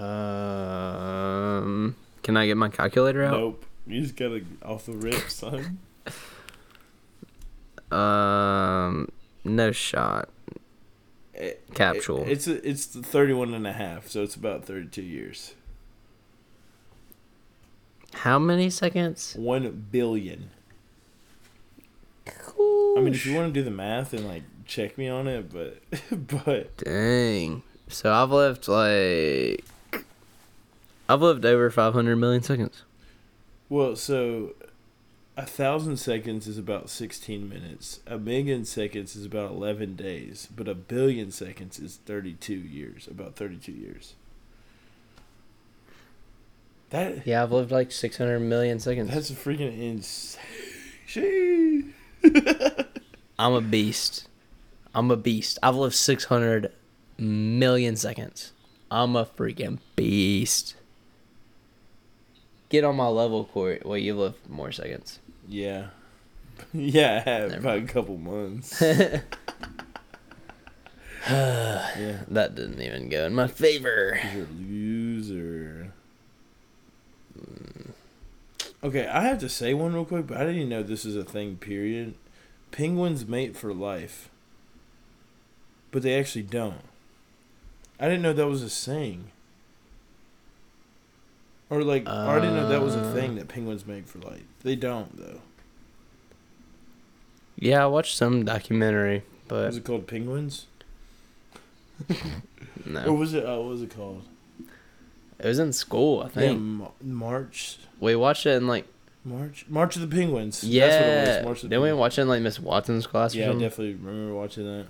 can 2.23 2.35
I 2.35 2.47
get 2.47 2.57
my 2.57 2.69
calculator 2.69 3.23
out? 3.23 3.37
Nope. 3.37 3.65
You 3.85 4.01
just 4.01 4.15
gotta 4.15 4.41
off 4.63 4.87
the 4.87 4.93
rip, 4.93 5.29
son. 5.29 5.77
Um, 7.91 9.09
no 9.43 9.71
shot. 9.71 10.29
It- 11.33 11.63
Capsule. 11.73 12.23
it- 12.23 12.29
it's 12.31 12.47
it's 12.47 12.85
31 12.85 13.53
and 13.53 13.65
a 13.67 13.73
half, 13.73 14.07
so 14.07 14.21
it's 14.23 14.35
about 14.35 14.65
32 14.65 15.01
years. 15.01 15.53
How 18.13 18.37
many 18.37 18.69
seconds? 18.69 19.33
1 19.37 19.87
billion. 19.91 20.51
I 22.27 22.99
mean, 23.01 23.13
if 23.13 23.25
you 23.25 23.33
want 23.35 23.53
to 23.53 23.59
do 23.59 23.63
the 23.63 23.71
math 23.75 24.13
and 24.13 24.27
like 24.27 24.43
check 24.65 24.97
me 24.97 25.09
on 25.09 25.27
it, 25.27 25.51
but 25.51 25.81
but 26.27 26.77
Dang. 26.77 27.63
So 27.87 28.13
I've 28.13 28.29
lived 28.31 28.67
like 28.67 29.65
I've 31.09 31.21
lived 31.21 31.45
over 31.45 31.69
500 31.69 32.15
million 32.15 32.43
seconds. 32.43 32.83
well, 33.69 33.95
so 33.95 34.53
a 35.35 35.45
thousand 35.45 35.97
seconds 35.97 36.47
is 36.47 36.57
about 36.57 36.89
16 36.89 37.49
minutes. 37.49 37.99
A 38.05 38.17
million 38.17 38.65
seconds 38.65 39.15
is 39.15 39.25
about 39.25 39.51
11 39.51 39.95
days, 39.95 40.47
but 40.55 40.67
a 40.67 40.75
billion 40.75 41.31
seconds 41.31 41.79
is 41.79 41.97
32 42.05 42.53
years. 42.53 43.07
About 43.07 43.35
32 43.35 43.71
years. 43.71 44.13
That 46.91 47.25
Yeah, 47.25 47.41
I've 47.41 47.51
lived 47.51 47.71
like 47.71 47.91
600 47.91 48.39
million 48.39 48.79
seconds. 48.79 49.09
that's 49.09 49.31
a 49.31 49.33
freaking 49.33 49.75
insane. 49.79 51.93
I'm 53.39 53.53
a 53.53 53.61
beast. 53.61 54.27
I'm 54.93 55.09
a 55.09 55.17
beast. 55.17 55.57
I've 55.63 55.75
lived 55.75 55.95
600 55.95 56.71
million 57.17 57.95
seconds. 57.95 58.51
I'm 58.91 59.15
a 59.15 59.25
freaking 59.25 59.79
beast. 59.95 60.75
Get 62.73 62.83
on 62.83 62.95
my 62.95 63.05
level, 63.05 63.45
Corey. 63.45 63.79
Well, 63.85 63.99
you 63.99 64.15
live 64.15 64.33
more 64.49 64.71
seconds. 64.71 65.19
Yeah. 65.47 65.89
Yeah, 66.73 67.21
I 67.23 67.29
have 67.29 67.51
Never 67.51 67.61
about 67.61 67.77
a 67.77 67.81
couple 67.83 68.17
months. 68.17 68.81
Yeah. 71.29 72.21
That 72.27 72.55
didn't 72.55 72.81
even 72.81 73.09
go 73.09 73.27
in 73.27 73.35
my 73.35 73.45
favor. 73.45 74.19
You're 74.33 74.45
a 74.45 74.47
loser. 74.47 75.93
Mm. 77.39 77.91
Okay, 78.83 79.05
I 79.05 79.21
have 79.21 79.37
to 79.41 79.49
say 79.49 79.75
one 79.75 79.93
real 79.93 80.05
quick, 80.05 80.25
but 80.25 80.37
I 80.37 80.39
didn't 80.41 80.55
even 80.55 80.69
know 80.69 80.81
this 80.81 81.05
is 81.05 81.15
a 81.15 81.23
thing, 81.23 81.57
period. 81.57 82.15
Penguins 82.71 83.27
mate 83.27 83.55
for 83.55 83.71
life. 83.71 84.31
But 85.91 86.01
they 86.01 86.19
actually 86.19 86.41
don't. 86.41 86.81
I 87.99 88.05
didn't 88.05 88.23
know 88.23 88.33
that 88.33 88.47
was 88.47 88.63
a 88.63 88.69
saying. 88.69 89.29
Or 91.73 91.83
like, 91.83 92.05
or 92.07 92.11
I 92.11 92.39
didn't 92.39 92.55
know 92.55 92.69
that 92.69 92.81
was 92.81 92.95
a 92.95 92.99
Uh. 93.01 93.13
thing 93.13 93.35
that 93.35 93.47
penguins 93.47 93.85
make 93.85 94.07
for 94.07 94.19
life. 94.19 94.43
They 94.63 94.75
don't 94.75 95.17
though. 95.17 95.41
Yeah, 97.57 97.83
I 97.83 97.87
watched 97.87 98.15
some 98.17 98.43
documentary, 98.45 99.23
but 99.47 99.67
Was 99.67 99.77
it 99.77 99.83
called 99.85 100.07
penguins? 100.07 100.65
Or 102.09 102.15
no. 102.85 103.13
was 103.13 103.33
it? 103.33 103.45
Uh, 103.45 103.57
what 103.57 103.65
was 103.69 103.81
it 103.81 103.95
called? 103.95 104.23
It 105.39 105.45
was 105.47 105.59
in 105.59 105.73
school, 105.73 106.21
I 106.23 106.29
think. 106.29 106.59
Ma- 106.61 106.91
March, 107.01 107.77
We 107.99 108.15
watched 108.15 108.45
it 108.45 108.51
in 108.55 108.67
like 108.67 108.85
March, 109.25 109.65
March 109.69 109.95
of 109.95 110.01
the 110.01 110.07
Penguins. 110.15 110.63
yeah. 110.63 110.87
That's 110.87 110.97
what 110.99 111.07
it 111.07 111.37
was. 111.37 111.45
March 111.45 111.57
of 111.57 111.61
the 111.63 111.67
Didn't 111.69 111.81
we 111.83 111.87
Penguins. 111.89 111.99
watch 111.99 112.17
it 112.17 112.21
in 112.23 112.27
like 112.27 112.41
Miss 112.41 112.59
Watson's 112.59 113.07
class 113.07 113.35
Yeah, 113.35 113.49
I 113.49 113.53
definitely 113.53 113.95
remember 113.95 114.33
watching 114.35 114.65
that. 114.65 114.87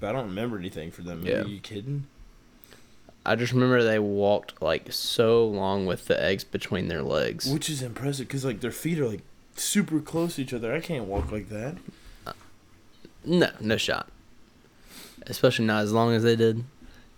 But 0.00 0.10
I 0.10 0.12
don't 0.12 0.26
remember 0.28 0.58
anything 0.58 0.90
for 0.90 1.02
that 1.02 1.16
movie. 1.16 1.30
Yeah. 1.30 1.42
Are 1.42 1.46
you 1.46 1.60
kidding? 1.60 2.06
I 3.26 3.34
just 3.34 3.52
remember 3.52 3.82
they 3.82 3.98
walked 3.98 4.62
like 4.62 4.92
so 4.92 5.46
long 5.46 5.84
with 5.84 6.06
the 6.06 6.22
eggs 6.22 6.44
between 6.44 6.88
their 6.88 7.02
legs. 7.02 7.50
Which 7.52 7.68
is 7.68 7.82
impressive 7.82 8.28
because 8.28 8.44
like 8.44 8.60
their 8.60 8.70
feet 8.70 8.98
are 9.00 9.08
like 9.08 9.22
super 9.56 10.00
close 10.00 10.36
to 10.36 10.42
each 10.42 10.52
other. 10.54 10.72
I 10.72 10.80
can't 10.80 11.04
walk 11.04 11.32
like 11.32 11.48
that. 11.48 11.76
No, 13.24 13.50
no 13.60 13.76
shot. 13.76 14.08
Especially 15.26 15.64
not 15.64 15.82
as 15.82 15.92
long 15.92 16.12
as 16.14 16.22
they 16.22 16.36
did. 16.36 16.62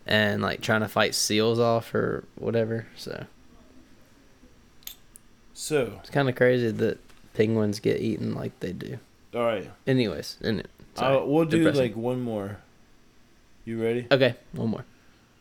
And 0.07 0.41
like 0.41 0.63
trying 0.63 0.81
to 0.81 0.89
fight 0.89 1.15
seals 1.15 1.59
off 1.61 1.95
or 1.95 2.25
whatever. 2.37 2.87
So 2.97 3.27
So, 5.53 5.99
it's 6.01 6.11
kind 6.11 6.29
of 6.29 6.35
crazy 6.37 6.71
that 6.71 6.99
penguins 7.35 7.81
get 7.81 8.01
eaten 8.01 8.35
like 8.35 8.59
they 8.61 8.73
do. 8.73 8.99
all 9.35 9.43
right, 9.45 9.71
Anyways, 9.87 10.37
in 10.41 10.61
it. 10.61 10.71
Sorry. 10.95 11.17
uh, 11.19 11.25
we'll 11.25 11.45
do 11.45 11.59
Depressing. 11.59 11.83
like 11.83 11.97
one 11.97 12.23
more. 12.23 12.59
You 13.65 13.83
ready? 13.83 14.07
Okay, 14.11 14.35
one 14.53 14.69
more. 14.69 14.85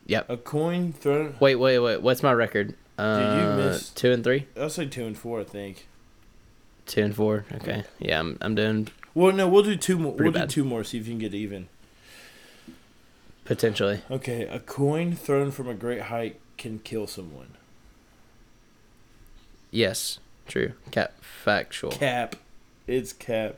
Yep. 0.08 0.28
A 0.30 0.36
coin 0.36 0.92
thrown. 0.92 1.36
Wait, 1.38 1.54
wait, 1.56 1.78
wait. 1.78 2.02
What's 2.02 2.22
my 2.22 2.32
record? 2.32 2.74
Uh, 2.98 3.54
missed- 3.56 3.96
two 3.96 4.10
and 4.10 4.24
three. 4.24 4.46
I'll 4.58 4.68
say 4.70 4.86
two 4.86 5.04
and 5.06 5.16
four. 5.16 5.40
I 5.40 5.44
think. 5.44 5.86
Two 6.86 7.02
and 7.04 7.14
four. 7.14 7.44
Okay. 7.54 7.84
Yeah, 8.00 8.18
I'm 8.18 8.38
I'm 8.40 8.54
doing 8.56 8.88
Well, 9.14 9.32
no, 9.32 9.46
we'll 9.48 9.62
do 9.62 9.76
two 9.76 9.98
more. 9.98 10.12
Pretty 10.14 10.30
we'll 10.30 10.40
bad. 10.40 10.48
do 10.48 10.54
two 10.54 10.64
more. 10.64 10.82
See 10.82 10.98
if 10.98 11.06
you 11.06 11.12
can 11.12 11.18
get 11.20 11.34
even. 11.34 11.68
potentially. 13.44 14.00
Okay, 14.10 14.42
a 14.42 14.58
coin 14.58 15.14
thrown 15.14 15.50
from 15.50 15.68
a 15.68 15.74
great 15.74 16.02
height 16.02 16.40
can 16.56 16.78
kill 16.80 17.06
someone. 17.06 17.48
Yes. 19.70 20.18
True. 20.46 20.72
Cap 20.90 21.12
factual. 21.20 21.90
Cap. 21.92 22.36
It's 22.86 23.12
cap. 23.12 23.56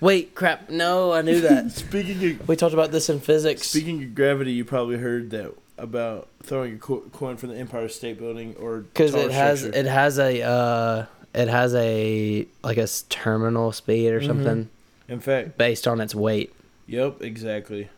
Wait, 0.00 0.34
crap. 0.36 0.70
No, 0.70 1.12
I 1.12 1.22
knew 1.22 1.40
that. 1.40 1.70
Speaking 1.72 2.30
of 2.40 2.48
we 2.48 2.54
talked 2.54 2.74
about 2.74 2.92
this 2.92 3.08
in 3.10 3.18
physics. 3.18 3.62
Speaking 3.68 4.02
of 4.04 4.14
gravity, 4.14 4.52
you 4.52 4.64
probably 4.64 4.98
heard 4.98 5.30
that 5.30 5.52
about 5.78 6.28
throwing 6.42 6.74
a 6.74 6.78
coin 6.78 7.36
from 7.36 7.50
the 7.50 7.56
Empire 7.56 7.88
State 7.88 8.18
Building 8.18 8.54
or 8.58 8.78
because 8.80 9.14
it 9.14 9.30
has 9.30 9.60
structure. 9.60 9.78
it 9.78 9.86
has 9.86 10.18
a 10.18 10.42
uh 10.42 11.06
it 11.34 11.48
has 11.48 11.74
a 11.74 12.46
like 12.64 12.78
a 12.78 12.82
s- 12.82 13.04
terminal 13.08 13.72
speed 13.72 14.12
or 14.12 14.20
Mhm. 14.20 14.26
something 14.26 14.68
In 15.08 15.20
fact, 15.20 15.56
based 15.56 15.86
on 15.88 16.00
its 16.00 16.14
weight 16.14 16.52
yep, 16.86 17.22
exactly. 17.22 17.88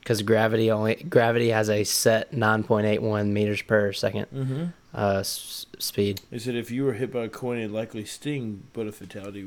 because 0.00 0.22
gravity 0.22 0.70
only 0.70 0.94
gravity 0.96 1.48
has 1.50 1.68
a 1.70 1.84
set 1.84 2.32
9.81 2.32 3.28
meters 3.32 3.62
per 3.62 3.92
second 3.92 4.26
Mm-hmm. 4.34 4.64
uh 4.94 5.18
s- 5.20 5.66
speed 5.78 6.20
They 6.30 6.38
said 6.38 6.54
if 6.54 6.70
you 6.70 6.84
were 6.84 6.94
hit 6.94 7.12
by 7.12 7.24
a 7.24 7.28
coin, 7.28 7.58
it'd 7.58 7.70
likely 7.70 8.04
sting, 8.04 8.62
but 8.72 8.86
a 8.86 8.92
fatality 8.92 9.46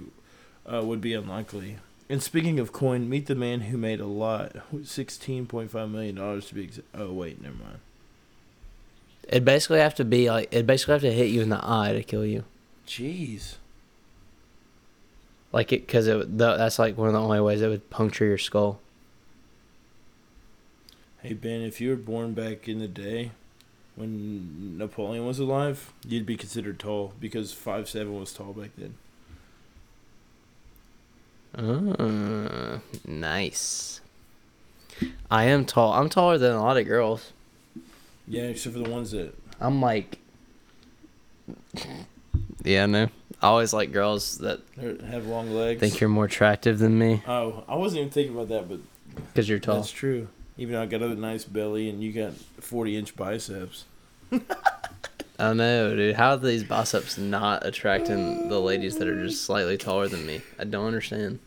uh, 0.65 0.81
would 0.83 1.01
be 1.01 1.13
unlikely. 1.13 1.77
And 2.11 2.21
speaking 2.21 2.59
of 2.59 2.73
coin, 2.73 3.07
meet 3.07 3.27
the 3.27 3.35
man 3.35 3.61
who 3.61 3.77
made 3.77 4.01
a 4.01 4.05
lot, 4.05 4.57
sixteen 4.83 5.45
point 5.45 5.71
five 5.71 5.89
million 5.89 6.15
dollars 6.15 6.49
to 6.49 6.55
be. 6.55 6.65
Ex- 6.65 6.81
oh 6.93 7.13
wait, 7.13 7.41
never 7.41 7.55
mind. 7.55 7.79
It 9.29 9.45
basically 9.45 9.79
have 9.79 9.95
to 9.95 10.03
be 10.03 10.29
like 10.29 10.49
it 10.51 10.67
basically 10.67 10.91
have 10.95 11.01
to 11.03 11.13
hit 11.13 11.29
you 11.29 11.39
in 11.39 11.47
the 11.47 11.61
eye 11.63 11.93
to 11.93 12.03
kill 12.03 12.25
you. 12.25 12.43
Jeez. 12.85 13.55
Like 15.53 15.71
it 15.71 15.87
because 15.87 16.05
it 16.07 16.37
that's 16.37 16.77
like 16.77 16.97
one 16.97 17.07
of 17.07 17.13
the 17.13 17.21
only 17.21 17.39
ways 17.39 17.61
it 17.61 17.69
would 17.69 17.89
puncture 17.89 18.25
your 18.25 18.37
skull. 18.37 18.81
Hey 21.21 21.31
Ben, 21.31 21.61
if 21.61 21.79
you 21.79 21.91
were 21.91 21.95
born 21.95 22.33
back 22.33 22.67
in 22.67 22.79
the 22.79 22.89
day 22.89 23.31
when 23.95 24.77
Napoleon 24.77 25.25
was 25.25 25.39
alive, 25.39 25.93
you'd 26.05 26.25
be 26.25 26.35
considered 26.35 26.77
tall 26.77 27.13
because 27.21 27.53
five 27.53 27.87
seven 27.87 28.19
was 28.19 28.33
tall 28.33 28.51
back 28.51 28.71
then. 28.77 28.95
Uh, 31.57 32.79
nice. 33.05 34.01
I 35.29 35.45
am 35.45 35.65
tall. 35.65 35.93
I'm 35.93 36.09
taller 36.09 36.37
than 36.37 36.53
a 36.53 36.61
lot 36.61 36.77
of 36.77 36.85
girls. 36.85 37.31
Yeah, 38.27 38.43
except 38.43 38.75
for 38.75 38.81
the 38.81 38.89
ones 38.89 39.11
that. 39.11 39.33
I'm 39.59 39.81
like. 39.81 40.19
Yeah, 42.63 42.85
no. 42.85 43.09
I 43.41 43.47
always 43.47 43.73
like 43.73 43.91
girls 43.91 44.37
that 44.39 44.59
have 44.79 45.25
long 45.25 45.51
legs. 45.51 45.79
think 45.79 45.99
you're 45.99 46.09
more 46.09 46.25
attractive 46.25 46.77
than 46.77 46.99
me 46.99 47.23
Oh, 47.27 47.63
I 47.67 47.75
wasn't 47.75 48.01
even 48.01 48.11
thinking 48.11 48.35
about 48.35 48.49
that, 48.49 48.69
but 48.69 48.79
because 49.27 49.49
you're 49.49 49.57
tall. 49.57 49.77
that's 49.77 49.89
true. 49.91 50.27
Even 50.57 50.75
though 50.75 50.83
I 50.83 50.85
got 50.85 51.01
a 51.01 51.15
nice 51.15 51.43
belly 51.43 51.89
and 51.89 52.03
you 52.03 52.11
got 52.13 52.33
forty 52.33 52.95
inch 52.95 53.15
biceps. 53.15 53.85
I 55.41 55.53
know, 55.53 55.95
dude. 55.95 56.15
How 56.15 56.31
are 56.31 56.37
these 56.37 56.63
biceps 56.63 57.17
not 57.17 57.65
attracting 57.65 58.47
the 58.49 58.59
ladies 58.59 58.97
that 58.97 59.07
are 59.07 59.25
just 59.25 59.43
slightly 59.43 59.77
taller 59.77 60.07
than 60.07 60.25
me? 60.25 60.41
I 60.59 60.65
don't 60.65 60.85
understand. 60.85 61.39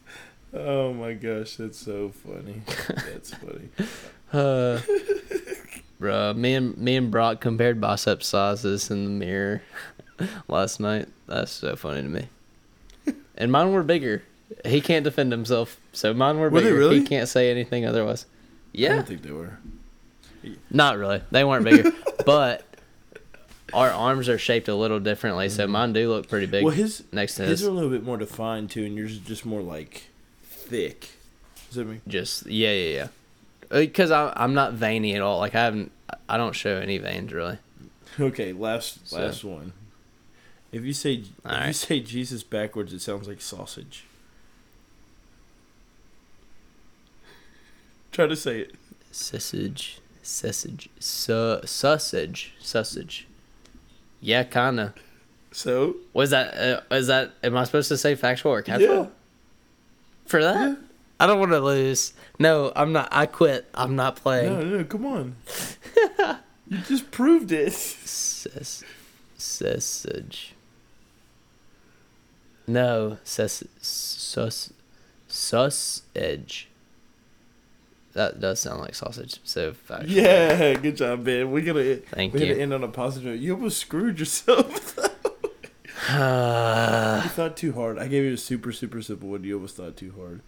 Oh 0.53 0.93
my 0.93 1.13
gosh, 1.15 1.57
that's 1.57 1.79
so 1.79 2.11
funny. 2.11 2.63
That's 3.13 3.35
funny. 3.35 3.69
Uh, 4.33 4.81
bruh, 6.01 6.37
me 6.37 6.55
and 6.55 6.77
me 6.79 6.97
and 6.97 7.11
Brock 7.11 7.41
compared 7.41 7.81
bicep 7.81 8.23
sizes 8.23 8.91
in 8.91 9.05
the 9.05 9.11
mirror 9.11 9.63
last 10.49 10.81
night. 10.81 11.09
That's 11.27 11.51
so 11.53 11.75
funny 11.77 12.03
to 12.03 12.09
me. 12.09 12.29
And 13.37 13.51
mine 13.51 13.73
were 13.73 13.83
bigger. 13.83 14.23
He 14.65 14.81
can't 14.81 15.03
defend 15.05 15.33
himself, 15.33 15.81
so 15.93 16.15
mine 16.15 16.39
were 16.39 16.51
Were 16.51 16.61
bigger. 16.61 16.75
really? 16.75 17.01
He 17.01 17.05
can't 17.07 17.29
say 17.29 17.51
anything 17.51 17.85
otherwise. 17.85 18.27
Yeah, 18.73 18.93
I 18.93 18.97
don't 18.97 19.09
think 19.09 19.23
they 19.23 19.33
were. 19.33 19.59
not 20.71 20.99
really. 20.99 21.21
They 21.33 21.43
weren't 21.45 21.65
bigger, 21.65 21.91
but 22.27 22.65
our 23.73 23.91
arms 23.91 24.29
are 24.29 24.39
shaped 24.39 24.69
a 24.69 24.75
little 24.75 25.01
differently, 25.01 25.49
so 25.49 25.67
mine 25.67 25.93
do 25.93 26.09
look 26.11 26.29
pretty 26.29 26.47
big 26.47 26.65
Well, 26.65 26.75
his 26.75 27.05
next 27.13 27.37
to 27.37 27.43
his 27.43 27.61
his. 27.61 27.69
are 27.69 27.71
a 27.71 27.75
little 27.75 27.91
bit 27.91 28.03
more 28.05 28.17
defined 28.17 28.71
too, 28.71 28.85
and 28.85 28.97
yours 28.97 29.13
is 29.13 29.19
just 29.19 29.47
more 29.47 29.63
like 29.63 30.09
thick. 30.43 31.11
Does 31.69 31.77
that 31.77 31.87
mean? 31.87 32.03
Just 32.07 32.47
yeah, 32.47 32.73
yeah, 32.73 32.95
yeah. 32.97 33.09
Uh, 33.71 33.81
because 33.81 34.11
I'm 34.11 34.33
I'm 34.37 34.55
not 34.55 34.75
veiny 34.75 35.15
at 35.15 35.23
all. 35.23 35.39
Like 35.39 35.55
I 35.55 35.65
haven't. 35.65 35.91
I 36.29 36.37
don't 36.37 36.55
show 36.55 36.77
any 36.77 36.99
veins 36.99 37.33
really. 37.33 37.59
Okay, 38.21 38.53
last 38.53 39.09
So- 39.09 39.19
last 39.19 39.43
one. 39.45 39.73
If 40.71 40.83
you 40.85 40.93
say 40.93 41.25
if 41.45 41.67
you 41.67 41.73
say 41.73 42.01
Jesus 42.01 42.43
backwards, 42.43 42.93
it 42.93 43.01
sounds 43.01 43.27
like 43.29 43.41
sausage. 43.41 44.05
Try 48.13 48.27
to 48.27 48.37
say 48.37 48.61
it. 48.61 48.75
Sausage, 49.11 49.99
sausage, 50.23 50.89
su- 50.99 51.61
sausage, 51.65 52.55
sausage. 52.61 53.27
Yeah, 54.25 54.43
kinda. 54.45 54.95
So 55.53 55.97
Was 56.15 56.31
that? 56.31 56.55
Uh, 56.55 56.95
is 56.95 57.09
that? 57.09 57.33
Am 57.43 57.57
I 57.59 57.65
supposed 57.65 57.89
to 57.89 57.99
say 57.99 58.15
factual 58.15 58.53
or 58.53 58.63
casual 58.63 59.05
yeah, 59.05 59.07
for 60.25 60.43
that? 60.43 60.57
Yeah. 60.57 60.75
I 61.21 61.27
don't 61.27 61.39
want 61.39 61.53
to 61.53 61.61
lose. 61.61 62.15
No, 62.39 62.73
I'm 62.75 62.93
not. 62.93 63.09
I 63.13 63.27
quit. 63.27 63.69
I'm 63.75 63.97
not 63.97 64.17
playing. 64.17 64.53
no, 64.53 64.79
no, 64.79 64.85
come 64.85 65.05
on. 65.05 65.37
you 66.69 66.79
just 66.79 67.11
proved 67.11 67.53
it. 67.53 67.69
Saus- 67.69 68.83
sausage. 69.37 70.55
No, 72.67 73.19
saus, 73.25 73.63
sus, 73.83 74.73
sausage. 75.29 76.69
That 78.15 78.41
does 78.41 78.61
sound 78.61 78.81
like 78.81 78.95
sausage. 78.95 79.41
So. 79.45 79.75
Yeah, 80.07 80.75
good 80.75 80.97
job, 80.97 81.25
Ben. 81.25 81.51
We 81.51 81.63
gotta 81.63 81.97
Thank 81.97 82.33
we 82.33 82.41
gotta 82.41 82.61
end 82.61 82.73
on 82.73 82.83
a 82.85 82.89
positive 82.89 83.33
note. 83.33 83.41
You 83.41 83.55
almost 83.55 83.79
screwed 83.79 84.19
yourself. 84.19 84.99
Uh, 86.11 87.23
you 87.25 87.31
thought 87.31 87.57
too 87.57 87.73
hard. 87.73 87.99
I 87.99 88.09
gave 88.09 88.25
you 88.25 88.35
a 88.35 88.37
super 88.37 88.73
super 88.73 89.01
simple 89.01 89.31
one. 89.31 89.43
You 89.43 89.55
almost 89.55 89.77
thought 89.79 89.97
too 89.97 90.13
hard. 90.19 90.43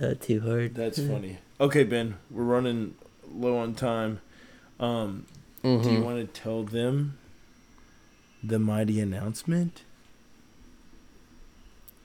not 0.00 0.20
too 0.20 0.40
hard. 0.40 0.74
That's 0.74 0.98
funny. 0.98 1.38
Okay, 1.58 1.82
Ben, 1.82 2.16
we're 2.30 2.42
running 2.44 2.94
low 3.34 3.56
on 3.56 3.74
time. 3.74 4.20
Um, 4.78 5.24
Mhm. 5.62 5.82
Do 5.82 5.90
you 5.92 6.00
want 6.02 6.18
to 6.34 6.40
tell 6.40 6.62
them 6.62 7.16
the 8.42 8.58
mighty 8.58 9.00
announcement? 9.00 9.82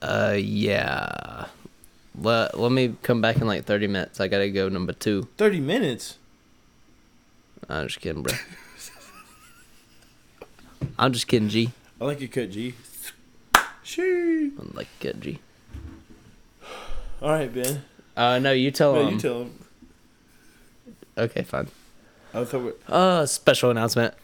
Uh, 0.00 0.36
yeah. 0.38 1.46
Let, 2.18 2.58
let 2.58 2.72
me 2.72 2.96
come 3.02 3.20
back 3.20 3.36
in 3.36 3.46
like 3.46 3.64
30 3.64 3.86
minutes. 3.86 4.20
I 4.20 4.28
gotta 4.28 4.50
go 4.50 4.68
number 4.68 4.92
two. 4.92 5.28
Thirty 5.36 5.60
minutes. 5.60 6.18
I'm 7.68 7.86
just 7.86 8.00
kidding, 8.00 8.22
bro. 8.22 8.34
I'm 10.98 11.12
just 11.12 11.28
kidding, 11.28 11.48
G. 11.48 11.70
I 12.00 12.04
like 12.04 12.20
your 12.20 12.28
cut, 12.28 12.50
G. 12.50 12.74
Shee. 13.82 14.50
I'm 14.58 14.72
like, 14.74 14.88
good, 14.98 15.20
G. 15.20 15.38
All 17.22 17.30
right, 17.30 17.52
Ben. 17.52 17.82
Uh, 18.16 18.38
no, 18.38 18.52
you 18.52 18.70
tell 18.70 18.94
him. 18.96 19.02
No, 19.02 19.08
him. 19.08 19.14
you 19.14 19.20
tell 19.20 19.40
him. 19.42 19.64
okay, 21.18 21.42
fine. 21.42 21.68
I 22.34 22.44
thought 22.44 22.62
we 22.62 22.72
Uh, 22.88 23.26
special 23.26 23.70
announcement. 23.70 24.14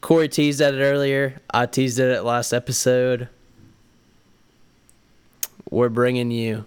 Corey 0.00 0.28
teased 0.28 0.60
at 0.60 0.74
it 0.74 0.82
earlier. 0.82 1.40
I 1.52 1.66
teased 1.66 1.98
it 1.98 2.10
at 2.10 2.24
last 2.24 2.52
episode. 2.52 3.28
We're 5.70 5.88
bringing 5.88 6.30
you 6.30 6.64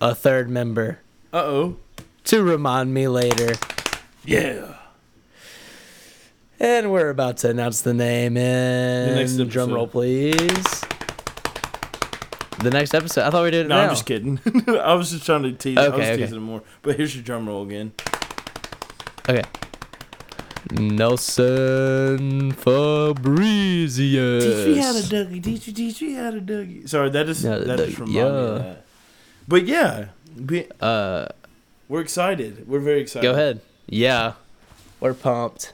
a 0.00 0.14
third 0.14 0.48
member 0.50 1.00
Uh 1.32 1.36
oh. 1.44 1.76
to 2.24 2.42
remind 2.42 2.92
me 2.94 3.08
later. 3.08 3.54
Yeah. 4.24 4.76
And 6.60 6.90
we're 6.92 7.10
about 7.10 7.38
to 7.38 7.50
announce 7.50 7.80
the 7.82 7.92
name 7.94 8.36
in 8.36 9.14
next 9.16 9.36
drum 9.50 9.72
roll, 9.72 9.86
please. 9.88 10.84
The 12.60 12.70
next 12.70 12.94
episode. 12.94 13.24
I 13.26 13.30
thought 13.30 13.42
we 13.44 13.50
did 13.50 13.66
it 13.66 13.68
No, 13.68 13.76
now. 13.76 13.82
I'm 13.84 13.90
just 13.90 14.06
kidding. 14.06 14.40
I 14.68 14.94
was 14.94 15.10
just 15.10 15.26
trying 15.26 15.42
to 15.42 15.52
tease. 15.52 15.76
I 15.76 15.88
was 15.88 15.98
Okay, 15.98 16.12
okay. 16.14 16.22
teasing 16.24 16.40
more. 16.40 16.62
But 16.82 16.96
here's 16.96 17.14
your 17.14 17.24
drum 17.24 17.46
roll 17.48 17.64
again. 17.64 17.92
Okay. 19.28 19.42
Nelson 20.70 22.52
Fabricius. 22.52 24.42
Teach 24.42 24.66
me 24.76 24.78
how 24.78 24.92
to 24.92 24.98
Dougie. 25.00 25.42
Teach 25.42 25.66
me, 25.66 25.72
teach 25.74 26.00
me 26.02 26.12
how 26.14 26.30
to 26.30 26.40
Dougie. 26.40 26.88
Sorry, 26.88 27.10
that 27.10 27.26
just 27.26 27.44
Yeah, 27.44 27.58
that 27.58 27.78
Dougie, 27.78 28.06
me 28.06 28.20
of 28.20 28.62
yeah. 28.62 28.74
But 29.46 29.66
yeah, 29.66 30.06
we, 30.36 30.66
Uh, 30.80 31.26
we're 31.88 32.00
excited. 32.00 32.66
We're 32.68 32.80
very 32.80 33.00
excited. 33.00 33.26
go 33.26 33.32
ahead. 33.32 33.60
Yeah, 33.86 34.34
we're 35.00 35.14
pumped. 35.14 35.72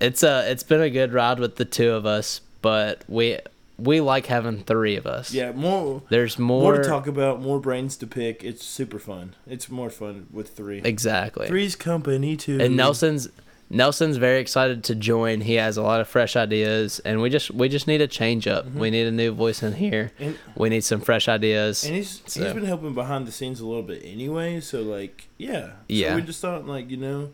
It's 0.00 0.22
uh, 0.24 0.44
it's 0.48 0.64
been 0.64 0.80
a 0.80 0.90
good 0.90 1.12
ride 1.12 1.38
with 1.38 1.56
the 1.56 1.64
two 1.64 1.92
of 1.92 2.04
us, 2.04 2.40
but 2.60 3.04
we 3.08 3.38
we 3.78 4.00
like 4.00 4.26
having 4.26 4.64
three 4.64 4.96
of 4.96 5.06
us. 5.06 5.32
Yeah, 5.32 5.52
more 5.52 6.02
There's 6.08 6.38
more, 6.38 6.62
more. 6.74 6.82
to 6.82 6.88
talk 6.88 7.06
about, 7.06 7.40
more 7.40 7.58
brains 7.60 7.96
to 7.98 8.06
pick. 8.06 8.42
It's 8.44 8.64
super 8.64 8.98
fun. 8.98 9.34
It's 9.46 9.68
more 9.70 9.90
fun 9.90 10.26
with 10.32 10.50
three. 10.56 10.80
exactly. 10.84 11.46
Three's 11.48 11.76
company 11.76 12.36
too. 12.36 12.58
and 12.60 12.76
Nelson's 12.76 13.28
Nelson's 13.72 14.18
very 14.18 14.38
excited 14.40 14.84
to 14.84 14.94
join. 14.94 15.40
He 15.40 15.54
has 15.54 15.76
a 15.78 15.82
lot 15.82 16.00
of 16.02 16.06
fresh 16.06 16.36
ideas, 16.36 17.00
and 17.06 17.22
we 17.22 17.30
just 17.30 17.50
we 17.50 17.68
just 17.68 17.86
need 17.86 18.00
a 18.02 18.06
change 18.06 18.46
up. 18.46 18.66
Mm-hmm. 18.66 18.78
We 18.78 18.90
need 18.90 19.06
a 19.06 19.10
new 19.10 19.32
voice 19.32 19.62
in 19.62 19.72
here. 19.72 20.12
and, 20.18 20.38
We 20.54 20.68
need 20.68 20.84
some 20.84 21.00
fresh 21.00 21.26
ideas. 21.26 21.82
and 21.84 21.94
he's 21.96 22.20
he's 22.24 22.34
So- 22.34 22.52
been 22.54 22.66
helping 22.66 22.94
behind 22.94 23.26
the 23.26 23.32
scenes 23.32 23.60
a 23.60 23.66
little 23.66 23.82
bit 23.82 24.02
anyway. 24.04 24.60
So 24.60 24.82
like, 24.82 25.26
yeah, 25.38 25.66
So 25.66 25.72
Yeah. 25.88 26.14
we 26.16 26.22
just 26.22 26.40
thought 26.42 26.66
like 26.66 26.90
you 26.90 26.98
know, 26.98 27.30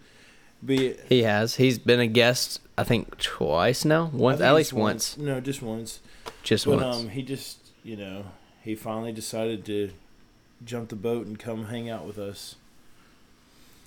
be 0.65 0.95
He 1.09 1.25
has. 1.25 1.57
He's 1.57 1.79
been 1.79 2.01
a 2.01 2.07
guest, 2.07 2.61
I 2.77 2.85
think, 2.85 3.19
twice 3.19 3.85
now. 3.85 4.11
Once, 4.13 4.41
at 4.41 4.55
least 4.55 4.73
once. 4.73 5.19
No, 5.19 5.41
just 5.41 5.61
once. 5.61 6.01
Just 6.45 6.67
But 6.67 6.77
once. 6.81 6.97
um, 6.97 7.09
he 7.11 7.23
just 7.23 7.59
you 7.83 7.97
know 7.97 8.27
he 8.63 8.75
finally 8.77 9.13
decided 9.13 9.65
to 9.67 9.91
jump 10.65 10.89
the 10.91 10.97
boat 10.97 11.27
and 11.27 11.37
come 11.39 11.67
hang 11.67 11.91
out 11.91 12.07
with 12.07 12.19
us. 12.19 12.55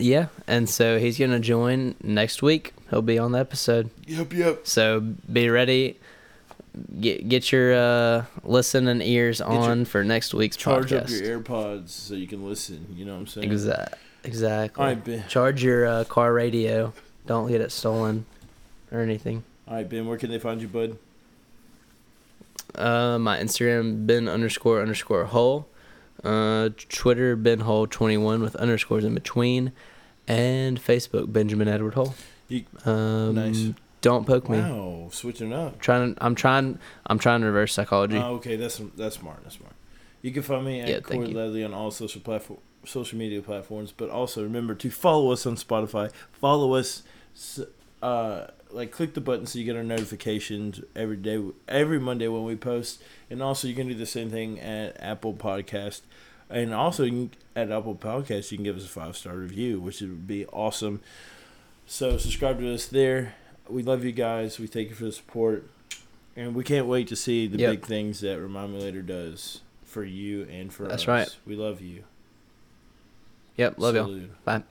Yeah, 0.01 0.27
and 0.47 0.69
so 0.69 0.99
he's 0.99 1.17
gonna 1.19 1.39
join 1.39 1.95
next 2.03 2.41
week. 2.41 2.73
He'll 2.89 3.01
be 3.01 3.17
on 3.17 3.31
the 3.31 3.39
episode. 3.39 3.89
Yep, 4.07 4.33
yep. 4.33 4.67
So 4.67 4.99
be 5.31 5.49
ready. 5.49 5.97
Get 6.99 7.27
get 7.27 7.51
your 7.51 7.73
uh, 7.73 8.25
listen 8.43 8.87
and 8.87 9.01
ears 9.03 9.39
your- 9.39 9.49
on 9.49 9.85
for 9.85 10.03
next 10.03 10.33
week's 10.33 10.55
Charge 10.57 10.91
podcast. 10.91 11.03
up 11.03 11.25
your 11.25 11.39
AirPods 11.39 11.89
so 11.89 12.13
you 12.15 12.27
can 12.27 12.47
listen. 12.47 12.87
You 12.95 13.05
know 13.05 13.13
what 13.13 13.19
I'm 13.19 13.27
saying? 13.27 13.51
Exact. 13.51 13.95
Exactly. 14.23 14.81
All 14.81 14.87
right, 14.89 15.03
Ben. 15.03 15.23
Charge 15.27 15.63
your 15.63 15.85
uh, 15.85 16.03
car 16.05 16.31
radio. 16.33 16.93
Don't 17.25 17.47
get 17.49 17.59
it 17.61 17.71
stolen 17.71 18.25
or 18.91 18.99
anything. 19.01 19.43
All 19.67 19.75
right, 19.75 19.89
Ben. 19.89 20.05
Where 20.07 20.17
can 20.17 20.29
they 20.29 20.39
find 20.39 20.61
you, 20.61 20.67
bud? 20.67 20.97
Uh, 22.75 23.17
my 23.19 23.37
Instagram 23.37 24.05
Ben 24.07 24.29
underscore 24.29 24.81
underscore 24.81 25.25
Hull. 25.25 25.67
Uh, 26.23 26.69
Twitter 26.89 27.35
Ben 27.35 27.61
Hull 27.61 27.87
twenty 27.87 28.17
one 28.17 28.41
with 28.41 28.55
underscores 28.57 29.03
in 29.03 29.13
between, 29.13 29.71
and 30.27 30.79
Facebook 30.79 31.31
Benjamin 31.33 31.67
Edward 31.67 31.95
Hull. 31.95 32.13
You- 32.47 32.65
Um, 32.85 33.35
Nice. 33.35 33.69
Don't 34.01 34.25
poke 34.25 34.49
me. 34.49 34.57
Wow, 34.59 35.09
switching 35.11 35.53
up. 35.53 35.79
Trying. 35.79 36.15
I'm 36.19 36.33
trying. 36.33 36.79
I'm 37.05 37.19
trying 37.19 37.41
to 37.41 37.47
reverse 37.47 37.71
psychology. 37.73 38.17
Oh, 38.17 38.35
okay, 38.35 38.55
that's 38.55 38.81
that's 38.97 39.17
smart. 39.17 39.41
That's 39.43 39.57
smart. 39.57 39.73
You 40.23 40.31
can 40.31 40.41
find 40.43 40.65
me 40.65 40.81
at 40.81 40.89
Yeah, 40.89 40.99
Corey. 41.01 41.27
Ledley 41.27 41.63
on 41.63 41.73
all 41.75 41.91
social 41.91 42.19
platform, 42.21 42.59
social 42.83 43.17
media 43.19 43.41
platforms. 43.43 43.91
But 43.95 44.09
also 44.09 44.41
remember 44.43 44.73
to 44.75 44.89
follow 44.89 45.31
us 45.31 45.45
on 45.45 45.55
Spotify. 45.55 46.11
Follow 46.31 46.73
us. 46.73 47.03
Uh, 48.01 48.47
like 48.73 48.91
click 48.91 49.13
the 49.13 49.21
button 49.21 49.45
so 49.45 49.59
you 49.59 49.65
get 49.65 49.75
our 49.75 49.83
notifications 49.83 50.81
every 50.95 51.17
day, 51.17 51.43
every 51.67 51.99
Monday 51.99 52.27
when 52.27 52.43
we 52.43 52.55
post. 52.55 53.01
And 53.29 53.41
also 53.41 53.67
you 53.67 53.75
can 53.75 53.87
do 53.87 53.93
the 53.93 54.05
same 54.05 54.29
thing 54.29 54.59
at 54.59 54.95
Apple 55.01 55.33
Podcast. 55.33 56.01
And 56.49 56.73
also 56.73 57.05
can, 57.05 57.31
at 57.55 57.71
Apple 57.71 57.95
Podcast 57.95 58.51
you 58.51 58.57
can 58.57 58.63
give 58.65 58.77
us 58.77 58.85
a 58.85 58.89
five 58.89 59.15
star 59.17 59.35
review, 59.35 59.79
which 59.79 60.01
would 60.01 60.27
be 60.27 60.45
awesome. 60.47 61.01
So 61.85 62.17
subscribe 62.17 62.59
to 62.59 62.73
us 62.73 62.85
there. 62.87 63.35
We 63.69 63.83
love 63.83 64.03
you 64.03 64.11
guys. 64.11 64.59
We 64.59 64.67
thank 64.67 64.89
you 64.89 64.95
for 64.95 65.05
the 65.05 65.11
support. 65.11 65.69
And 66.35 66.55
we 66.55 66.63
can't 66.63 66.87
wait 66.87 67.07
to 67.09 67.15
see 67.15 67.47
the 67.47 67.57
Yep. 67.57 67.71
big 67.71 67.85
things 67.85 68.21
that 68.21 68.39
Remind 68.39 68.73
Me 68.73 68.79
Later 68.81 69.01
does 69.01 69.61
for 69.83 70.03
you 70.03 70.43
and 70.49 70.71
for 70.73 70.87
That's 70.87 71.03
us. 71.03 71.07
right. 71.07 71.29
We 71.45 71.55
love 71.55 71.81
you. 71.81 72.03
Yep. 73.57 73.77
Love 73.77 73.95
you. 73.95 74.29
Bye. 74.45 74.63